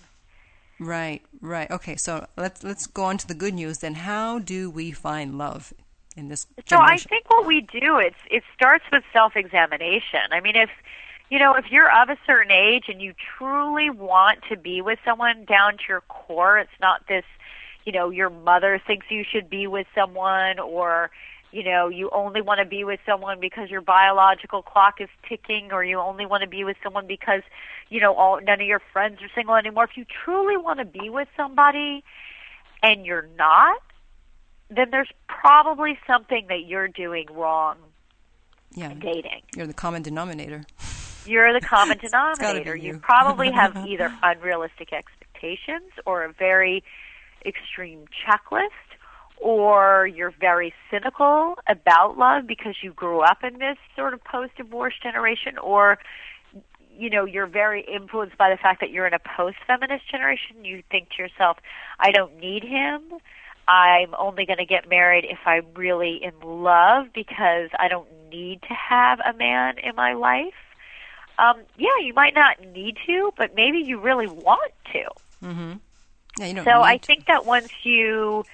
Right, 0.79 1.23
right. 1.41 1.71
Okay, 1.71 1.97
so 1.97 2.27
let's 2.37 2.63
let's 2.63 2.87
go 2.87 3.05
on 3.05 3.17
to 3.19 3.27
the 3.27 3.35
good 3.35 3.55
news 3.55 3.79
then. 3.79 3.95
How 3.95 4.39
do 4.39 4.69
we 4.69 4.93
find 4.93 5.39
love 5.39 5.73
in 6.17 6.29
this 6.29 6.47
So 6.69 6.79
I 6.79 6.99
think 6.99 7.31
what 7.31 7.47
we 7.47 7.63
do 7.63 7.99
it's 7.99 8.17
it 8.31 8.43
starts 8.55 8.85
with 8.93 9.03
self-examination. 9.13 10.21
I 10.33 10.41
mean, 10.41 10.57
if 10.57 10.69
you 11.31 11.39
know, 11.39 11.55
if 11.55 11.71
you're 11.71 11.91
of 11.91 12.09
a 12.09 12.17
certain 12.27 12.53
age 12.53 12.85
and 12.89 13.01
you 13.01 13.15
truly 13.39 13.91
want 13.91 14.41
to 14.49 14.57
be 14.57 14.81
with 14.81 14.99
someone 15.05 15.45
down 15.45 15.73
to 15.79 15.83
your 15.89 16.03
core, 16.03 16.59
it's 16.59 16.71
not 16.81 17.07
this, 17.09 17.25
you 17.85 17.93
know, 17.93 18.11
your 18.11 18.31
mother 18.31 18.81
thinks 18.87 19.07
you 19.11 19.25
should 19.25 19.51
be 19.51 19.67
with 19.67 19.87
someone 19.95 20.59
or 20.59 21.11
you 21.53 21.63
know, 21.63 21.89
you 21.89 22.11
only 22.13 22.43
want 22.43 22.59
to 22.59 22.67
be 22.67 22.85
with 22.85 23.01
someone 23.07 23.41
because 23.41 23.71
your 23.71 23.81
biological 23.81 24.63
clock 24.63 25.01
is 25.01 25.09
ticking 25.29 25.73
or 25.73 25.85
you 25.85 25.99
only 25.99 26.27
want 26.27 26.43
to 26.43 26.49
be 26.49 26.65
with 26.65 26.77
someone 26.83 27.07
because, 27.07 27.43
you 27.89 28.01
know, 28.01 28.15
all 28.15 28.41
none 28.41 28.61
of 28.61 28.67
your 28.67 28.83
friends 28.93 29.23
are 29.23 29.31
single 29.35 29.55
anymore. 29.55 29.85
If 29.85 29.97
you 29.97 30.05
truly 30.25 30.57
want 30.57 30.81
to 30.81 30.85
be 30.85 31.09
with 31.09 31.29
somebody 31.37 32.05
and 32.83 33.07
you're 33.07 33.29
not, 33.39 33.81
then 34.71 34.89
there's 34.91 35.11
probably 35.29 35.99
something 36.07 36.47
that 36.49 36.67
you're 36.67 36.89
doing 36.89 37.27
wrong 37.31 37.77
yeah, 38.75 38.91
in 38.91 38.99
dating. 38.99 39.43
you're 39.55 39.67
the 39.67 39.75
common 39.75 40.03
denominator. 40.03 40.65
You're 41.25 41.53
the 41.53 41.61
common 41.61 41.99
denominator. 42.01 42.77
you. 42.77 42.95
You 42.95 42.99
probably 42.99 43.51
have 43.51 43.77
either 43.89 44.13
unrealistic 44.23 44.93
expectations 44.93 45.93
or 46.05 46.25
a 46.25 46.33
very 46.33 46.83
extreme 47.45 48.05
checklist, 48.27 48.71
or 49.41 50.07
you're 50.07 50.33
very 50.41 50.73
cynical 50.91 51.59
about 51.69 52.19
love 52.19 52.47
because 52.47 52.77
you 52.83 52.93
grew 52.93 53.21
up 53.21 53.45
in 53.45 53.59
this 53.59 53.77
sort 53.95 54.15
of 54.15 54.23
post-divorce 54.25 54.95
generation, 55.03 55.59
or 55.59 55.99
you 56.97 57.11
know 57.11 57.25
you're 57.25 57.47
very 57.47 57.83
influenced 57.83 58.39
by 58.39 58.51
the 58.51 58.57
fact 58.57 58.81
that 58.81 58.91
you're 58.91 59.07
in 59.07 59.15
a 59.15 59.19
post-feminist 59.37 60.11
generation. 60.11 60.65
You 60.65 60.83
think 60.91 61.11
to 61.11 61.23
yourself, 61.23 61.59
"I 61.99 62.11
don't 62.11 62.39
need 62.39 62.65
him." 62.65 63.03
I'm 63.69 64.15
only 64.17 64.47
going 64.47 64.59
to 64.59 64.65
get 64.65 64.89
married 64.89 65.25
if 65.25 65.39
I'm 65.45 65.67
really 65.75 66.23
in 66.23 66.35
love 66.41 67.09
because 67.13 67.69
I 67.79 67.89
don't 67.89 68.09
need 68.31 68.63
to 68.63 68.75
have 68.75 69.19
a 69.21 69.33
man 69.33 69.79
in 69.79 69.97
my 69.97 70.15
life. 70.15 70.55
Um, 71.39 71.63
yeah, 71.77 71.89
you 72.03 72.15
might 72.15 72.35
not 72.35 72.61
need 72.61 72.97
to, 73.07 73.33
but 73.37 73.55
maybe 73.55 73.79
you 73.79 74.01
really 74.01 74.29
want 74.29 74.73
to. 74.93 75.05
Yeah, 76.39 76.47
you 76.47 76.55
don't 76.55 76.65
So 76.65 76.83
I 76.83 76.99
think 76.99 77.27
that 77.27 77.45
once 77.45 77.71
you 77.83 78.45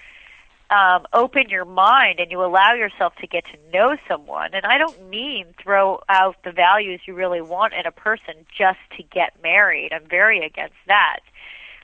um, 0.73 1.07
open 1.12 1.51
your 1.51 1.66
mind 1.66 2.18
and 2.18 2.31
you 2.31 2.43
allow 2.43 2.73
yourself 2.73 3.14
to 3.20 3.27
get 3.27 3.45
to 3.53 3.59
know 3.73 3.97
someone, 4.09 4.55
and 4.55 4.64
I 4.64 4.79
don't 4.79 5.11
mean 5.11 5.47
throw 5.62 6.01
out 6.09 6.37
the 6.45 6.53
values 6.53 7.01
you 7.07 7.14
really 7.14 7.43
want 7.43 7.75
in 7.75 7.85
a 7.85 7.93
person 7.93 8.35
just 8.57 8.79
to 8.97 9.03
get 9.03 9.35
married. 9.43 9.93
I'm 9.93 10.09
very 10.09 10.45
against 10.45 10.77
that. 10.87 11.20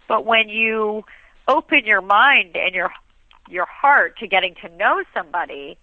But 0.08 0.24
when 0.24 0.48
you 0.48 1.04
open 1.46 1.84
your 1.84 2.00
mind 2.00 2.56
and 2.56 2.74
your 2.74 2.90
your 3.48 3.66
heart 3.66 4.18
to 4.18 4.26
getting 4.26 4.54
to 4.62 4.68
know 4.76 5.02
somebody, 5.12 5.78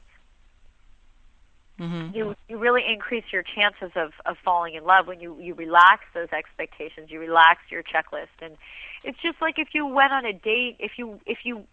Mhm. 1.80 2.16
you 2.16 2.36
you 2.48 2.58
really 2.58 2.84
increase 2.88 3.26
your 3.32 3.44
chances 3.44 3.92
of 3.96 4.14
of 4.26 4.38
falling 4.40 4.76
in 4.76 4.84
love 4.84 5.08
when 5.08 5.20
you 5.20 5.38
you 5.40 5.54
relax 5.56 6.06
those 6.14 6.30
expectations 6.32 7.12
you 7.12 7.20
relax 7.20 7.60
your 7.70 7.84
checklist 7.84 8.30
and 8.42 8.56
it's 9.04 9.20
just 9.20 9.42
like 9.42 9.60
if 9.60 9.76
you 9.76 9.86
went 9.86 10.14
on 10.14 10.26
a 10.26 10.32
date 10.32 10.78
if 10.80 10.98
you 10.98 11.20
if 11.26 11.40
you 11.44 11.68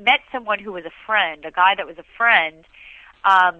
met 0.00 0.20
someone 0.30 0.58
who 0.58 0.72
was 0.72 0.84
a 0.84 0.92
friend 1.06 1.44
a 1.44 1.50
guy 1.50 1.74
that 1.76 1.86
was 1.86 1.98
a 1.98 2.04
friend 2.16 2.64
um 3.24 3.54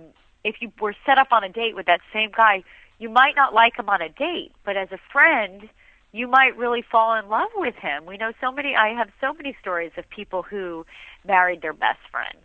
if 0.45 0.57
you 0.61 0.72
were 0.80 0.95
set 1.07 1.18
up 1.18 1.28
on 1.30 1.45
a 1.45 1.49
date 1.49 1.74
with 1.76 1.87
that 1.87 2.01
same 2.12 2.30
guy 2.37 2.62
you 2.99 3.09
might 3.09 3.35
not 3.37 3.53
like 3.55 3.76
him 3.76 3.89
on 3.89 4.01
a 4.03 4.09
date 4.09 4.53
but 4.64 4.76
as 4.76 4.89
a 4.93 4.99
friend 5.12 5.68
you 6.12 6.28
might 6.28 6.57
really 6.57 6.83
fall 6.83 7.14
in 7.18 7.28
love 7.28 7.51
with 7.57 7.74
him 7.76 8.07
we 8.07 8.16
know 8.16 8.33
so 8.41 8.51
many 8.51 8.74
i 8.74 8.89
have 8.89 9.09
so 9.20 9.33
many 9.35 9.57
stories 9.61 9.93
of 9.97 10.09
people 10.11 10.43
who 10.43 10.85
married 11.26 11.62
their 11.62 11.72
best 11.72 12.01
friend 12.11 12.37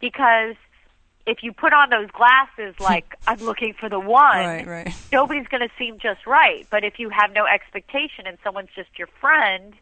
because 0.00 0.56
if 1.26 1.38
you 1.42 1.52
put 1.52 1.72
on 1.72 1.90
those 1.90 2.08
glasses 2.10 2.74
like 2.80 3.14
I'm 3.26 3.40
looking 3.40 3.74
for 3.78 3.88
the 3.88 4.00
one, 4.00 4.38
Right, 4.38 4.66
right. 4.66 4.94
nobody's 5.12 5.48
going 5.48 5.60
to 5.62 5.70
seem 5.78 5.98
just 5.98 6.26
right. 6.26 6.66
But 6.70 6.84
if 6.84 6.98
you 6.98 7.10
have 7.10 7.32
no 7.32 7.44
expectation 7.46 8.26
and 8.26 8.38
someone's 8.44 8.68
just 8.74 8.90
your 8.96 9.08
friend, 9.20 9.74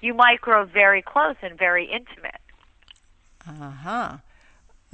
you 0.00 0.14
might 0.14 0.40
grow 0.40 0.64
very 0.64 1.02
close 1.02 1.36
and 1.42 1.58
very 1.58 1.84
intimate. 1.84 2.40
Uh 3.46 3.70
huh. 3.70 4.16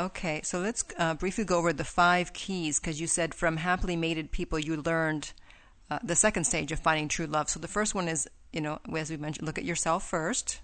Okay, 0.01 0.41
so 0.43 0.59
let's 0.59 0.85
uh, 0.99 1.15
briefly 1.15 1.45
go 1.45 1.59
over 1.59 1.73
the 1.73 1.85
five 1.85 2.33
keys 2.33 2.81
because 2.81 3.01
you 3.01 3.07
said 3.07 3.35
from 3.35 3.59
happily 3.59 3.95
mated 3.95 4.33
people 4.33 4.59
you 4.59 4.77
learned 4.77 5.33
uh, 5.91 5.99
the 6.03 6.17
second 6.17 6.45
stage 6.45 6.73
of 6.73 6.79
finding 6.79 7.09
true 7.09 7.27
love. 7.27 7.49
So 7.51 7.61
the 7.61 7.69
first 7.69 7.95
one 7.95 8.09
is, 8.09 8.29
you 8.53 8.61
know, 8.61 8.79
as 8.97 9.11
we 9.11 9.17
mentioned, 9.17 9.47
look 9.47 9.59
at 9.59 9.65
yourself 9.65 10.09
first 10.09 10.61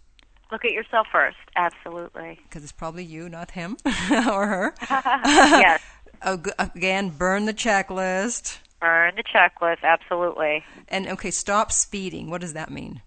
Look 0.51 0.65
at 0.65 0.73
yourself 0.73 1.07
first. 1.13 1.37
Absolutely. 1.57 2.41
because 2.45 2.63
it's 2.63 2.73
probably 2.73 3.05
you, 3.05 3.29
not 3.29 3.51
him 3.51 3.77
or 4.11 4.47
her. 4.47 4.75
yes. 4.91 5.83
Again, 6.23 7.11
burn 7.11 7.45
the 7.45 7.55
checklist. 7.55 8.59
Burn 8.81 9.15
the 9.17 9.23
checklist. 9.23 9.83
Absolutely. 9.83 10.65
And 10.89 11.07
okay, 11.09 11.31
stop 11.31 11.71
speeding. 11.71 12.31
What 12.31 12.41
does 12.41 12.55
that 12.55 12.71
mean? 12.71 13.03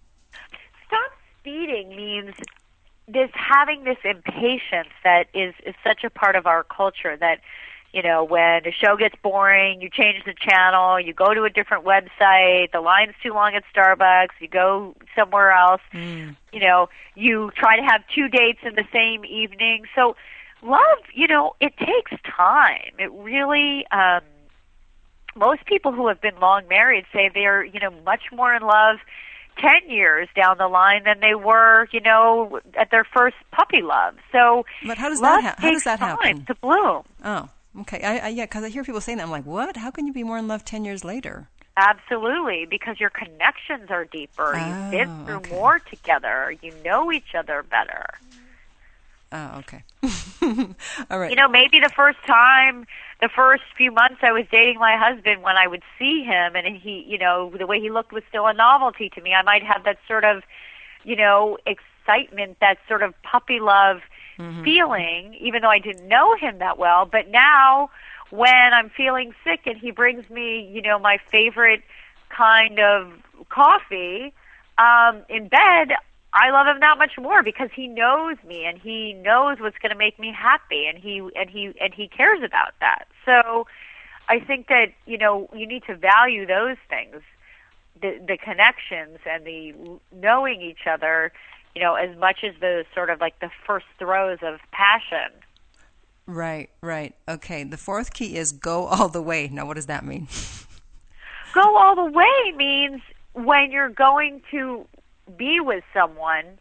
Stop 0.88 1.12
speeding 1.40 1.96
means 1.96 2.36
this 3.12 3.30
having 3.34 3.84
this 3.84 3.98
impatience 4.04 4.90
that 5.04 5.28
is 5.34 5.54
is 5.66 5.76
such 5.84 6.04
a 6.04 6.10
part 6.10 6.36
of 6.36 6.46
our 6.46 6.64
culture 6.64 7.18
that 7.18 7.40
you 7.94 8.02
know 8.02 8.24
when 8.24 8.66
a 8.66 8.72
show 8.72 8.96
gets 8.96 9.16
boring 9.22 9.82
you 9.82 9.90
change 9.90 10.24
the 10.26 10.34
channel 10.34 11.00
you 11.00 11.14
go 11.14 11.34
to 11.34 11.44
a 11.44 11.50
different 11.50 11.84
website 11.86 12.72
the 12.72 12.80
line's 12.82 13.14
too 13.22 13.34
long 13.34 13.54
at 13.54 13.64
starbucks 13.74 14.30
you 14.40 14.48
go 14.48 14.96
somewhere 15.16 15.52
else. 15.52 15.82
You 16.54 16.60
know 16.60 16.90
you 17.16 17.52
try 17.56 17.76
to 17.78 17.84
have 17.84 18.02
two 18.14 18.28
dates 18.28 18.60
in 18.64 18.76
the 18.76 18.86
same 18.94 19.26
evening. 19.26 19.86
So 19.96 20.16
love 20.62 21.00
you 21.14 21.28
know 21.28 21.56
it 21.60 21.76
takes 21.78 22.12
time. 22.24 22.94
It 22.98 23.12
really 23.12 23.86
um 23.92 24.22
most 25.36 25.66
people 25.66 25.92
who 25.92 26.08
have 26.08 26.22
been 26.22 26.40
long 26.40 26.68
married 26.68 27.06
say 27.14 27.30
they're 27.34 27.64
you 27.64 27.80
know 27.80 27.92
much 28.06 28.24
more 28.32 28.54
in 28.54 28.62
love 28.62 28.98
10 29.62 29.90
years 29.90 30.28
down 30.36 30.58
the 30.58 30.68
line 30.68 31.04
than 31.04 31.20
they 31.20 31.36
were, 31.36 31.88
you 31.92 32.00
know, 32.00 32.60
at 32.76 32.92
their 32.92 33.04
first 33.04 33.36
puppy 33.52 33.82
love. 33.82 34.16
So 34.32 34.66
But 34.86 34.98
how 34.98 35.10
does 35.10 35.22
that 35.22 35.44
ha- 35.44 35.56
how 35.58 35.72
does 35.72 35.84
that 35.84 36.00
happen? 36.00 36.46
to 36.46 36.56
bloom. 36.56 37.04
Oh, 37.24 37.50
okay. 37.82 38.02
I, 38.02 38.18
I 38.18 38.28
yeah, 38.30 38.46
because 38.46 38.64
I 38.64 38.70
hear 38.70 38.84
people 38.84 39.02
saying 39.02 39.18
that. 39.20 39.24
I'm 39.24 39.32
like, 39.32 39.46
what? 39.46 39.78
How 39.78 39.92
can 39.92 40.08
you 40.08 40.14
be 40.14 40.24
more 40.24 40.38
in 40.38 40.48
love 40.48 40.66
ten 40.66 40.84
years 40.84 41.04
later? 41.06 41.48
Absolutely, 41.78 42.68
because 42.70 43.00
your 43.00 43.10
connections 43.12 43.90
are 43.90 44.06
deeper. 44.06 44.56
Oh, 44.56 44.68
You've 44.68 44.92
been 44.92 45.10
oh, 45.10 45.26
through 45.26 45.36
okay. 45.38 45.52
more 45.56 45.80
together. 45.80 46.54
You 46.62 46.74
know 46.84 47.12
each 47.12 47.34
other 47.38 47.64
better. 47.64 48.06
Oh, 49.32 49.60
okay. 49.60 49.84
All 51.10 51.18
right. 51.18 51.30
You 51.30 51.38
know, 51.38 51.48
maybe 51.48 51.80
the 51.80 51.92
first 51.96 52.18
time, 52.28 52.86
the 53.22 53.30
first 53.30 53.64
few 53.78 53.92
months 53.92 54.18
I 54.24 54.32
was 54.32 54.46
dating 54.52 54.80
my 54.80 54.98
husband, 54.98 55.44
when 55.44 55.56
I 55.56 55.68
would 55.68 55.84
see 56.00 56.24
him 56.24 56.56
and 56.56 56.76
he, 56.76 57.06
you 57.08 57.18
know, 57.18 57.54
the 57.58 57.68
way 57.68 57.80
he 57.80 57.90
looked 57.90 58.12
was 58.12 58.24
still 58.28 58.48
a 58.48 58.54
novelty 58.54 59.10
to 59.10 59.22
me. 59.22 59.34
I 59.34 59.44
might 59.44 59.64
have 59.64 59.84
that 59.84 60.00
sort 60.08 60.26
of, 60.26 60.44
you 61.04 61.16
know, 61.16 61.58
excitement, 61.66 62.58
that 62.62 62.78
sort 62.88 63.04
of 63.04 63.14
puppy 63.22 63.60
love 63.60 64.02
feeling, 64.64 65.36
even 65.40 65.62
though 65.62 65.70
I 65.70 65.78
didn't 65.78 66.08
know 66.08 66.36
him 66.36 66.58
that 66.60 66.80
well. 66.80 67.06
But 67.06 67.28
now, 67.30 67.92
when 68.32 68.74
I'm 68.74 68.90
feeling 68.90 69.36
sick 69.44 69.62
and 69.68 69.78
he 69.78 69.92
brings 69.92 70.28
me, 70.32 70.68
you 70.74 70.82
know, 70.82 70.98
my 70.98 71.20
favorite 71.30 71.84
kind 72.30 72.80
of 72.80 73.12
coffee 73.50 74.34
um, 74.80 75.22
in 75.30 75.48
bed, 75.48 75.92
I 76.34 76.50
love 76.52 76.68
him 76.68 76.80
that 76.80 76.98
much 76.98 77.12
more 77.20 77.44
because 77.44 77.70
he 77.76 77.88
knows 77.88 78.38
me 78.48 78.66
and 78.66 78.78
he 78.78 79.14
knows 79.14 79.60
what's 79.60 79.78
going 79.80 79.92
to 79.92 79.98
make 79.98 80.18
me 80.18 80.34
happy 80.38 80.86
and 80.88 80.98
he 80.98 81.20
and 81.36 81.50
he 81.50 81.74
and 81.80 81.94
he 81.94 82.08
cares 82.08 82.42
about 82.44 82.74
that. 82.80 83.08
So 83.26 83.68
I 84.30 84.40
think 84.40 84.68
that 84.68 84.94
you 85.06 85.18
know 85.18 85.50
you 85.54 85.68
need 85.68 85.84
to 85.88 85.96
value 85.96 86.46
those 86.46 86.78
things, 86.90 87.22
the 88.02 88.18
the 88.26 88.38
connections 88.38 89.20
and 89.30 89.46
the 89.46 89.74
knowing 90.14 90.62
each 90.62 90.88
other, 90.90 91.34
you 91.76 91.82
know, 91.82 91.96
as 91.96 92.18
much 92.18 92.44
as 92.44 92.54
the 92.62 92.86
sort 92.96 93.10
of 93.10 93.20
like 93.20 93.40
the 93.42 93.50
first 93.68 93.88
throes 94.00 94.40
of 94.42 94.60
passion. 94.72 95.32
Right, 96.28 96.70
right. 96.82 97.14
Okay. 97.28 97.66
The 97.66 97.78
fourth 97.78 98.14
key 98.14 98.38
is 98.38 98.54
go 98.54 98.86
all 98.86 99.10
the 99.10 99.22
way. 99.22 99.50
Now, 99.52 99.66
what 99.66 99.76
does 99.76 99.88
that 99.88 100.06
mean? 100.06 100.28
Go 101.54 101.76
all 101.76 101.96
the 101.96 102.10
way 102.10 102.54
means 102.56 103.02
when 103.34 103.72
you're 103.72 103.90
going 103.90 104.42
to 104.52 104.88
be 105.38 105.60
with 105.60 105.84
someone, 105.94 106.58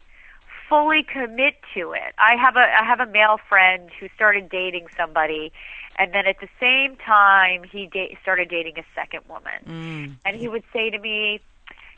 fully 0.67 1.03
commit 1.03 1.55
to 1.73 1.91
it. 1.91 2.13
I 2.17 2.35
have 2.35 2.55
a 2.55 2.59
I 2.59 2.83
have 2.85 2.99
a 2.99 3.05
male 3.05 3.39
friend 3.49 3.89
who 3.99 4.07
started 4.15 4.49
dating 4.49 4.87
somebody, 4.95 5.51
and 5.97 6.13
then 6.13 6.25
at 6.25 6.39
the 6.39 6.47
same 6.59 6.95
time 6.97 7.63
he 7.63 7.87
da- 7.87 8.17
started 8.21 8.49
dating 8.49 8.79
a 8.79 8.83
second 8.95 9.21
woman, 9.27 9.59
mm. 9.67 10.15
and 10.25 10.37
he 10.37 10.47
would 10.47 10.63
say 10.71 10.89
to 10.89 10.97
me, 10.99 11.41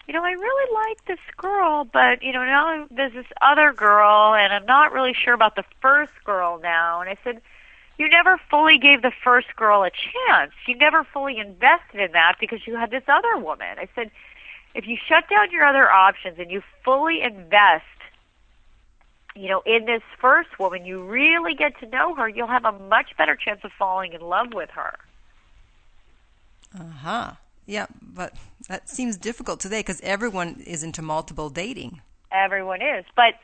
you 0.07 0.13
know, 0.13 0.23
I 0.23 0.31
really 0.31 0.73
like 0.73 1.05
this 1.05 1.19
girl, 1.37 1.85
but 1.85 2.21
you 2.23 2.33
know, 2.33 2.43
now 2.43 2.87
there's 2.91 3.13
this 3.13 3.27
other 3.41 3.71
girl, 3.73 4.33
and 4.33 4.51
I'm 4.51 4.65
not 4.65 4.91
really 4.91 5.13
sure 5.13 5.33
about 5.33 5.55
the 5.55 5.65
first 5.81 6.11
girl 6.25 6.59
now. 6.61 6.99
And 6.99 7.09
I 7.09 7.17
said, 7.23 7.41
you 7.97 8.09
never 8.09 8.39
fully 8.49 8.77
gave 8.77 9.01
the 9.01 9.13
first 9.23 9.55
girl 9.55 9.83
a 9.83 9.91
chance. 9.91 10.51
You 10.67 10.75
never 10.75 11.03
fully 11.03 11.37
invested 11.37 12.01
in 12.01 12.11
that 12.13 12.35
because 12.39 12.65
you 12.65 12.75
had 12.75 12.91
this 12.91 13.03
other 13.07 13.37
woman. 13.37 13.77
I 13.77 13.87
said, 13.95 14.09
if 14.75 14.87
you 14.87 14.97
shut 15.07 15.29
down 15.29 15.51
your 15.51 15.65
other 15.65 15.91
options 15.91 16.39
and 16.39 16.49
you 16.49 16.61
fully 16.83 17.21
invest, 17.21 17.83
you 19.35 19.49
know, 19.49 19.61
in 19.65 19.85
this 19.85 20.01
first 20.19 20.59
woman, 20.59 20.85
you 20.85 21.03
really 21.03 21.53
get 21.55 21.79
to 21.79 21.87
know 21.87 22.15
her, 22.15 22.27
you'll 22.27 22.47
have 22.47 22.65
a 22.65 22.71
much 22.71 23.15
better 23.17 23.35
chance 23.35 23.61
of 23.63 23.71
falling 23.77 24.13
in 24.13 24.21
love 24.21 24.53
with 24.53 24.69
her. 24.71 24.95
Uh 26.77 26.91
huh. 27.01 27.31
Yeah, 27.65 27.85
but 28.01 28.33
that 28.67 28.89
seems 28.89 29.15
difficult 29.15 29.59
today 29.59 29.79
because 29.79 30.01
everyone 30.01 30.61
is 30.65 30.83
into 30.83 31.01
multiple 31.01 31.49
dating. 31.49 32.01
Everyone 32.31 32.81
is, 32.81 33.05
but 33.15 33.35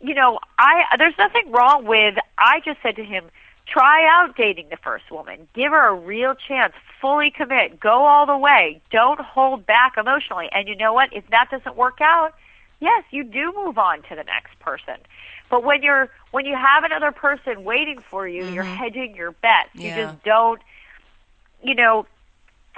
you 0.00 0.14
know, 0.14 0.40
I 0.58 0.82
there's 0.98 1.16
nothing 1.18 1.52
wrong 1.52 1.84
with. 1.86 2.16
I 2.38 2.60
just 2.64 2.78
said 2.82 2.96
to 2.96 3.04
him, 3.04 3.30
try 3.66 4.06
out 4.06 4.36
dating 4.36 4.68
the 4.70 4.76
first 4.76 5.10
woman. 5.10 5.48
Give 5.54 5.72
her 5.72 5.88
a 5.88 5.94
real 5.94 6.34
chance. 6.34 6.74
Fully 7.00 7.30
commit. 7.30 7.80
Go 7.80 8.06
all 8.06 8.26
the 8.26 8.36
way. 8.36 8.80
Don't 8.90 9.20
hold 9.20 9.66
back 9.66 9.94
emotionally. 9.96 10.48
And 10.52 10.68
you 10.68 10.76
know 10.76 10.92
what? 10.92 11.12
If 11.12 11.24
that 11.30 11.48
doesn't 11.50 11.76
work 11.76 12.00
out, 12.00 12.34
yes, 12.80 13.04
you 13.10 13.24
do 13.24 13.52
move 13.54 13.78
on 13.78 14.02
to 14.02 14.10
the 14.10 14.24
next 14.24 14.58
person. 14.60 14.96
But 15.50 15.64
when 15.64 15.82
you're 15.82 16.08
when 16.30 16.46
you 16.46 16.56
have 16.56 16.84
another 16.84 17.12
person 17.12 17.64
waiting 17.64 18.00
for 18.10 18.26
you, 18.26 18.44
mm-hmm. 18.44 18.54
you're 18.54 18.64
hedging 18.64 19.14
your 19.14 19.32
bets. 19.32 19.70
Yeah. 19.74 19.96
You 19.96 20.02
just 20.04 20.22
don't 20.24 20.60
you 21.62 21.74
know, 21.74 22.06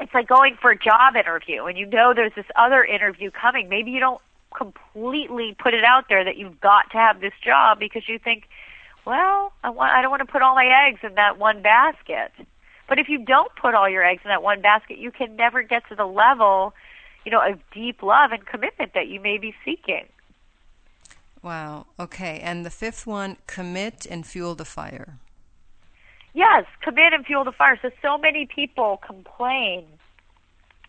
it's 0.01 0.12
like 0.12 0.28
going 0.28 0.57
for 0.61 0.70
a 0.70 0.78
job 0.78 1.16
interview 1.16 1.64
and 1.64 1.78
you 1.78 1.87
know 1.87 2.12
there's 2.14 2.35
this 2.35 2.47
other 2.57 2.85
interview 2.85 3.30
coming. 3.30 3.68
Maybe 3.68 3.91
you 3.91 4.01
don't 4.01 4.20
completely 4.55 5.57
put 5.59 5.74
it 5.74 5.85
out 5.85 6.09
there 6.09 6.24
that 6.24 6.37
you've 6.37 6.61
got 6.61 6.91
to 6.93 6.99
have 6.99 7.20
this 7.20 7.32
job 7.45 7.78
because 7.78 8.09
you 8.09 8.18
think, 8.18 8.49
well, 9.05 9.52
I 9.62 9.70
want 9.70 9.92
I 9.92 10.02
don't 10.02 10.11
want 10.11 10.26
to 10.26 10.32
put 10.32 10.42
all 10.42 10.55
my 10.55 10.88
eggs 10.88 11.00
in 11.02 11.14
that 11.14 11.38
one 11.38 11.62
basket. 11.62 12.32
But 12.88 12.98
if 12.98 13.09
you 13.09 13.18
don't 13.18 13.50
put 13.57 13.74
all 13.74 13.88
your 13.88 14.05
eggs 14.05 14.22
in 14.24 14.28
that 14.28 14.42
one 14.42 14.61
basket, 14.61 14.98
you 14.98 15.11
can 15.11 15.36
never 15.36 15.62
get 15.62 15.88
to 15.88 15.94
the 15.94 16.05
level, 16.05 16.74
you 17.24 17.30
know, 17.30 17.40
of 17.40 17.59
deep 17.72 18.02
love 18.02 18.30
and 18.32 18.44
commitment 18.44 18.92
that 18.94 19.09
you 19.09 19.20
may 19.20 19.38
be 19.38 19.55
seeking. 19.64 20.07
Wow. 21.42 21.86
Okay. 21.98 22.40
And 22.42 22.64
the 22.64 22.70
fifth 22.70 23.07
one, 23.07 23.36
commit 23.46 24.07
and 24.07 24.26
fuel 24.26 24.55
the 24.55 24.64
fire. 24.64 25.18
Yes, 26.34 26.64
commit 26.82 27.12
and 27.12 27.24
fuel 27.24 27.44
the 27.44 27.52
fire. 27.52 27.78
So, 27.80 27.90
so 28.02 28.18
many 28.18 28.46
people 28.46 29.00
complain 29.07 29.84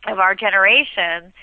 of 0.07 0.19
our 0.19 0.35
generation 0.35 1.33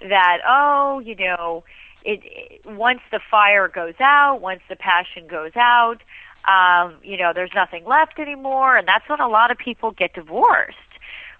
that, 0.00 0.38
oh, 0.46 1.00
you 1.00 1.14
know, 1.14 1.64
it, 2.04 2.20
it 2.24 2.66
once 2.66 3.00
the 3.10 3.20
fire 3.30 3.68
goes 3.68 3.94
out, 4.00 4.40
once 4.40 4.60
the 4.68 4.76
passion 4.76 5.26
goes 5.26 5.52
out, 5.56 5.98
um, 6.46 6.96
you 7.02 7.16
know, 7.16 7.32
there's 7.34 7.54
nothing 7.54 7.84
left 7.84 8.18
anymore, 8.18 8.76
and 8.76 8.88
that's 8.88 9.08
when 9.08 9.20
a 9.20 9.28
lot 9.28 9.50
of 9.50 9.58
people 9.58 9.90
get 9.90 10.14
divorced. 10.14 10.76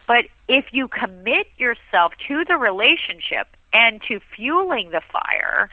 But 0.07 0.27
if 0.49 0.67
you 0.73 0.89
commit 0.89 1.47
yourself 1.57 2.13
to 2.27 2.45
the 2.45 2.57
relationship 2.57 3.47
and 3.73 4.03
to 4.09 4.19
fueling 4.35 4.91
the 4.91 5.01
fire, 5.13 5.71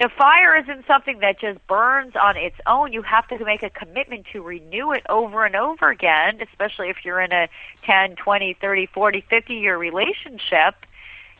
the 0.00 0.08
fire 0.08 0.56
isn't 0.56 0.86
something 0.86 1.18
that 1.18 1.40
just 1.40 1.58
burns 1.66 2.14
on 2.14 2.36
its 2.36 2.56
own. 2.66 2.92
You 2.92 3.02
have 3.02 3.26
to 3.28 3.44
make 3.44 3.62
a 3.62 3.70
commitment 3.70 4.26
to 4.32 4.42
renew 4.42 4.92
it 4.92 5.04
over 5.08 5.44
and 5.44 5.56
over 5.56 5.90
again, 5.90 6.40
especially 6.40 6.88
if 6.88 7.04
you're 7.04 7.20
in 7.20 7.32
a 7.32 7.48
10, 7.84 8.16
20, 8.16 8.54
30, 8.60 8.86
40, 8.86 9.24
50 9.28 9.54
year 9.54 9.76
relationship. 9.76 10.74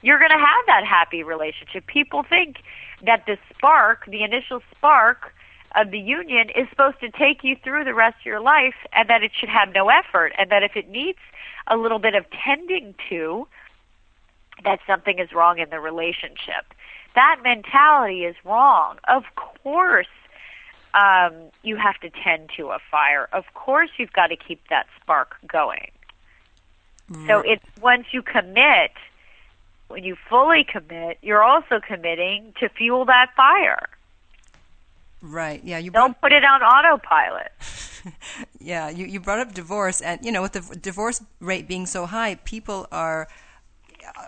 You're 0.02 0.18
going 0.18 0.30
to 0.30 0.38
have 0.38 0.66
that 0.66 0.84
happy 0.84 1.22
relationship. 1.22 1.86
People 1.86 2.22
think 2.22 2.56
that 3.04 3.24
the 3.26 3.38
spark, 3.54 4.06
the 4.06 4.22
initial 4.22 4.62
spark 4.70 5.34
of 5.76 5.90
the 5.90 5.98
union, 5.98 6.50
is 6.50 6.68
supposed 6.68 7.00
to 7.00 7.10
take 7.10 7.44
you 7.44 7.56
through 7.62 7.84
the 7.84 7.94
rest 7.94 8.16
of 8.20 8.26
your 8.26 8.40
life 8.40 8.74
and 8.92 9.08
that 9.08 9.22
it 9.22 9.32
should 9.38 9.48
have 9.48 9.72
no 9.72 9.88
effort 9.88 10.32
and 10.38 10.50
that 10.50 10.62
if 10.62 10.76
it 10.76 10.88
needs 10.88 11.18
a 11.66 11.76
little 11.76 11.98
bit 11.98 12.14
of 12.14 12.24
tending 12.44 12.94
to, 13.08 13.46
that 14.64 14.80
something 14.86 15.18
is 15.18 15.32
wrong 15.32 15.58
in 15.58 15.70
the 15.70 15.80
relationship. 15.80 16.74
That 17.14 17.40
mentality 17.42 18.24
is 18.24 18.36
wrong. 18.44 18.98
Of 19.08 19.24
course, 19.34 20.06
um, 20.94 21.32
you 21.62 21.76
have 21.76 21.98
to 22.00 22.10
tend 22.10 22.50
to 22.56 22.70
a 22.70 22.78
fire. 22.90 23.28
Of 23.32 23.44
course, 23.54 23.90
you've 23.96 24.12
got 24.12 24.28
to 24.28 24.36
keep 24.36 24.68
that 24.68 24.86
spark 25.00 25.36
going. 25.46 25.90
Mm. 27.10 27.26
So 27.26 27.40
it's 27.40 27.64
once 27.80 28.06
you 28.12 28.22
commit, 28.22 28.92
when 29.90 30.04
you 30.04 30.16
fully 30.28 30.64
commit, 30.64 31.18
you're 31.22 31.42
also 31.42 31.80
committing 31.86 32.54
to 32.60 32.68
fuel 32.68 33.04
that 33.06 33.30
fire. 33.36 33.88
Right. 35.20 35.60
Yeah. 35.64 35.78
You 35.78 35.90
don't 35.90 36.18
put 36.20 36.32
it 36.32 36.44
on 36.44 36.62
autopilot. 36.62 37.52
yeah. 38.58 38.88
You 38.88 39.06
you 39.06 39.20
brought 39.20 39.40
up 39.40 39.52
divorce, 39.52 40.00
and 40.00 40.24
you 40.24 40.32
know, 40.32 40.42
with 40.42 40.52
the 40.52 40.76
divorce 40.76 41.20
rate 41.40 41.68
being 41.68 41.86
so 41.86 42.06
high, 42.06 42.36
people 42.36 42.86
are 42.90 43.28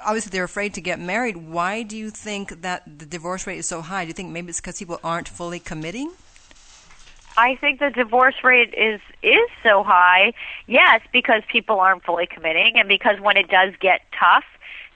obviously 0.04 0.30
they're 0.30 0.44
afraid 0.44 0.74
to 0.74 0.80
get 0.80 1.00
married. 1.00 1.36
Why 1.36 1.82
do 1.82 1.96
you 1.96 2.10
think 2.10 2.62
that 2.62 2.98
the 2.98 3.06
divorce 3.06 3.46
rate 3.46 3.58
is 3.58 3.66
so 3.66 3.80
high? 3.80 4.04
Do 4.04 4.08
you 4.08 4.14
think 4.14 4.30
maybe 4.30 4.50
it's 4.50 4.60
because 4.60 4.78
people 4.78 5.00
aren't 5.02 5.28
fully 5.28 5.58
committing? 5.58 6.12
I 7.36 7.56
think 7.56 7.80
the 7.80 7.90
divorce 7.90 8.34
rate 8.44 8.74
is 8.74 9.00
is 9.22 9.48
so 9.62 9.82
high. 9.82 10.34
Yes, 10.66 11.00
because 11.12 11.42
people 11.50 11.80
aren't 11.80 12.04
fully 12.04 12.26
committing, 12.26 12.74
and 12.76 12.88
because 12.88 13.20
when 13.20 13.36
it 13.36 13.48
does 13.48 13.72
get 13.80 14.02
tough, 14.18 14.44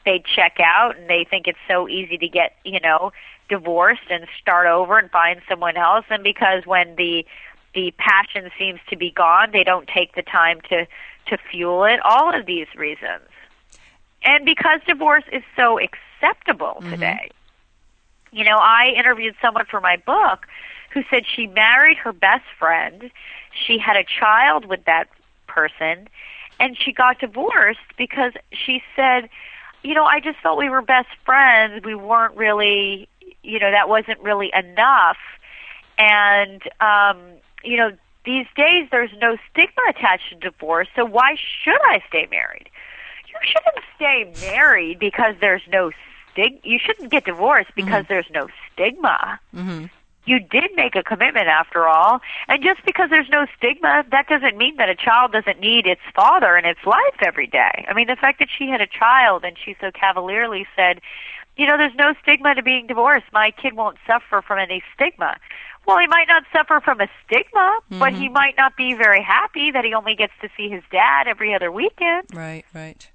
they 0.06 0.22
check 0.34 0.58
out 0.58 0.96
and 0.96 1.10
they 1.10 1.26
think 1.28 1.46
it's 1.46 1.58
so 1.68 1.86
easy 1.88 2.16
to 2.16 2.28
get 2.28 2.56
you 2.64 2.80
know 2.80 3.12
divorced 3.50 4.08
and 4.10 4.26
start 4.40 4.66
over 4.66 4.98
and 4.98 5.10
find 5.10 5.42
someone 5.48 5.76
else. 5.76 6.06
And 6.08 6.24
because 6.24 6.64
when 6.64 6.96
the 6.96 7.26
the 7.74 7.92
passion 7.98 8.50
seems 8.58 8.80
to 8.88 8.96
be 8.96 9.10
gone, 9.10 9.50
they 9.52 9.62
don't 9.62 9.86
take 9.86 10.14
the 10.14 10.22
time 10.22 10.62
to 10.70 10.86
to 11.26 11.36
fuel 11.50 11.84
it. 11.84 12.00
All 12.02 12.34
of 12.34 12.46
these 12.46 12.68
reasons 12.74 13.28
and 14.26 14.44
because 14.44 14.80
divorce 14.86 15.24
is 15.32 15.42
so 15.54 15.78
acceptable 15.78 16.78
mm-hmm. 16.80 16.90
today. 16.90 17.30
You 18.32 18.44
know, 18.44 18.58
I 18.58 18.92
interviewed 18.96 19.36
someone 19.40 19.64
for 19.66 19.80
my 19.80 19.96
book 19.96 20.46
who 20.92 21.02
said 21.08 21.24
she 21.26 21.46
married 21.46 21.96
her 21.98 22.12
best 22.12 22.44
friend, 22.58 23.10
she 23.52 23.78
had 23.78 23.96
a 23.96 24.04
child 24.04 24.66
with 24.66 24.84
that 24.84 25.08
person, 25.46 26.08
and 26.58 26.76
she 26.76 26.92
got 26.92 27.20
divorced 27.20 27.80
because 27.96 28.32
she 28.50 28.82
said, 28.94 29.28
you 29.86 29.94
know, 29.94 30.04
I 30.04 30.20
just 30.20 30.38
felt 30.40 30.58
we 30.58 30.68
were 30.68 30.82
best 30.82 31.08
friends. 31.24 31.84
We 31.84 31.94
weren't 31.94 32.36
really, 32.36 33.08
you 33.42 33.58
know, 33.58 33.70
that 33.70 33.88
wasn't 33.88 34.20
really 34.20 34.50
enough. 34.52 35.18
And, 35.98 36.62
um, 36.80 37.18
you 37.62 37.76
know, 37.76 37.92
these 38.24 38.46
days 38.56 38.88
there's 38.90 39.12
no 39.20 39.36
stigma 39.50 39.82
attached 39.88 40.30
to 40.30 40.50
divorce, 40.50 40.88
so 40.96 41.04
why 41.04 41.36
should 41.62 41.80
I 41.84 42.02
stay 42.08 42.26
married? 42.30 42.68
you 43.28 43.34
shouldn't 43.42 43.84
stay 43.94 44.50
married 44.50 44.98
because 44.98 45.34
there's 45.40 45.62
no 45.70 45.90
stig. 46.32 46.60
You 46.62 46.78
shouldn't 46.78 47.10
get 47.10 47.24
divorced 47.24 47.70
because 47.74 48.04
mm-hmm. 48.04 48.12
there's 48.12 48.30
no 48.32 48.48
stigma. 48.72 49.40
Mm-hmm. 49.54 49.86
You 50.26 50.40
did 50.40 50.70
make 50.74 50.96
a 50.96 51.02
commitment 51.02 51.46
after 51.46 51.86
all, 51.86 52.20
and 52.48 52.62
just 52.62 52.84
because 52.84 53.10
there's 53.10 53.28
no 53.30 53.46
stigma, 53.56 54.04
that 54.10 54.26
doesn't 54.28 54.56
mean 54.56 54.76
that 54.76 54.88
a 54.88 54.94
child 54.94 55.32
doesn't 55.32 55.60
need 55.60 55.86
its 55.86 56.00
father 56.14 56.56
in 56.56 56.64
its 56.64 56.80
life 56.84 57.16
every 57.24 57.46
day. 57.46 57.86
I 57.88 57.94
mean, 57.94 58.08
the 58.08 58.16
fact 58.16 58.40
that 58.40 58.48
she 58.50 58.68
had 58.68 58.80
a 58.80 58.86
child 58.86 59.44
and 59.44 59.56
she 59.56 59.76
so 59.80 59.90
cavalierly 59.92 60.66
said, 60.74 61.00
you 61.56 61.66
know, 61.66 61.78
there's 61.78 61.94
no 61.94 62.12
stigma 62.22 62.54
to 62.54 62.62
being 62.62 62.86
divorced. 62.86 63.26
My 63.32 63.50
kid 63.50 63.74
won't 63.74 63.96
suffer 64.06 64.42
from 64.42 64.58
any 64.58 64.82
stigma. 64.94 65.36
Well, 65.86 65.98
he 65.98 66.06
might 66.06 66.26
not 66.28 66.42
suffer 66.52 66.80
from 66.84 67.00
a 67.00 67.08
stigma, 67.24 67.78
mm-hmm. 67.90 67.98
but 67.98 68.12
he 68.12 68.28
might 68.28 68.56
not 68.56 68.76
be 68.76 68.94
very 68.94 69.22
happy 69.22 69.70
that 69.70 69.84
he 69.84 69.94
only 69.94 70.14
gets 70.16 70.32
to 70.42 70.48
see 70.56 70.68
his 70.68 70.82
dad 70.90 71.28
every 71.28 71.54
other 71.54 71.70
weekend. 71.70 72.26
Right, 72.34 72.64
right 72.74 73.08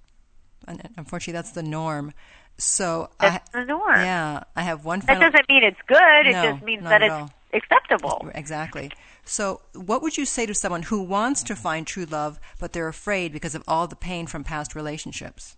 And 0.67 0.89
unfortunately, 0.97 1.33
that's 1.33 1.51
the 1.51 1.63
norm. 1.63 2.13
So 2.61 3.09
that's 3.19 3.49
I, 3.55 3.59
the 3.61 3.65
norm. 3.65 3.95
Yeah, 3.95 4.43
I 4.55 4.61
have 4.61 4.85
one. 4.85 5.01
Final, 5.01 5.19
that 5.19 5.31
doesn't 5.31 5.49
mean 5.49 5.63
it's 5.63 5.81
good. 5.87 6.27
It 6.27 6.33
no, 6.33 6.51
just 6.51 6.63
means 6.63 6.83
that 6.83 7.01
it's 7.01 7.11
all. 7.11 7.31
acceptable. 7.53 8.29
Exactly. 8.35 8.91
So, 9.25 9.61
what 9.73 10.03
would 10.03 10.15
you 10.15 10.25
say 10.25 10.45
to 10.45 10.53
someone 10.53 10.83
who 10.83 11.01
wants 11.01 11.41
to 11.43 11.55
find 11.55 11.87
true 11.87 12.05
love, 12.05 12.39
but 12.59 12.73
they're 12.73 12.87
afraid 12.87 13.33
because 13.33 13.55
of 13.55 13.63
all 13.67 13.87
the 13.87 13.95
pain 13.95 14.27
from 14.27 14.43
past 14.43 14.75
relationships? 14.75 15.57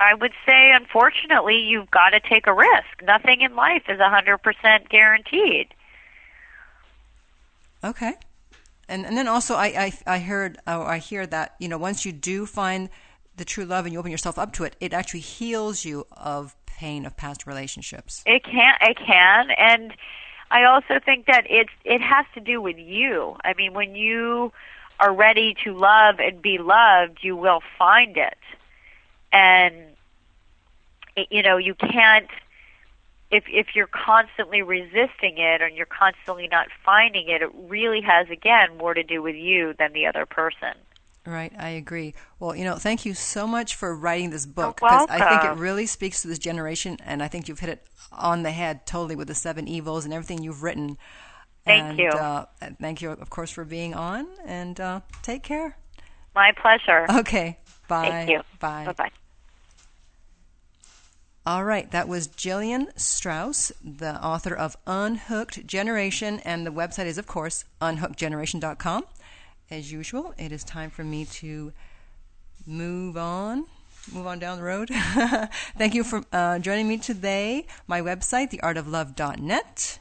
I 0.00 0.14
would 0.14 0.32
say, 0.44 0.72
unfortunately, 0.72 1.58
you've 1.58 1.90
got 1.90 2.10
to 2.10 2.20
take 2.20 2.46
a 2.48 2.52
risk. 2.52 3.02
Nothing 3.02 3.40
in 3.40 3.54
life 3.54 3.82
is 3.88 4.00
a 4.00 4.04
100% 4.04 4.88
guaranteed. 4.88 5.68
Okay. 7.84 8.14
And 8.88 9.06
and 9.06 9.16
then 9.16 9.28
also, 9.28 9.54
I 9.54 9.66
I, 10.06 10.14
I 10.14 10.18
heard 10.18 10.58
oh, 10.66 10.82
I 10.82 10.98
hear 10.98 11.26
that 11.26 11.54
you 11.60 11.68
know 11.68 11.78
once 11.78 12.04
you 12.04 12.10
do 12.10 12.44
find 12.44 12.88
the 13.38 13.44
true 13.44 13.64
love 13.64 13.86
and 13.86 13.92
you 13.92 13.98
open 13.98 14.10
yourself 14.10 14.38
up 14.38 14.52
to 14.54 14.64
it, 14.64 14.76
it 14.80 14.92
actually 14.92 15.20
heals 15.20 15.84
you 15.84 16.06
of 16.12 16.54
pain 16.66 17.06
of 17.06 17.16
past 17.16 17.46
relationships. 17.46 18.22
It 18.26 18.44
can, 18.44 18.74
it 18.82 18.96
can, 18.98 19.50
and 19.56 19.94
I 20.50 20.64
also 20.64 21.00
think 21.04 21.26
that 21.26 21.46
it's 21.48 21.72
it 21.84 22.00
has 22.00 22.26
to 22.34 22.40
do 22.40 22.60
with 22.60 22.78
you. 22.78 23.36
I 23.44 23.54
mean, 23.54 23.74
when 23.74 23.94
you 23.94 24.52
are 25.00 25.12
ready 25.12 25.54
to 25.64 25.74
love 25.74 26.16
and 26.18 26.40
be 26.40 26.58
loved, 26.58 27.18
you 27.22 27.36
will 27.36 27.60
find 27.78 28.16
it, 28.16 28.38
and 29.32 29.74
it, 31.16 31.28
you 31.30 31.42
know 31.42 31.56
you 31.56 31.74
can't 31.74 32.28
if 33.30 33.44
if 33.48 33.68
you're 33.74 33.88
constantly 33.88 34.62
resisting 34.62 35.36
it 35.36 35.60
and 35.60 35.76
you're 35.76 35.86
constantly 35.86 36.48
not 36.48 36.68
finding 36.84 37.28
it, 37.28 37.42
it 37.42 37.50
really 37.54 38.00
has 38.00 38.28
again 38.30 38.76
more 38.78 38.94
to 38.94 39.02
do 39.02 39.22
with 39.22 39.36
you 39.36 39.74
than 39.78 39.92
the 39.92 40.06
other 40.06 40.24
person. 40.24 40.74
Right, 41.28 41.52
I 41.58 41.68
agree. 41.70 42.14
Well, 42.40 42.56
you 42.56 42.64
know, 42.64 42.76
thank 42.76 43.04
you 43.04 43.12
so 43.12 43.46
much 43.46 43.74
for 43.74 43.94
writing 43.94 44.30
this 44.30 44.46
book 44.46 44.78
You're 44.80 44.90
I 44.90 45.28
think 45.28 45.52
it 45.52 45.60
really 45.60 45.84
speaks 45.84 46.22
to 46.22 46.28
this 46.28 46.38
generation, 46.38 46.96
and 47.04 47.22
I 47.22 47.28
think 47.28 47.48
you've 47.48 47.58
hit 47.58 47.68
it 47.68 47.86
on 48.10 48.44
the 48.44 48.50
head 48.50 48.86
totally 48.86 49.14
with 49.14 49.28
the 49.28 49.34
seven 49.34 49.68
evils 49.68 50.06
and 50.06 50.14
everything 50.14 50.42
you've 50.42 50.62
written. 50.62 50.96
Thank 51.66 51.84
and, 51.84 51.98
you. 51.98 52.08
Uh, 52.08 52.46
thank 52.80 53.02
you, 53.02 53.10
of 53.10 53.28
course, 53.28 53.50
for 53.50 53.66
being 53.66 53.92
on, 53.92 54.26
and 54.46 54.80
uh, 54.80 55.00
take 55.20 55.42
care. 55.42 55.76
My 56.34 56.52
pleasure. 56.52 57.04
Okay, 57.10 57.58
bye. 57.88 58.08
Thank 58.08 58.30
you. 58.30 58.40
Bye. 58.58 58.86
Bye 58.86 58.92
bye. 58.92 59.10
All 61.44 61.64
right, 61.64 61.90
that 61.90 62.08
was 62.08 62.26
Jillian 62.28 62.98
Straus, 62.98 63.70
the 63.84 64.14
author 64.24 64.54
of 64.54 64.78
Unhooked 64.86 65.66
Generation, 65.66 66.40
and 66.40 66.66
the 66.66 66.70
website 66.70 67.06
is, 67.06 67.18
of 67.18 67.26
course, 67.26 67.66
unhookedgeneration.com. 67.82 69.04
As 69.70 69.92
usual, 69.92 70.32
it 70.38 70.50
is 70.50 70.64
time 70.64 70.88
for 70.88 71.04
me 71.04 71.26
to 71.26 71.74
move 72.66 73.18
on, 73.18 73.66
move 74.10 74.26
on 74.26 74.38
down 74.38 74.56
the 74.56 74.64
road. 74.64 74.88
Thank 75.76 75.94
you 75.94 76.04
for 76.04 76.24
uh, 76.32 76.58
joining 76.58 76.88
me 76.88 76.96
today. 76.96 77.66
My 77.86 78.00
website, 78.00 78.50
theartoflove.net, 78.50 79.98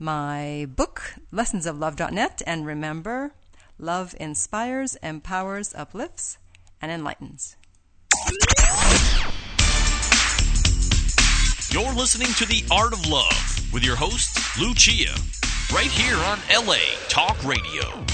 my 0.00 0.66
book, 0.74 1.14
lessonsoflove.net, 1.32 2.42
and 2.48 2.66
remember, 2.66 3.30
love 3.78 4.16
inspires, 4.18 4.96
empowers, 4.96 5.72
uplifts, 5.76 6.38
and 6.82 6.90
enlightens. 6.90 7.54
You're 11.70 11.94
listening 11.94 12.32
to 12.38 12.46
The 12.46 12.64
Art 12.72 12.92
of 12.92 13.06
Love 13.06 13.72
with 13.72 13.84
your 13.84 13.96
host, 13.96 14.58
Lucia, 14.58 15.14
right 15.72 15.90
here 15.92 16.16
on 16.16 16.40
LA 16.66 16.78
Talk 17.08 17.36
Radio. 17.44 18.04